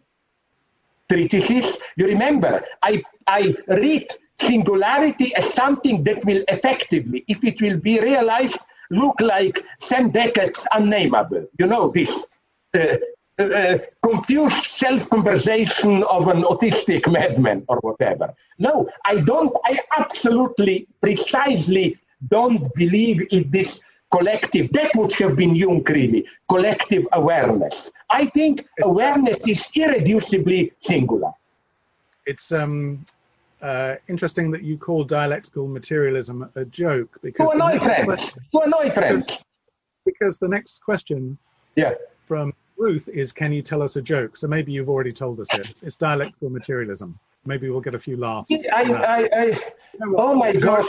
treatises, 1.09 1.77
you 1.95 2.05
remember, 2.05 2.63
I, 2.83 3.03
I 3.25 3.55
read 3.67 4.07
singularity 4.39 5.35
as 5.35 5.53
something 5.53 6.03
that 6.03 6.23
will 6.25 6.43
effectively, 6.47 7.25
if 7.27 7.43
it 7.43 7.61
will 7.61 7.77
be 7.77 7.99
realized, 7.99 8.59
look 8.91 9.19
like 9.21 9.63
Sam 9.79 10.11
Beckett's 10.11 10.65
Unnamable. 10.73 11.47
You 11.59 11.67
know 11.67 11.89
this. 11.89 12.27
Uh, 12.73 12.97
uh, 13.39 13.43
uh 13.43 13.77
confused 14.03 14.65
self-conversation 14.65 16.03
of 16.03 16.27
an 16.27 16.41
autistic 16.43 17.11
madman 17.11 17.63
or 17.67 17.77
whatever. 17.81 18.33
No, 18.57 18.89
I 19.05 19.19
don't. 19.21 19.55
I 19.65 19.79
absolutely, 19.97 20.87
precisely 21.01 21.99
don't 22.29 22.73
believe 22.75 23.27
in 23.31 23.49
this 23.51 23.79
collective. 24.11 24.71
That 24.71 24.91
would 24.95 25.11
have 25.13 25.35
been 25.35 25.55
Jung, 25.55 25.83
really, 25.83 26.25
collective 26.49 27.07
awareness. 27.13 27.91
I 28.09 28.25
think 28.25 28.65
awareness 28.83 29.47
is 29.47 29.67
irreducibly 29.75 30.71
singular. 30.79 31.31
It's 32.25 32.51
um, 32.51 33.05
uh, 33.61 33.95
interesting 34.07 34.51
that 34.51 34.63
you 34.63 34.77
call 34.77 35.03
dialectical 35.03 35.67
materialism 35.67 36.49
a 36.55 36.65
joke 36.65 37.17
because 37.21 37.51
to 37.51 37.55
annoy 37.55 37.79
friends. 37.79 38.33
To 38.53 38.59
annoy 38.59 38.89
friends. 38.89 39.25
Because, 39.25 39.43
because 40.05 40.37
the 40.37 40.47
next 40.47 40.79
question 40.83 41.37
yeah. 41.75 41.93
from 42.27 42.53
Ruth 42.77 43.09
is, 43.09 43.31
can 43.33 43.51
you 43.51 43.61
tell 43.61 43.81
us 43.81 43.95
a 43.95 44.01
joke? 44.01 44.37
So 44.37 44.47
maybe 44.47 44.71
you've 44.71 44.89
already 44.89 45.13
told 45.13 45.39
us 45.39 45.53
it. 45.53 45.73
It's 45.81 45.95
dialectical 45.97 46.49
materialism. 46.49 47.17
Maybe 47.45 47.69
we'll 47.69 47.81
get 47.81 47.95
a 47.95 47.99
few 47.99 48.17
laughs. 48.17 48.51
I, 48.73 48.81
I, 48.81 49.29
I, 49.33 49.59
oh 50.17 50.35
my 50.35 50.51
gosh. 50.51 50.83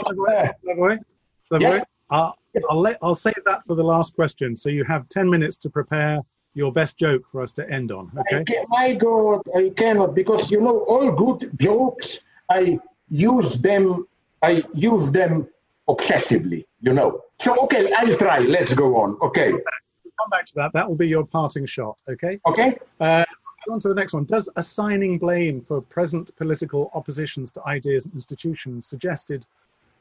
Yeah. 1.51 1.83
I'll, 2.09 2.37
I'll, 2.69 2.79
let, 2.79 2.97
I'll 3.01 3.15
save 3.15 3.41
that 3.45 3.65
for 3.65 3.75
the 3.75 3.83
last 3.83 4.15
question. 4.15 4.55
So 4.55 4.69
you 4.69 4.83
have 4.83 5.07
10 5.09 5.29
minutes 5.29 5.57
to 5.57 5.69
prepare 5.69 6.21
your 6.53 6.71
best 6.71 6.97
joke 6.97 7.23
for 7.31 7.41
us 7.41 7.53
to 7.53 7.69
end 7.69 7.91
on. 7.91 8.11
Okay. 8.19 8.43
My 8.69 8.93
God, 8.93 9.41
I 9.55 9.71
cannot 9.75 10.15
because 10.15 10.49
you 10.51 10.61
know 10.61 10.79
all 10.81 11.11
good 11.11 11.51
jokes. 11.57 12.19
I 12.49 12.79
use 13.09 13.55
them. 13.55 14.07
I 14.41 14.63
use 14.73 15.11
them 15.11 15.47
obsessively. 15.87 16.65
You 16.81 16.93
know. 16.93 17.21
So 17.39 17.55
okay, 17.63 17.91
I'll 17.93 18.17
try. 18.17 18.39
Let's 18.39 18.73
go 18.73 18.97
on. 18.97 19.17
Okay. 19.21 19.51
come 19.51 20.29
back 20.31 20.45
to 20.47 20.55
that. 20.55 20.73
That 20.73 20.87
will 20.87 20.95
be 20.95 21.07
your 21.07 21.25
parting 21.25 21.65
shot. 21.65 21.97
Okay. 22.09 22.39
Okay. 22.47 22.77
Uh, 22.99 23.25
on 23.69 23.79
to 23.79 23.87
the 23.87 23.95
next 23.95 24.13
one. 24.13 24.25
Does 24.25 24.49
assigning 24.55 25.19
blame 25.19 25.61
for 25.61 25.81
present 25.81 26.35
political 26.35 26.89
oppositions 26.93 27.51
to 27.51 27.65
ideas 27.67 28.05
and 28.05 28.13
institutions 28.13 28.87
suggested 28.87 29.45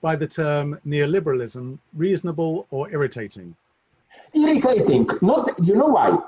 by 0.00 0.16
the 0.16 0.26
term 0.26 0.78
neoliberalism 0.86 1.78
reasonable 1.94 2.66
or 2.70 2.90
irritating? 2.90 3.54
Irritating. 4.34 5.08
Not, 5.22 5.58
you 5.62 5.74
know 5.76 5.88
why? 5.88 6.18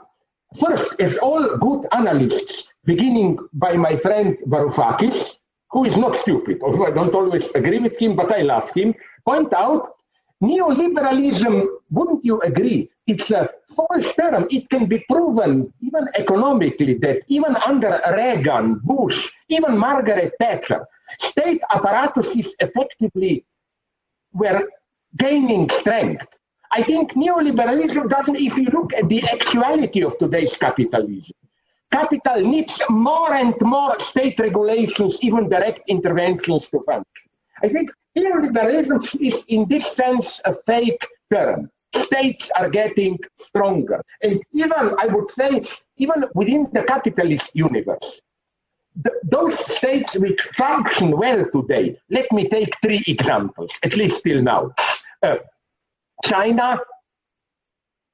First, 0.59 1.01
as 1.01 1.17
all 1.19 1.57
good 1.59 1.87
analysts, 1.93 2.65
beginning 2.85 3.39
by 3.53 3.75
my 3.75 3.95
friend 3.97 4.37
Varoufakis, 4.47 5.39
who 5.71 5.85
is 5.85 5.97
not 5.97 6.17
stupid, 6.17 6.61
although 6.63 6.87
I 6.87 6.91
don't 6.91 7.15
always 7.15 7.49
agree 7.55 7.79
with 7.79 7.97
him, 8.01 8.17
but 8.17 8.33
I 8.33 8.43
love 8.43 8.71
him, 8.75 8.95
point 9.25 9.55
out 9.55 9.93
neoliberalism, 10.43 11.67
wouldn't 11.91 12.25
you 12.25 12.41
agree? 12.41 12.91
It's 13.07 13.31
a 13.31 13.51
false 13.69 14.13
term. 14.15 14.49
It 14.51 14.69
can 14.71 14.87
be 14.87 15.05
proven, 15.09 15.73
even 15.81 16.09
economically, 16.17 16.95
that 16.95 17.23
even 17.29 17.55
under 17.67 18.01
Reagan, 18.11 18.81
Bush, 18.83 19.31
even 19.49 19.77
Margaret 19.77 20.33
Thatcher, 20.41 20.87
state 21.19 21.61
apparatuses 21.71 22.55
effectively 22.61 23.45
were 24.33 24.69
gaining 25.17 25.69
strength. 25.69 26.27
I 26.73 26.83
think 26.83 27.15
neoliberalism 27.15 28.09
doesn't, 28.09 28.37
if 28.37 28.57
you 28.57 28.65
look 28.67 28.93
at 28.95 29.09
the 29.09 29.23
actuality 29.29 30.03
of 30.03 30.17
today's 30.19 30.57
capitalism, 30.57 31.35
capital 31.91 32.41
needs 32.43 32.81
more 32.89 33.33
and 33.33 33.55
more 33.61 33.99
state 33.99 34.39
regulations, 34.39 35.19
even 35.23 35.49
direct 35.49 35.81
interventions 35.89 36.69
to 36.69 36.81
function. 36.81 37.29
I 37.63 37.69
think 37.69 37.91
neoliberalism 38.17 39.21
is, 39.21 39.45
in 39.49 39.67
this 39.69 39.91
sense, 39.93 40.41
a 40.45 40.55
fake 40.67 41.05
term. 41.33 41.71
States 41.93 42.49
are 42.57 42.71
getting 42.71 43.19
stronger. 43.39 44.01
And 44.23 44.41
even, 44.53 44.73
I 44.73 45.07
would 45.07 45.29
say, 45.33 45.65
even 45.97 46.25
within 46.37 46.69
the 46.73 46.85
capitalist 46.85 47.51
universe, 47.53 48.21
those 49.25 49.59
states 49.77 50.17
which 50.17 50.41
function 50.57 51.17
well 51.17 51.45
today, 51.53 51.97
let 52.11 52.31
me 52.33 52.49
take 52.49 52.75
three 52.83 53.03
examples, 53.07 53.71
at 53.83 53.97
least 53.97 54.23
till 54.25 54.43
now. 54.43 54.73
Uh, 55.23 55.37
China, 56.25 56.79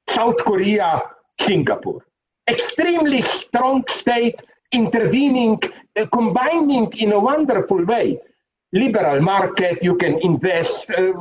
South 0.09 0.37
Korea, 0.37 1.03
Singapore. 1.41 2.05
Extremely 2.49 3.22
strong 3.22 3.85
state 3.89 4.41
intervening, 4.72 5.61
uh, 5.97 6.07
combining 6.12 6.93
in 6.97 7.12
a 7.12 7.18
wonderful 7.18 7.85
way. 7.85 8.20
Liberal 8.72 9.20
market, 9.20 9.83
you 9.83 9.97
can 9.97 10.18
invest, 10.20 10.91
uh, 10.91 11.12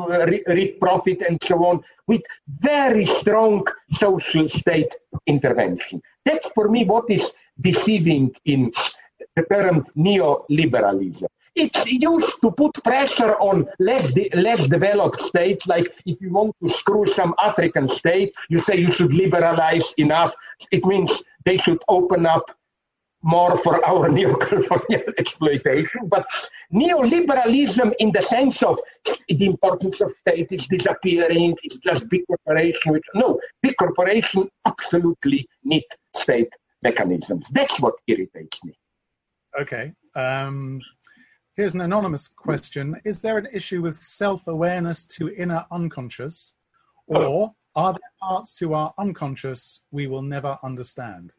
reap 0.47 0.79
profit, 0.79 1.21
and 1.21 1.41
so 1.43 1.63
on, 1.65 1.81
with 2.07 2.21
very 2.47 3.05
strong 3.05 3.65
social 3.91 4.49
state 4.49 4.93
intervention. 5.25 6.01
That's 6.25 6.51
for 6.51 6.69
me 6.69 6.85
what 6.85 7.09
is 7.09 7.33
deceiving 7.61 8.35
in 8.45 8.71
the 9.35 9.43
term 9.43 9.85
neoliberalism. 9.97 11.27
It's 11.55 11.85
used 11.89 12.41
to 12.41 12.51
put 12.51 12.73
pressure 12.83 13.35
on 13.39 13.65
less, 13.79 14.11
de- 14.11 14.29
less 14.33 14.65
developed 14.67 15.21
states, 15.21 15.65
like 15.67 15.93
if 16.05 16.19
you 16.19 16.33
want 16.33 16.53
to 16.61 16.67
screw 16.69 17.07
some 17.07 17.33
African 17.41 17.87
state, 17.87 18.35
you 18.49 18.59
say 18.59 18.75
you 18.75 18.91
should 18.91 19.13
liberalize 19.13 19.93
enough. 19.97 20.35
It 20.71 20.83
means 20.83 21.23
they 21.45 21.57
should 21.57 21.81
open 21.87 22.25
up 22.25 22.51
more 23.23 23.57
for 23.57 23.83
our 23.85 24.09
neocolonial 24.17 25.13
exploitation. 25.17 26.07
But 26.07 26.25
neoliberalism, 26.73 27.93
in 27.99 28.11
the 28.11 28.21
sense 28.21 28.61
of 28.61 28.79
the 29.27 29.45
importance 29.45 30.01
of 30.01 30.11
state 30.11 30.47
is 30.51 30.67
disappearing, 30.67 31.55
it's 31.63 31.77
just 31.77 32.09
big 32.09 32.25
corporation. 32.27 32.91
Which, 32.91 33.05
no, 33.13 33.39
big 33.61 33.77
corporation 33.77 34.49
absolutely 34.65 35.47
need 35.63 35.85
state 36.15 36.53
mechanisms. 36.83 37.47
That's 37.51 37.79
what 37.79 37.95
irritates 38.07 38.63
me. 38.65 38.73
Okay. 39.59 39.93
Um, 40.15 40.81
here's 41.55 41.75
an 41.75 41.81
anonymous 41.81 42.27
question 42.27 42.99
Is 43.05 43.21
there 43.21 43.37
an 43.37 43.47
issue 43.51 43.81
with 43.81 43.97
self 43.97 44.47
awareness 44.47 45.05
to 45.17 45.29
inner 45.29 45.65
unconscious, 45.71 46.53
or 47.07 47.53
are 47.75 47.93
there 47.93 48.11
parts 48.21 48.53
to 48.55 48.73
our 48.73 48.93
unconscious 48.97 49.81
we 49.91 50.07
will 50.07 50.21
never 50.21 50.57
understand? 50.63 51.33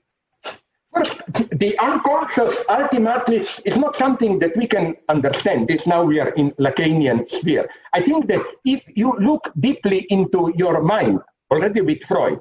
First 0.94 1.20
the 1.52 1.78
unconscious 1.78 2.64
ultimately 2.70 3.46
is 3.64 3.76
not 3.76 3.96
something 3.96 4.38
that 4.38 4.56
we 4.56 4.66
can 4.66 4.94
understand. 5.08 5.70
It's 5.70 5.86
now 5.86 6.02
we 6.02 6.20
are 6.20 6.30
in 6.30 6.52
Lacanian 6.52 7.28
sphere. 7.28 7.68
I 7.92 8.00
think 8.00 8.28
that 8.28 8.42
if 8.64 8.82
you 8.96 9.12
look 9.18 9.52
deeply 9.60 10.06
into 10.08 10.52
your 10.56 10.80
mind, 10.80 11.20
already 11.50 11.82
with 11.82 12.02
Freud, 12.04 12.40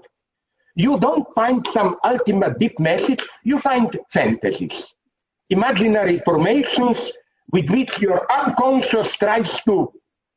you 0.76 0.98
don't 1.00 1.28
find 1.34 1.66
some 1.74 1.98
ultimate 2.04 2.60
deep 2.60 2.80
message, 2.80 3.22
you 3.44 3.60
find 3.60 3.98
fantasies, 4.12 4.94
imaginary 5.50 6.18
formations 6.20 7.12
with 7.52 7.70
which 7.70 8.00
your 8.00 8.26
unconscious 8.32 9.16
tries 9.16 9.62
to 9.62 9.92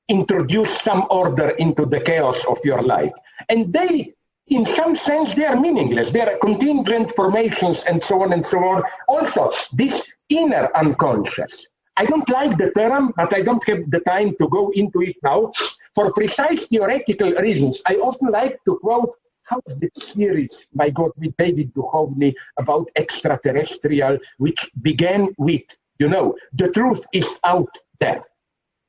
introduce 0.09 0.81
some 0.81 1.07
order 1.11 1.51
into 1.51 1.85
the 1.87 2.01
chaos 2.01 2.45
of 2.47 2.59
your 2.65 2.83
life. 2.83 3.13
And 3.49 3.73
they 3.73 4.15
in 4.49 4.65
some 4.65 4.97
sense, 4.97 5.35
they 5.35 5.45
are 5.45 5.61
meaningless. 5.61 6.11
They 6.11 6.21
are 6.23 6.39
contingent 6.39 7.15
formations 7.15 7.85
and 7.85 8.03
so 8.03 8.23
on 8.23 8.33
and 8.33 8.45
so 8.45 8.59
on. 8.59 8.83
Also, 9.07 9.53
this 9.73 10.03
inner 10.29 10.71
unconscious. 10.75 11.67
I 11.97 12.07
don't 12.07 12.29
like 12.31 12.57
the 12.57 12.71
term, 12.71 13.13
but 13.17 13.35
I 13.35 13.43
don't 13.43 13.67
have 13.69 13.91
the 13.91 14.01
time 14.01 14.35
to 14.41 14.49
go 14.49 14.71
into 14.75 15.03
it 15.03 15.17
now. 15.23 15.53
For 15.95 16.13
precise 16.13 16.65
theoretical 16.67 17.33
reasons, 17.33 17.83
I 17.87 17.97
often 17.97 18.31
like 18.31 18.59
to 18.67 18.79
quote 18.79 19.15
how's 19.49 19.79
the 19.79 19.91
series, 19.97 20.69
my 20.75 20.91
God, 20.91 21.11
with 21.17 21.37
David 21.37 21.73
Duchovny 21.75 22.35
about 22.59 22.89
extraterrestrial, 22.97 24.19
which 24.37 24.71
began 24.83 25.35
with, 25.39 25.63
you 25.99 26.09
know, 26.09 26.37
the 26.53 26.69
truth 26.69 27.05
is 27.13 27.39
out 27.45 27.75
there. 28.01 28.23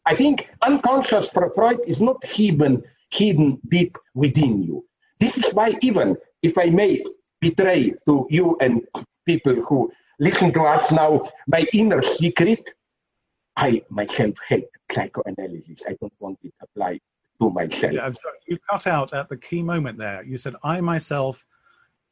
I 0.05 0.15
think 0.15 0.49
unconscious 0.61 1.29
for 1.29 1.51
Freud 1.53 1.79
is 1.87 2.01
not 2.01 2.23
hidden, 2.25 2.83
hidden 3.11 3.59
deep 3.69 3.97
within 4.13 4.63
you. 4.63 4.85
This 5.19 5.37
is 5.37 5.53
why, 5.53 5.75
even 5.81 6.17
if 6.41 6.57
I 6.57 6.69
may 6.69 7.03
betray 7.41 7.93
to 8.05 8.27
you 8.29 8.57
and 8.59 8.85
people 9.25 9.55
who 9.55 9.91
listen 10.19 10.51
to 10.53 10.63
us 10.63 10.91
now 10.91 11.29
my 11.47 11.65
inner 11.73 12.01
secret, 12.01 12.71
I 13.55 13.81
myself 13.89 14.35
hate 14.47 14.69
psychoanalysis. 14.91 15.83
I 15.87 15.95
don't 15.99 16.13
want 16.19 16.39
it 16.43 16.53
applied 16.61 17.01
to 17.39 17.49
myself. 17.49 17.93
Yeah, 17.93 18.11
sorry. 18.11 18.37
You 18.47 18.57
cut 18.69 18.87
out 18.87 19.13
at 19.13 19.29
the 19.29 19.37
key 19.37 19.63
moment 19.63 19.97
there. 19.97 20.23
You 20.23 20.37
said, 20.37 20.55
I 20.63 20.81
myself 20.81 21.45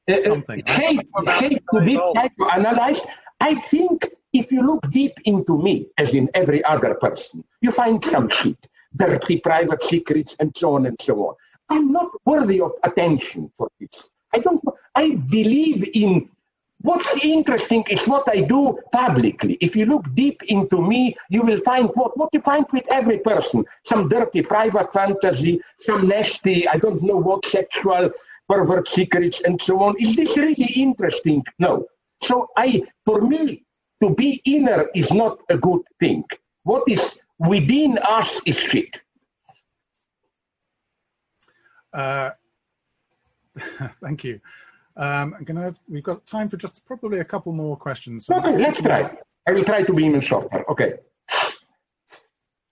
uh, 0.09 0.13
uh, 0.13 0.21
something. 0.21 0.63
Uh, 0.67 0.73
hate, 0.73 1.01
hate 1.39 1.63
to 1.73 1.81
be 1.81 1.97
psychoanalyzed. 1.97 3.05
I 3.39 3.55
think 3.55 4.07
if 4.33 4.51
you 4.51 4.65
look 4.65 4.89
deep 4.91 5.13
into 5.25 5.61
me, 5.61 5.87
as 5.97 6.13
in 6.13 6.29
every 6.33 6.63
other 6.63 6.95
person, 6.95 7.43
you 7.61 7.71
find 7.71 8.03
some 8.03 8.29
shit, 8.29 8.57
dirty 8.95 9.37
private 9.39 9.81
secrets, 9.83 10.35
and 10.39 10.55
so 10.55 10.75
on 10.75 10.85
and 10.85 10.97
so 11.01 11.15
on. 11.27 11.35
I'm 11.69 11.91
not 11.91 12.09
worthy 12.25 12.61
of 12.61 12.71
attention 12.83 13.51
for 13.55 13.69
this. 13.79 14.09
I 14.33 14.39
don't. 14.39 14.61
I 14.95 15.15
believe 15.15 15.89
in 15.93 16.29
what's 16.81 17.23
interesting 17.23 17.83
is 17.89 18.07
what 18.07 18.27
I 18.29 18.41
do 18.41 18.79
publicly. 18.91 19.57
If 19.61 19.75
you 19.75 19.85
look 19.85 20.13
deep 20.13 20.41
into 20.43 20.81
me, 20.81 21.15
you 21.29 21.41
will 21.43 21.59
find 21.61 21.89
what 21.95 22.17
what 22.17 22.29
you 22.33 22.41
find 22.41 22.65
with 22.71 22.85
every 22.89 23.19
person: 23.19 23.65
some 23.83 24.09
dirty 24.09 24.41
private 24.41 24.93
fantasy, 24.93 25.61
some 25.79 26.07
nasty, 26.07 26.67
I 26.67 26.77
don't 26.77 27.01
know 27.03 27.17
what 27.17 27.45
sexual 27.45 28.11
pervert 28.49 28.87
secrets, 28.87 29.41
and 29.41 29.61
so 29.61 29.81
on. 29.81 29.95
Is 29.99 30.15
this 30.15 30.37
really 30.37 30.71
interesting? 30.75 31.43
No. 31.59 31.87
So 32.23 32.49
I, 32.57 32.83
for 33.05 33.21
me, 33.21 33.63
to 34.01 34.09
be 34.09 34.41
inner 34.45 34.89
is 34.95 35.11
not 35.11 35.39
a 35.49 35.57
good 35.57 35.81
thing. 35.99 36.23
What 36.63 36.83
is 36.87 37.19
within 37.39 37.97
us 37.99 38.39
is 38.45 38.57
shit. 38.57 39.01
Uh, 41.93 42.31
thank 44.01 44.23
you. 44.23 44.39
Um, 44.97 45.35
I'm 45.37 45.43
gonna. 45.43 45.75
We've 45.87 46.03
got 46.03 46.25
time 46.25 46.49
for 46.49 46.57
just 46.57 46.83
probably 46.85 47.19
a 47.19 47.25
couple 47.25 47.53
more 47.53 47.77
questions. 47.77 48.25
So 48.25 48.35
okay, 48.35 48.57
let's 48.57 48.81
try. 48.81 49.15
I 49.47 49.51
will 49.51 49.63
try 49.63 49.83
to 49.83 49.93
be 49.93 50.05
even 50.05 50.21
shorter. 50.21 50.69
Okay. 50.69 50.93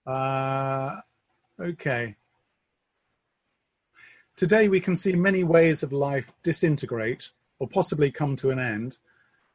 Uh, 0.04 0.96
okay. 1.60 2.16
Today 4.36 4.68
we 4.68 4.80
can 4.80 4.94
see 4.94 5.14
many 5.14 5.44
ways 5.44 5.82
of 5.82 5.92
life 5.92 6.32
disintegrate 6.42 7.30
or 7.58 7.68
possibly 7.68 8.10
come 8.10 8.36
to 8.36 8.50
an 8.50 8.58
end. 8.58 8.98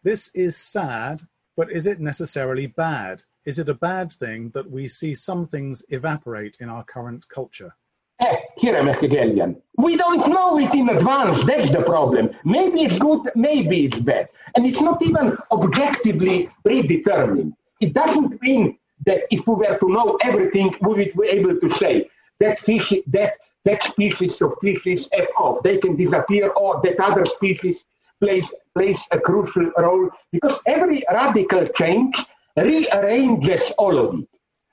This 0.03 0.29
is 0.33 0.57
sad, 0.57 1.21
but 1.55 1.71
is 1.71 1.85
it 1.85 1.99
necessarily 1.99 2.67
bad? 2.67 3.23
Is 3.45 3.59
it 3.59 3.69
a 3.69 3.75
bad 3.75 4.11
thing 4.11 4.49
that 4.51 4.71
we 4.71 4.87
see 4.87 5.13
some 5.13 5.45
things 5.45 5.83
evaporate 5.89 6.57
in 6.59 6.69
our 6.69 6.83
current 6.83 7.27
culture? 7.29 7.75
Eh, 8.21 8.35
here 8.55 8.77
I'm 8.77 8.87
Hegelian. 8.87 9.59
We 9.77 9.97
don't 9.97 10.29
know 10.29 10.59
it 10.59 10.75
in 10.75 10.89
advance. 10.89 11.43
That's 11.43 11.71
the 11.71 11.81
problem. 11.81 12.29
Maybe 12.45 12.83
it's 12.83 12.99
good, 12.99 13.31
maybe 13.35 13.85
it's 13.85 13.99
bad. 13.99 14.29
And 14.55 14.63
it's 14.63 14.79
not 14.79 15.01
even 15.01 15.35
objectively 15.51 16.47
predetermined. 16.63 17.53
It 17.79 17.93
doesn't 17.93 18.39
mean 18.43 18.77
that 19.07 19.21
if 19.31 19.47
we 19.47 19.55
were 19.55 19.75
to 19.75 19.89
know 19.89 20.19
everything, 20.21 20.75
we 20.81 20.93
would 20.93 21.13
be 21.19 21.27
able 21.29 21.59
to 21.59 21.69
say 21.71 22.11
that 22.39 22.59
fish, 22.59 22.93
that, 23.07 23.37
that 23.65 23.81
species 23.81 24.39
of 24.39 24.53
fishes 24.61 25.09
F 25.13 25.27
off. 25.39 25.63
They 25.63 25.79
can 25.79 25.95
disappear 25.95 26.49
or 26.49 26.79
that 26.83 26.99
other 26.99 27.25
species 27.25 27.85
plays, 28.19 28.53
plays 28.75 29.03
a 29.11 29.19
crucial 29.19 29.71
role 29.75 30.11
because 30.31 30.59
every 30.67 31.01
radical 31.11 31.65
change 31.69 32.23
rearranges 32.55 33.71
all 33.79 33.97
of 33.97 34.19
it. 34.19 34.30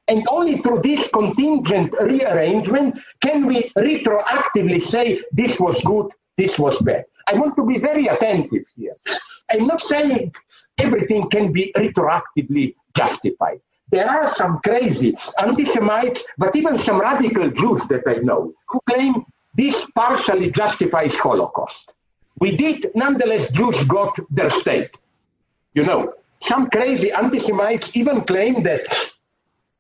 And 0.09 0.26
only 0.30 0.59
through 0.59 0.80
this 0.82 1.06
contingent 1.09 1.94
rearrangement 2.00 2.98
can 3.20 3.46
we 3.46 3.70
retroactively 3.76 4.82
say 4.82 5.20
this 5.32 5.61
was 5.61 5.80
good, 5.82 6.12
this 6.36 6.59
was 6.59 6.78
bad. 6.80 7.04
I 7.26 7.34
want 7.34 7.56
to 7.56 7.66
be 7.66 7.78
very 7.78 8.06
attentive 8.06 8.64
here. 8.74 8.96
I'm 9.50 9.66
not 9.66 9.82
saying 9.82 10.32
everything 10.78 11.28
can 11.28 11.52
be 11.52 11.72
retroactively 11.76 12.74
justified. 12.96 13.61
There 13.90 14.09
are 14.09 14.34
some 14.34 14.61
crazy 14.64 15.16
anti-Semites, 15.38 16.22
but 16.36 16.56
even 16.56 16.78
some 16.78 17.00
radical 17.00 17.50
Jews 17.50 17.86
that 17.88 18.02
I 18.06 18.16
know 18.16 18.52
who 18.68 18.80
claim 18.88 19.24
this 19.54 19.86
partially 19.94 20.50
justifies 20.50 21.18
Holocaust. 21.18 21.92
We 22.38 22.56
did, 22.56 22.90
nonetheless, 22.94 23.50
Jews 23.50 23.82
got 23.84 24.16
their 24.30 24.50
state. 24.50 24.96
You 25.74 25.84
know, 25.84 26.14
some 26.40 26.70
crazy 26.70 27.11
anti-Semites 27.11 27.90
even 27.94 28.22
claim 28.22 28.62
that 28.62 28.86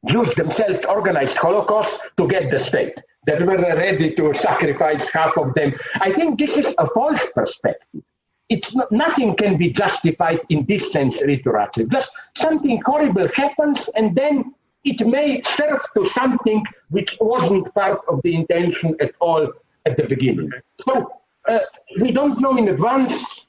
Jews 0.06 0.32
themselves 0.34 0.84
organized 0.84 1.36
Holocaust 1.36 2.00
to 2.16 2.28
get 2.28 2.50
the 2.50 2.58
state. 2.58 3.00
They 3.26 3.38
were 3.42 3.56
ready 3.56 4.14
to 4.14 4.32
sacrifice 4.32 5.12
half 5.12 5.36
of 5.36 5.54
them. 5.54 5.74
I 5.96 6.12
think 6.12 6.38
this 6.38 6.56
is 6.56 6.74
a 6.78 6.86
false 6.86 7.26
perspective. 7.34 8.02
It's 8.48 8.74
not, 8.74 8.90
nothing 8.90 9.36
can 9.36 9.58
be 9.58 9.70
justified 9.70 10.40
in 10.48 10.64
this 10.66 10.92
sense 10.92 11.20
retroactively. 11.20 11.92
Just 11.92 12.12
something 12.36 12.80
horrible 12.84 13.28
happens, 13.28 13.90
and 13.96 14.16
then 14.16 14.54
it 14.84 15.06
may 15.06 15.42
serve 15.42 15.80
to 15.94 16.06
something 16.06 16.64
which 16.88 17.18
wasn't 17.20 17.72
part 17.74 18.00
of 18.08 18.22
the 18.22 18.34
intention 18.34 18.96
at 19.00 19.12
all 19.20 19.52
at 19.84 19.96
the 19.96 20.04
beginning. 20.04 20.50
So 20.80 21.12
uh, 21.46 21.58
we 22.00 22.12
don't 22.12 22.40
know 22.40 22.56
in 22.56 22.68
advance. 22.68 23.48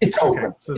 It's 0.00 0.18
okay. 0.18 0.26
over. 0.26 0.56
So 0.58 0.76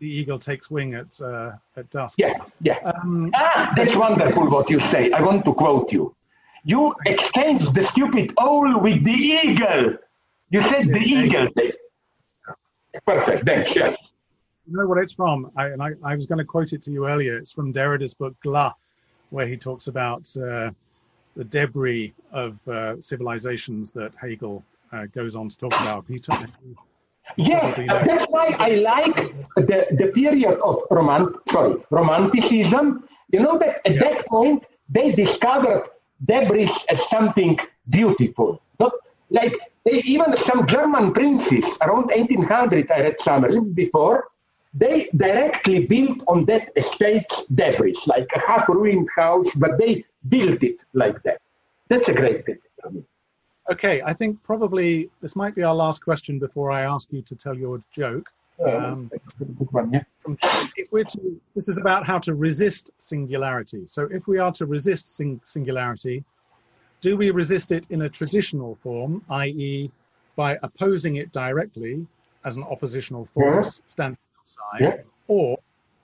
the 0.00 0.08
eagle 0.08 0.38
takes 0.38 0.70
wing 0.70 0.94
at 0.94 1.20
uh, 1.20 1.52
at 1.76 1.88
dusk. 1.90 2.18
Yeah, 2.18 2.34
yeah. 2.60 2.78
Um, 2.78 3.30
ah, 3.34 3.72
that's 3.76 3.94
wonderful 3.94 4.48
what 4.48 4.68
you 4.70 4.80
say. 4.80 5.12
I 5.12 5.20
want 5.20 5.44
to 5.44 5.54
quote 5.54 5.92
you. 5.92 6.14
You 6.64 6.94
exchanged 7.06 7.74
the 7.74 7.82
stupid 7.82 8.32
owl 8.38 8.80
with 8.80 9.04
the 9.04 9.12
eagle. 9.12 9.96
You 10.50 10.60
said 10.60 10.88
the 10.92 11.00
eagle. 11.00 11.48
Perfect. 13.06 13.46
Thanks. 13.46 13.76
Yes. 13.76 14.12
You 14.66 14.76
know 14.76 14.86
what 14.86 14.98
it's 14.98 15.12
from? 15.12 15.50
I, 15.56 15.66
and 15.66 15.82
I, 15.82 15.90
I 16.02 16.14
was 16.14 16.26
going 16.26 16.38
to 16.38 16.44
quote 16.44 16.72
it 16.72 16.82
to 16.82 16.90
you 16.90 17.06
earlier. 17.06 17.36
It's 17.36 17.52
from 17.52 17.72
Derrida's 17.72 18.14
book 18.14 18.34
Glas, 18.40 18.74
where 19.30 19.46
he 19.46 19.56
talks 19.56 19.86
about 19.86 20.28
uh, 20.36 20.70
the 21.36 21.44
debris 21.44 22.12
of 22.32 22.56
uh, 22.68 23.00
civilizations 23.00 23.90
that 23.92 24.14
Hegel 24.14 24.62
uh, 24.92 25.06
goes 25.06 25.36
on 25.36 25.48
to 25.48 25.56
talk 25.56 25.72
about. 25.80 26.04
He, 26.08 26.18
t- 26.18 26.32
yeah, 27.36 28.02
that's 28.04 28.24
why 28.26 28.54
I 28.58 28.70
like 28.76 29.16
the, 29.56 29.86
the 29.90 30.08
period 30.14 30.58
of 30.60 30.76
romant, 30.90 31.34
sorry, 31.50 31.76
romanticism. 31.90 33.04
You 33.32 33.40
know 33.40 33.58
that 33.58 33.80
at 33.86 33.94
yeah. 33.94 34.00
that 34.00 34.26
point 34.26 34.64
they 34.88 35.12
discovered 35.12 35.88
debris 36.24 36.70
as 36.88 37.08
something 37.08 37.58
beautiful. 37.88 38.60
Not 38.78 38.92
like 39.30 39.56
they, 39.84 40.02
even 40.02 40.36
some 40.36 40.66
German 40.66 41.12
princes 41.12 41.78
around 41.82 42.06
1800, 42.06 42.90
I 42.90 43.00
read 43.00 43.20
some 43.20 43.72
before, 43.72 44.28
they 44.74 45.08
directly 45.16 45.86
built 45.86 46.22
on 46.28 46.44
that 46.46 46.70
estate's 46.76 47.46
debris, 47.46 47.96
like 48.06 48.28
a 48.34 48.40
half 48.40 48.68
ruined 48.68 49.08
house, 49.16 49.52
but 49.54 49.78
they 49.78 50.04
built 50.28 50.62
it 50.62 50.84
like 50.92 51.22
that. 51.22 51.40
That's 51.88 52.08
a 52.08 52.14
great 52.14 52.46
picture. 52.46 52.70
Okay, 53.70 54.02
I 54.02 54.12
think 54.12 54.42
probably 54.42 55.10
this 55.20 55.36
might 55.36 55.54
be 55.54 55.62
our 55.62 55.74
last 55.74 56.02
question 56.02 56.38
before 56.38 56.70
I 56.70 56.82
ask 56.82 57.12
you 57.12 57.22
to 57.22 57.34
tell 57.34 57.56
your 57.56 57.82
joke. 57.92 58.30
Um, 58.64 59.10
if 60.76 60.92
we're 60.92 61.04
to, 61.04 61.40
this 61.54 61.68
is 61.68 61.78
about 61.78 62.06
how 62.06 62.18
to 62.18 62.34
resist 62.34 62.90
singularity. 62.98 63.84
So, 63.86 64.08
if 64.10 64.26
we 64.26 64.38
are 64.38 64.52
to 64.52 64.66
resist 64.66 65.16
sing, 65.16 65.40
singularity, 65.46 66.24
do 67.00 67.16
we 67.16 67.30
resist 67.30 67.72
it 67.72 67.86
in 67.90 68.02
a 68.02 68.08
traditional 68.08 68.76
form, 68.82 69.24
i.e., 69.30 69.90
by 70.36 70.58
opposing 70.62 71.16
it 71.16 71.32
directly 71.32 72.06
as 72.44 72.56
an 72.56 72.62
oppositional 72.64 73.26
force, 73.26 73.80
stand 73.88 74.16
side, 74.44 74.80
yeah. 74.80 74.96
or 75.28 75.58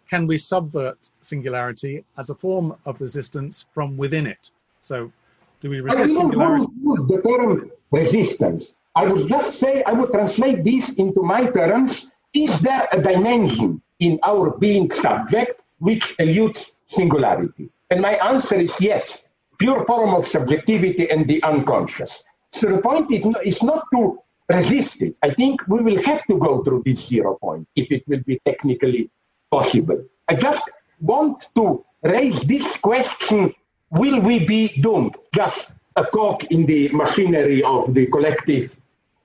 can 0.08 0.26
we 0.26 0.38
subvert 0.38 1.10
singularity 1.20 2.04
as 2.16 2.30
a 2.30 2.34
form 2.34 2.74
of 2.86 3.00
resistance 3.00 3.66
from 3.74 3.96
within 3.96 4.26
it? 4.26 4.50
So, 4.80 5.12
do 5.60 5.70
we 5.70 5.80
resist 5.80 6.02
I 6.02 6.06
singularity? 6.06 6.66
use 6.82 7.06
the 7.08 7.22
term 7.22 7.70
resistance. 7.90 8.74
I 8.94 9.06
would 9.06 9.28
just 9.28 9.58
say 9.58 9.82
I 9.84 9.92
would 9.92 10.12
translate 10.12 10.64
this 10.64 10.92
into 10.94 11.22
my 11.22 11.46
terms. 11.46 12.10
Is 12.34 12.60
there 12.60 12.88
a 12.92 13.00
dimension 13.00 13.82
in 14.00 14.18
our 14.22 14.56
being 14.58 14.90
subject 14.90 15.62
which 15.78 16.14
eludes 16.18 16.76
singularity? 16.86 17.68
And 17.90 18.00
my 18.00 18.14
answer 18.14 18.56
is 18.56 18.74
yes. 18.80 19.24
Pure 19.58 19.86
form 19.86 20.14
of 20.14 20.26
subjectivity 20.26 21.08
and 21.10 21.26
the 21.26 21.42
unconscious. 21.42 22.22
So 22.52 22.68
the 22.68 22.78
point 22.78 23.10
is 23.10 23.24
not, 23.24 23.46
is 23.46 23.62
not 23.62 23.84
to 23.94 24.18
resist 24.52 25.02
it. 25.02 25.16
I 25.22 25.30
think 25.30 25.66
we 25.66 25.80
will 25.82 26.02
have 26.02 26.24
to 26.26 26.38
go 26.38 26.62
through 26.62 26.82
this 26.84 27.06
zero 27.06 27.36
point 27.40 27.66
if 27.74 27.90
it 27.90 28.06
will 28.06 28.22
be 28.26 28.40
technically 28.44 29.10
possible. 29.50 30.04
I 30.28 30.34
just 30.34 30.62
want 31.00 31.48
to 31.54 31.84
raise 32.02 32.40
this 32.42 32.76
question 32.76 33.52
will 33.90 34.20
we 34.20 34.44
be 34.44 34.68
doomed? 34.80 35.16
Just 35.34 35.70
a 35.96 36.04
cog 36.04 36.44
in 36.50 36.66
the 36.66 36.88
machinery 36.88 37.62
of 37.62 37.94
the 37.94 38.06
collective 38.06 38.76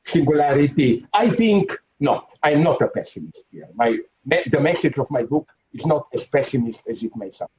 singularity? 0.03 1.05
I 1.14 1.30
think 1.30 1.78
not. 1.99 2.34
I'm 2.43 2.64
not 2.64 2.82
a 2.82 2.88
pessimist 2.88 3.43
here. 3.51 3.68
My, 3.76 3.97
the 4.26 4.59
message 4.59 4.97
of 4.97 5.09
my 5.09 5.24
book 5.24 5.49
is 5.74 5.86
not 5.86 6.07
as 6.14 6.26
pessimist 6.26 6.84
as 6.88 7.03
it 7.03 7.16
may 7.16 7.32
sound. 7.32 7.51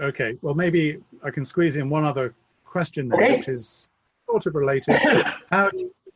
Okay, 0.00 0.36
well, 0.42 0.54
maybe 0.54 0.98
I 1.24 1.30
can 1.30 1.44
squeeze 1.44 1.76
in 1.76 1.90
one 1.90 2.04
other 2.04 2.34
question 2.64 3.08
there, 3.08 3.22
okay. 3.22 3.36
which 3.36 3.48
is 3.48 3.88
sort 4.26 4.46
of 4.46 4.54
related. 4.54 4.96
how, 5.50 5.70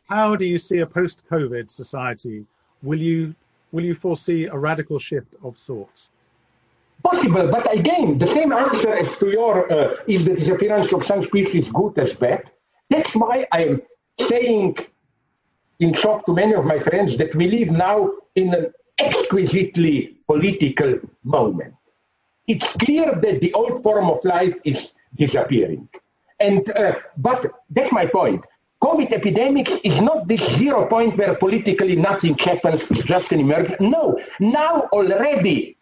how 0.09 0.37
do 0.37 0.47
you 0.47 0.59
see 0.59 0.79
a 0.79 0.87
post-COVID 0.87 1.69
society? 1.69 2.45
Will 2.83 2.99
you 2.99 3.35
will 3.73 3.85
you 3.85 3.95
foresee 3.95 4.45
a 4.45 4.57
radical 4.57 4.99
shift 4.99 5.35
of 5.43 5.57
sorts? 5.59 6.11
Possible, 7.03 7.49
but 7.51 7.73
again, 7.73 8.19
the 8.19 8.27
same 8.27 8.53
answer 8.53 8.95
as 8.95 9.17
to 9.17 9.31
your 9.31 9.73
uh, 9.73 9.97
is 10.07 10.25
the 10.25 10.35
disappearance 10.35 10.93
of 10.93 11.05
some 11.05 11.23
species 11.23 11.69
good 11.71 11.99
as 11.99 12.13
bad? 12.13 12.51
That's 12.91 13.15
why 13.15 13.47
I'm 13.51 13.83
saying 14.21 14.79
in 15.81 15.95
shock 15.95 16.25
to 16.27 16.33
many 16.33 16.55
of 16.55 16.65
my 16.65 16.79
friends 16.79 17.17
that 17.17 17.35
we 17.35 17.49
live 17.49 17.71
now 17.73 18.13
in 18.37 18.55
an 18.55 18.73
exquisitely 18.99 20.17
political 20.29 21.01
moment. 21.25 21.75
It's 22.47 22.73
clear 22.75 23.15
that 23.15 23.41
the 23.41 23.53
old 23.55 23.83
form 23.83 24.11
of 24.11 24.25
life 24.25 24.55
is 24.65 24.93
disappearing. 25.17 25.89
And, 26.39 26.69
uh, 26.71 26.95
but 27.17 27.47
that's 27.71 27.93
my 27.93 28.07
point. 28.07 28.45
COVID 28.83 29.13
epidemics 29.13 29.73
is 29.85 30.01
not 30.01 30.27
this 30.27 30.43
zero 30.57 30.87
point 30.87 31.17
where 31.17 31.35
politically 31.37 31.95
nothing 31.95 32.37
happens, 32.39 32.83
it's 32.91 33.05
just 33.05 33.31
an 33.33 33.41
emergency. 33.41 33.77
No, 33.81 34.19
now 34.41 34.89
already 34.93 35.77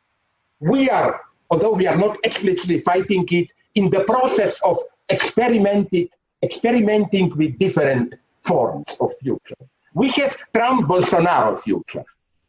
we 0.60 0.88
are, 0.90 1.20
although 1.50 1.72
we 1.72 1.86
are 1.86 1.96
not 1.96 2.18
explicitly 2.24 2.78
fighting 2.80 3.26
it, 3.30 3.48
in 3.74 3.90
the 3.90 4.04
process 4.04 4.60
of 4.62 4.78
experimenting, 5.10 6.08
experimenting 6.42 7.36
with 7.36 7.58
different 7.58 8.14
forms 8.42 8.96
of 9.00 9.12
future. 9.22 9.56
We 9.94 10.10
have 10.10 10.36
Trump 10.54 10.88
Bolsonaro 10.88 11.58
future. 11.58 12.04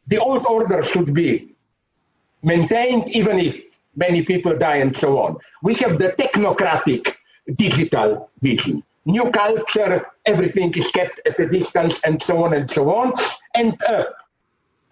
The 0.06 0.18
old 0.18 0.46
order 0.46 0.82
should 0.82 1.14
be 1.14 1.54
maintained 2.42 3.08
even 3.10 3.38
if 3.38 3.78
many 3.96 4.22
people 4.22 4.56
die 4.56 4.76
and 4.76 4.96
so 4.96 5.18
on. 5.18 5.38
We 5.62 5.74
have 5.76 5.98
the 5.98 6.10
technocratic 6.10 7.14
digital 7.56 8.30
vision 8.40 8.82
new 9.04 9.30
culture, 9.30 10.06
everything 10.26 10.72
is 10.74 10.90
kept 10.90 11.20
at 11.26 11.38
a 11.38 11.48
distance, 11.48 12.00
and 12.04 12.22
so 12.22 12.44
on 12.44 12.54
and 12.54 12.70
so 12.70 12.94
on. 12.94 13.12
And 13.54 13.80
uh, 13.82 14.04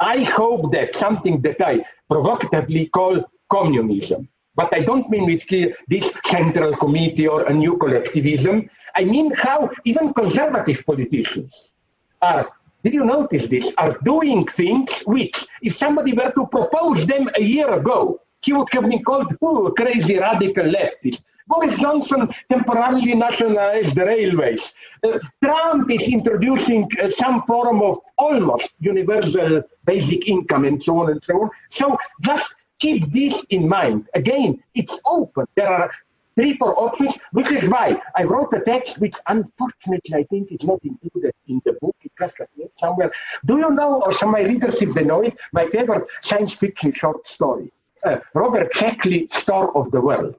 I 0.01 0.22
hope 0.24 0.72
that 0.72 0.94
something 0.94 1.42
that 1.42 1.61
I 1.61 1.84
provocatively 2.09 2.86
call 2.86 3.22
communism, 3.51 4.28
but 4.55 4.72
I 4.72 4.80
don't 4.80 5.09
mean 5.11 5.26
with 5.26 5.46
this 5.88 6.11
central 6.24 6.72
committee 6.74 7.28
or 7.28 7.44
a 7.44 7.53
new 7.53 7.76
collectivism. 7.76 8.70
I 8.96 9.05
mean 9.05 9.30
how 9.32 9.70
even 9.84 10.14
conservative 10.14 10.84
politicians 10.86 11.74
are, 12.22 12.48
did 12.82 12.94
you 12.94 13.05
notice 13.05 13.48
this, 13.48 13.72
are 13.76 13.98
doing 14.05 14.46
things 14.46 15.03
which, 15.07 15.44
if 15.62 15.76
somebody 15.76 16.14
were 16.14 16.32
to 16.32 16.46
propose 16.46 17.05
them 17.07 17.28
a 17.36 17.42
year 17.42 17.70
ago, 17.74 18.20
he 18.42 18.55
would 18.55 18.68
have 18.72 18.88
been 18.88 19.05
called 19.05 19.36
ooh, 19.44 19.66
a 19.66 19.74
crazy 19.74 20.18
radical 20.18 20.64
leftist. 20.64 21.22
Boris 21.51 21.76
Johnson 21.76 22.32
temporarily 22.48 23.14
nationalized 23.14 23.94
the 23.96 24.05
railways. 24.05 24.72
Uh, 25.03 25.18
Trump 25.42 25.90
is 25.90 26.03
introducing 26.03 26.88
uh, 27.03 27.09
some 27.09 27.42
form 27.42 27.82
of 27.82 27.98
almost 28.18 28.70
universal 28.78 29.62
basic 29.84 30.28
income 30.28 30.64
and 30.64 30.80
so 30.80 30.98
on 30.98 31.11
and 31.11 31.20
so 31.24 31.42
on. 31.42 31.51
So 31.68 31.98
just 32.20 32.55
keep 32.78 33.11
this 33.11 33.44
in 33.51 33.68
mind. 33.68 34.09
Again, 34.14 34.62
it's 34.74 35.01
open. 35.05 35.46
There 35.57 35.68
are 35.68 35.90
three, 36.36 36.57
four 36.57 36.78
options, 36.80 37.18
which 37.32 37.51
is 37.51 37.68
why 37.68 38.01
I 38.16 38.22
wrote 38.22 38.53
a 38.55 38.61
text 38.61 39.01
which 39.01 39.16
unfortunately 39.26 40.14
I 40.14 40.22
think 40.24 40.53
is 40.53 40.62
not 40.62 40.80
included 40.84 41.34
in 41.48 41.61
the 41.64 41.72
book. 41.80 41.96
It 42.03 42.12
just 42.18 42.36
appeared 42.38 42.70
somewhere. 42.78 43.11
Do 43.44 43.59
you 43.59 43.70
know, 43.70 44.03
or 44.03 44.12
some 44.12 44.28
of 44.28 44.34
my 44.34 44.42
readers, 44.42 44.80
if 44.80 44.94
they 44.94 45.05
know 45.05 45.22
it, 45.22 45.36
my 45.53 45.66
favorite 45.66 46.07
science 46.22 46.53
fiction 46.53 46.92
short 46.92 47.26
story? 47.26 47.72
uh, 48.05 48.18
Robert 48.34 48.72
Sheckley 48.72 49.30
Store 49.32 49.76
of 49.76 49.90
the 49.90 50.01
World. 50.01 50.36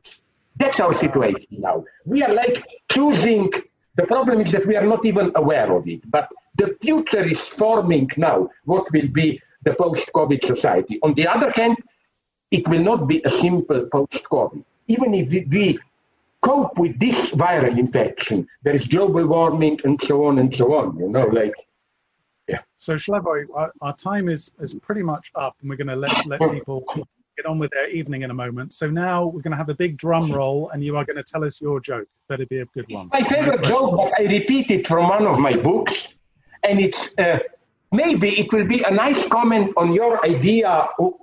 That's 0.62 0.80
our 0.80 0.94
situation 0.94 1.58
now. 1.70 1.84
We 2.06 2.22
are 2.22 2.32
like 2.32 2.64
choosing, 2.92 3.52
the 3.96 4.06
problem 4.06 4.42
is 4.42 4.52
that 4.52 4.68
we 4.68 4.76
are 4.76 4.86
not 4.86 5.04
even 5.08 5.32
aware 5.34 5.72
of 5.76 5.88
it, 5.88 6.02
but 6.12 6.30
the 6.56 6.78
future 6.84 7.26
is 7.28 7.42
forming 7.42 8.08
now 8.16 8.48
what 8.66 8.86
will 8.94 9.08
be 9.08 9.42
the 9.64 9.74
post 9.74 10.12
COVID 10.14 10.46
society. 10.46 11.00
On 11.02 11.16
the 11.16 11.28
other 11.28 11.50
hand, 11.52 11.78
it 12.52 12.68
will 12.68 12.84
not 12.92 13.08
be 13.08 13.24
a 13.26 13.30
simple 13.30 13.88
post 13.92 14.24
COVID. 14.30 14.64
Even 14.88 15.16
if 15.16 15.32
we 15.32 15.80
cope 16.42 16.78
with 16.78 17.00
this 17.00 17.32
viral 17.32 17.80
infection, 17.80 18.48
there 18.62 18.76
is 18.76 18.88
global 18.88 19.26
warming 19.26 19.80
and 19.84 20.00
so 20.00 20.26
on 20.26 20.38
and 20.38 20.54
so 20.54 20.76
on, 20.76 20.96
you 21.00 21.10
know, 21.10 21.26
like 21.26 21.56
yeah. 22.48 22.62
So 22.78 22.96
Slavoj, 22.96 23.46
our, 23.56 23.72
our, 23.82 23.96
time 23.96 24.30
is 24.30 24.52
is 24.60 24.76
pretty 24.76 25.02
much 25.02 25.32
up, 25.34 25.56
and 25.62 25.70
we're 25.70 25.78
going 25.78 25.88
to 25.88 25.96
let 25.96 26.26
let 26.28 26.40
people 26.40 26.84
get 27.42 27.50
on 27.50 27.60
with 27.60 27.72
their 27.72 27.90
evening 27.90 28.22
in 28.22 28.32
a 28.32 28.34
moment. 28.34 28.74
So 28.74 28.90
now 28.90 29.26
we're 29.26 29.42
going 29.42 29.52
to 29.52 29.58
have 29.58 29.70
a 29.70 29.74
big 29.86 29.98
drum 29.98 30.32
roll, 30.32 30.70
and 30.72 30.84
you 30.84 30.96
are 30.98 31.06
going 31.06 31.18
to 31.18 31.24
tell 31.24 31.44
us 31.44 31.62
your 31.62 31.80
joke. 31.80 32.08
Better 32.28 32.46
be 32.46 32.60
a 32.60 32.66
good 32.66 32.86
one. 32.90 33.10
My 33.12 33.24
favorite 33.24 33.64
joke, 33.64 33.98
but 33.98 34.12
I 34.20 34.24
repeat 34.38 34.72
it 34.72 34.88
from 34.88 35.10
one 35.10 35.26
of 35.28 35.40
my 35.40 35.56
books, 35.56 36.08
and 36.64 36.80
it's 36.80 37.10
uh, 37.18 37.40
maybe 37.92 38.40
it 38.40 38.54
will 38.54 38.68
be 38.68 38.84
a 38.84 38.92
nice 38.92 39.28
comment 39.28 39.74
on 39.78 39.94
your 39.94 40.24
idea 40.26 40.70
of, 41.00 41.14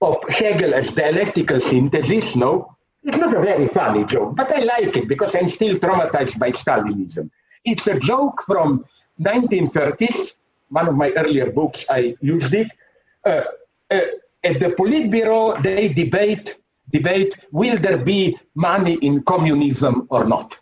of 0.00 0.16
Hegel 0.28 0.74
as 0.74 0.92
dialectical 0.92 1.60
synthesis. 1.60 2.36
No, 2.36 2.76
it's 3.04 3.18
not 3.18 3.34
a 3.34 3.40
very 3.40 3.68
funny 3.68 4.04
joke, 4.04 4.36
but 4.36 4.52
I 4.52 4.60
like 4.60 4.96
it 4.96 5.08
because 5.08 5.34
I'm 5.34 5.48
still 5.48 5.76
traumatized 5.76 6.38
by 6.38 6.50
Stalinism. 6.50 7.30
It's 7.64 7.86
a 7.86 7.98
joke 7.98 8.42
from 8.42 8.84
1930s. 9.20 10.34
One 10.68 10.88
of 10.88 10.96
my 10.96 11.10
earlier 11.12 11.50
books, 11.50 11.84
I 11.88 12.16
used 12.20 12.54
it. 12.54 12.68
Uh, 13.24 13.42
uh, 13.90 14.00
at 14.44 14.60
the 14.60 14.70
Politburo, 14.70 15.62
they 15.62 15.88
debate, 15.88 16.56
debate 16.90 17.36
will 17.52 17.78
there 17.78 17.98
be 17.98 18.38
money 18.54 18.94
in 18.94 19.22
communism 19.22 20.06
or 20.10 20.24
not? 20.24 20.58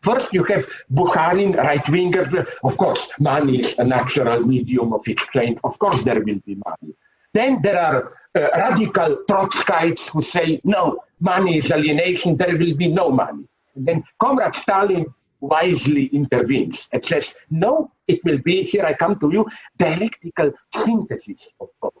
First, 0.00 0.32
you 0.32 0.44
have 0.44 0.66
Bukharin, 0.92 1.56
right 1.56 1.86
winger. 1.88 2.46
Of 2.62 2.76
course, 2.76 3.08
money 3.18 3.60
is 3.60 3.78
a 3.78 3.84
natural 3.84 4.40
medium 4.40 4.92
of 4.92 5.06
exchange. 5.08 5.58
Of 5.64 5.78
course, 5.78 6.02
there 6.02 6.20
will 6.20 6.40
be 6.46 6.54
money. 6.54 6.94
Then 7.34 7.60
there 7.62 7.78
are 7.78 8.16
uh, 8.34 8.48
radical 8.54 9.24
Trotskyites 9.28 10.08
who 10.08 10.22
say, 10.22 10.60
no, 10.64 11.00
money 11.20 11.58
is 11.58 11.70
alienation, 11.70 12.36
there 12.36 12.56
will 12.56 12.74
be 12.74 12.88
no 12.88 13.10
money. 13.10 13.44
And 13.74 13.86
then 13.86 14.04
Comrade 14.18 14.54
Stalin 14.54 15.06
wisely 15.40 16.06
intervenes 16.06 16.88
and 16.92 17.04
says, 17.04 17.34
no, 17.50 17.92
it 18.06 18.24
will 18.24 18.38
be, 18.38 18.62
here 18.62 18.84
I 18.84 18.94
come 18.94 19.18
to 19.20 19.30
you, 19.30 19.46
dialectical 19.76 20.52
synthesis 20.72 21.48
of 21.60 21.68
both 21.80 21.94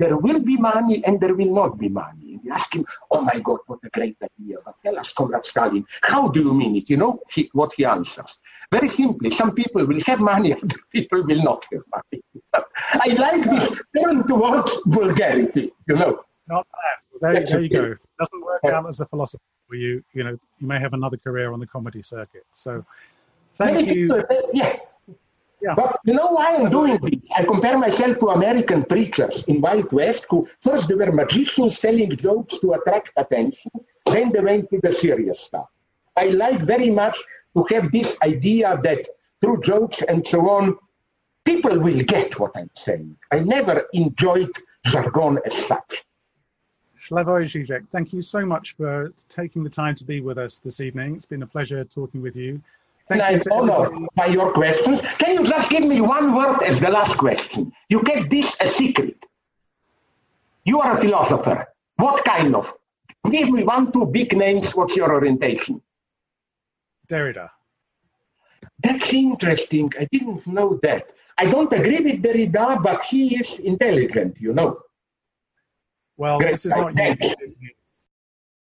there 0.00 0.16
will 0.16 0.40
be 0.40 0.56
money 0.56 1.04
and 1.04 1.20
there 1.20 1.34
will 1.34 1.54
not 1.60 1.78
be 1.78 1.88
money. 1.88 2.26
And 2.32 2.40
you 2.44 2.52
ask 2.52 2.74
him, 2.74 2.86
oh 3.10 3.20
my 3.20 3.38
God, 3.38 3.58
what 3.66 3.80
a 3.84 3.90
great 3.90 4.16
idea. 4.28 4.56
But 4.64 4.74
tell 4.82 4.98
us, 4.98 5.12
Comrade 5.12 5.44
Stalin, 5.44 5.84
how 6.02 6.28
do 6.28 6.40
you 6.40 6.54
mean 6.54 6.74
it? 6.76 6.88
You 6.88 6.96
know 6.96 7.20
he, 7.30 7.50
what 7.52 7.72
he 7.76 7.84
answers. 7.84 8.38
Very 8.72 8.88
simply, 8.88 9.30
some 9.30 9.52
people 9.54 9.84
will 9.86 10.00
have 10.06 10.20
money, 10.20 10.54
other 10.62 10.80
people 10.90 11.22
will 11.22 11.42
not 11.42 11.64
have 11.72 11.82
money. 11.96 12.22
I 13.06 13.08
like 13.26 13.44
this 13.44 13.80
turn 13.96 14.26
towards 14.26 14.72
vulgarity, 14.86 15.70
you 15.86 15.96
know. 15.96 16.24
Not 16.48 16.66
bad. 16.72 16.98
Well, 17.12 17.32
there, 17.32 17.46
there 17.46 17.60
you 17.60 17.68
go. 17.68 17.94
Doesn't 18.18 18.42
work 18.42 18.64
out 18.64 18.88
as 18.88 19.00
a 19.00 19.06
philosopher. 19.06 19.42
You, 19.70 20.02
you 20.14 20.24
know, 20.24 20.36
you 20.58 20.66
may 20.66 20.80
have 20.80 20.94
another 20.94 21.16
career 21.16 21.52
on 21.52 21.60
the 21.60 21.66
comedy 21.66 22.02
circuit. 22.02 22.44
So, 22.54 22.84
thank 23.54 23.86
Many 23.86 23.94
you. 23.94 24.14
Uh, 24.14 24.24
yeah, 24.52 24.78
yeah. 25.62 25.74
But 25.74 25.98
you 26.04 26.14
know 26.14 26.28
why 26.28 26.56
I'm 26.56 26.70
doing 26.70 26.98
this? 27.02 27.20
I 27.36 27.44
compare 27.44 27.78
myself 27.78 28.18
to 28.20 28.28
American 28.28 28.84
preachers 28.84 29.44
in 29.44 29.60
Wild 29.60 29.92
West 29.92 30.26
who 30.30 30.48
first 30.60 30.88
they 30.88 30.94
were 30.94 31.12
magicians 31.12 31.78
telling 31.78 32.16
jokes 32.16 32.58
to 32.58 32.72
attract 32.72 33.10
attention, 33.16 33.70
then 34.06 34.32
they 34.32 34.40
went 34.40 34.70
to 34.70 34.80
the 34.82 34.92
serious 34.92 35.40
stuff. 35.40 35.68
I 36.16 36.28
like 36.28 36.60
very 36.60 36.90
much 36.90 37.18
to 37.56 37.66
have 37.74 37.92
this 37.92 38.16
idea 38.22 38.78
that 38.82 39.06
through 39.40 39.60
jokes 39.62 40.02
and 40.02 40.26
so 40.26 40.48
on, 40.48 40.76
people 41.44 41.78
will 41.78 42.00
get 42.02 42.38
what 42.38 42.56
I'm 42.56 42.70
saying. 42.74 43.16
I 43.32 43.40
never 43.40 43.86
enjoyed 43.92 44.50
jargon 44.86 45.38
as 45.44 45.54
such. 45.66 46.04
Slavoj 46.98 47.44
Žižek, 47.44 47.88
thank 47.88 48.12
you 48.12 48.20
so 48.20 48.44
much 48.44 48.76
for 48.76 49.12
taking 49.28 49.64
the 49.64 49.70
time 49.70 49.94
to 49.94 50.04
be 50.04 50.20
with 50.20 50.36
us 50.36 50.58
this 50.58 50.80
evening. 50.80 51.16
It's 51.16 51.24
been 51.24 51.42
a 51.42 51.46
pleasure 51.46 51.82
talking 51.84 52.20
with 52.20 52.36
you. 52.36 52.60
Thank 53.10 53.22
and 53.22 53.44
you 53.44 53.52
I'm 53.52 53.70
honored 53.70 53.92
oh, 53.92 54.08
by 54.14 54.26
your 54.26 54.52
questions. 54.52 55.00
Can 55.18 55.36
you 55.36 55.44
just 55.44 55.68
give 55.68 55.82
me 55.82 56.00
one 56.00 56.32
word 56.32 56.62
as 56.62 56.78
the 56.78 56.90
last 56.90 57.18
question? 57.18 57.72
You 57.88 58.02
kept 58.02 58.30
this 58.30 58.56
a 58.60 58.68
secret. 58.68 59.26
You 60.64 60.80
are 60.80 60.92
a 60.92 60.96
philosopher. 60.96 61.66
What 61.96 62.24
kind 62.24 62.54
of? 62.54 62.72
Give 63.28 63.50
me 63.50 63.64
one, 63.64 63.90
two 63.90 64.06
big 64.06 64.36
names. 64.36 64.76
What's 64.76 64.94
your 64.94 65.12
orientation? 65.12 65.82
Derrida. 67.08 67.48
That's 68.78 69.12
interesting. 69.12 69.90
I 69.98 70.06
didn't 70.12 70.46
know 70.46 70.78
that. 70.84 71.10
I 71.36 71.46
don't 71.46 71.72
agree 71.72 72.00
with 72.00 72.22
Derrida, 72.22 72.80
but 72.80 73.02
he 73.02 73.34
is 73.40 73.58
intelligent, 73.58 74.40
you 74.40 74.52
know. 74.52 74.78
Well, 76.16 76.38
Great. 76.38 76.52
this 76.52 76.66
is 76.66 76.74
not 76.76 76.94
you. 76.94 77.70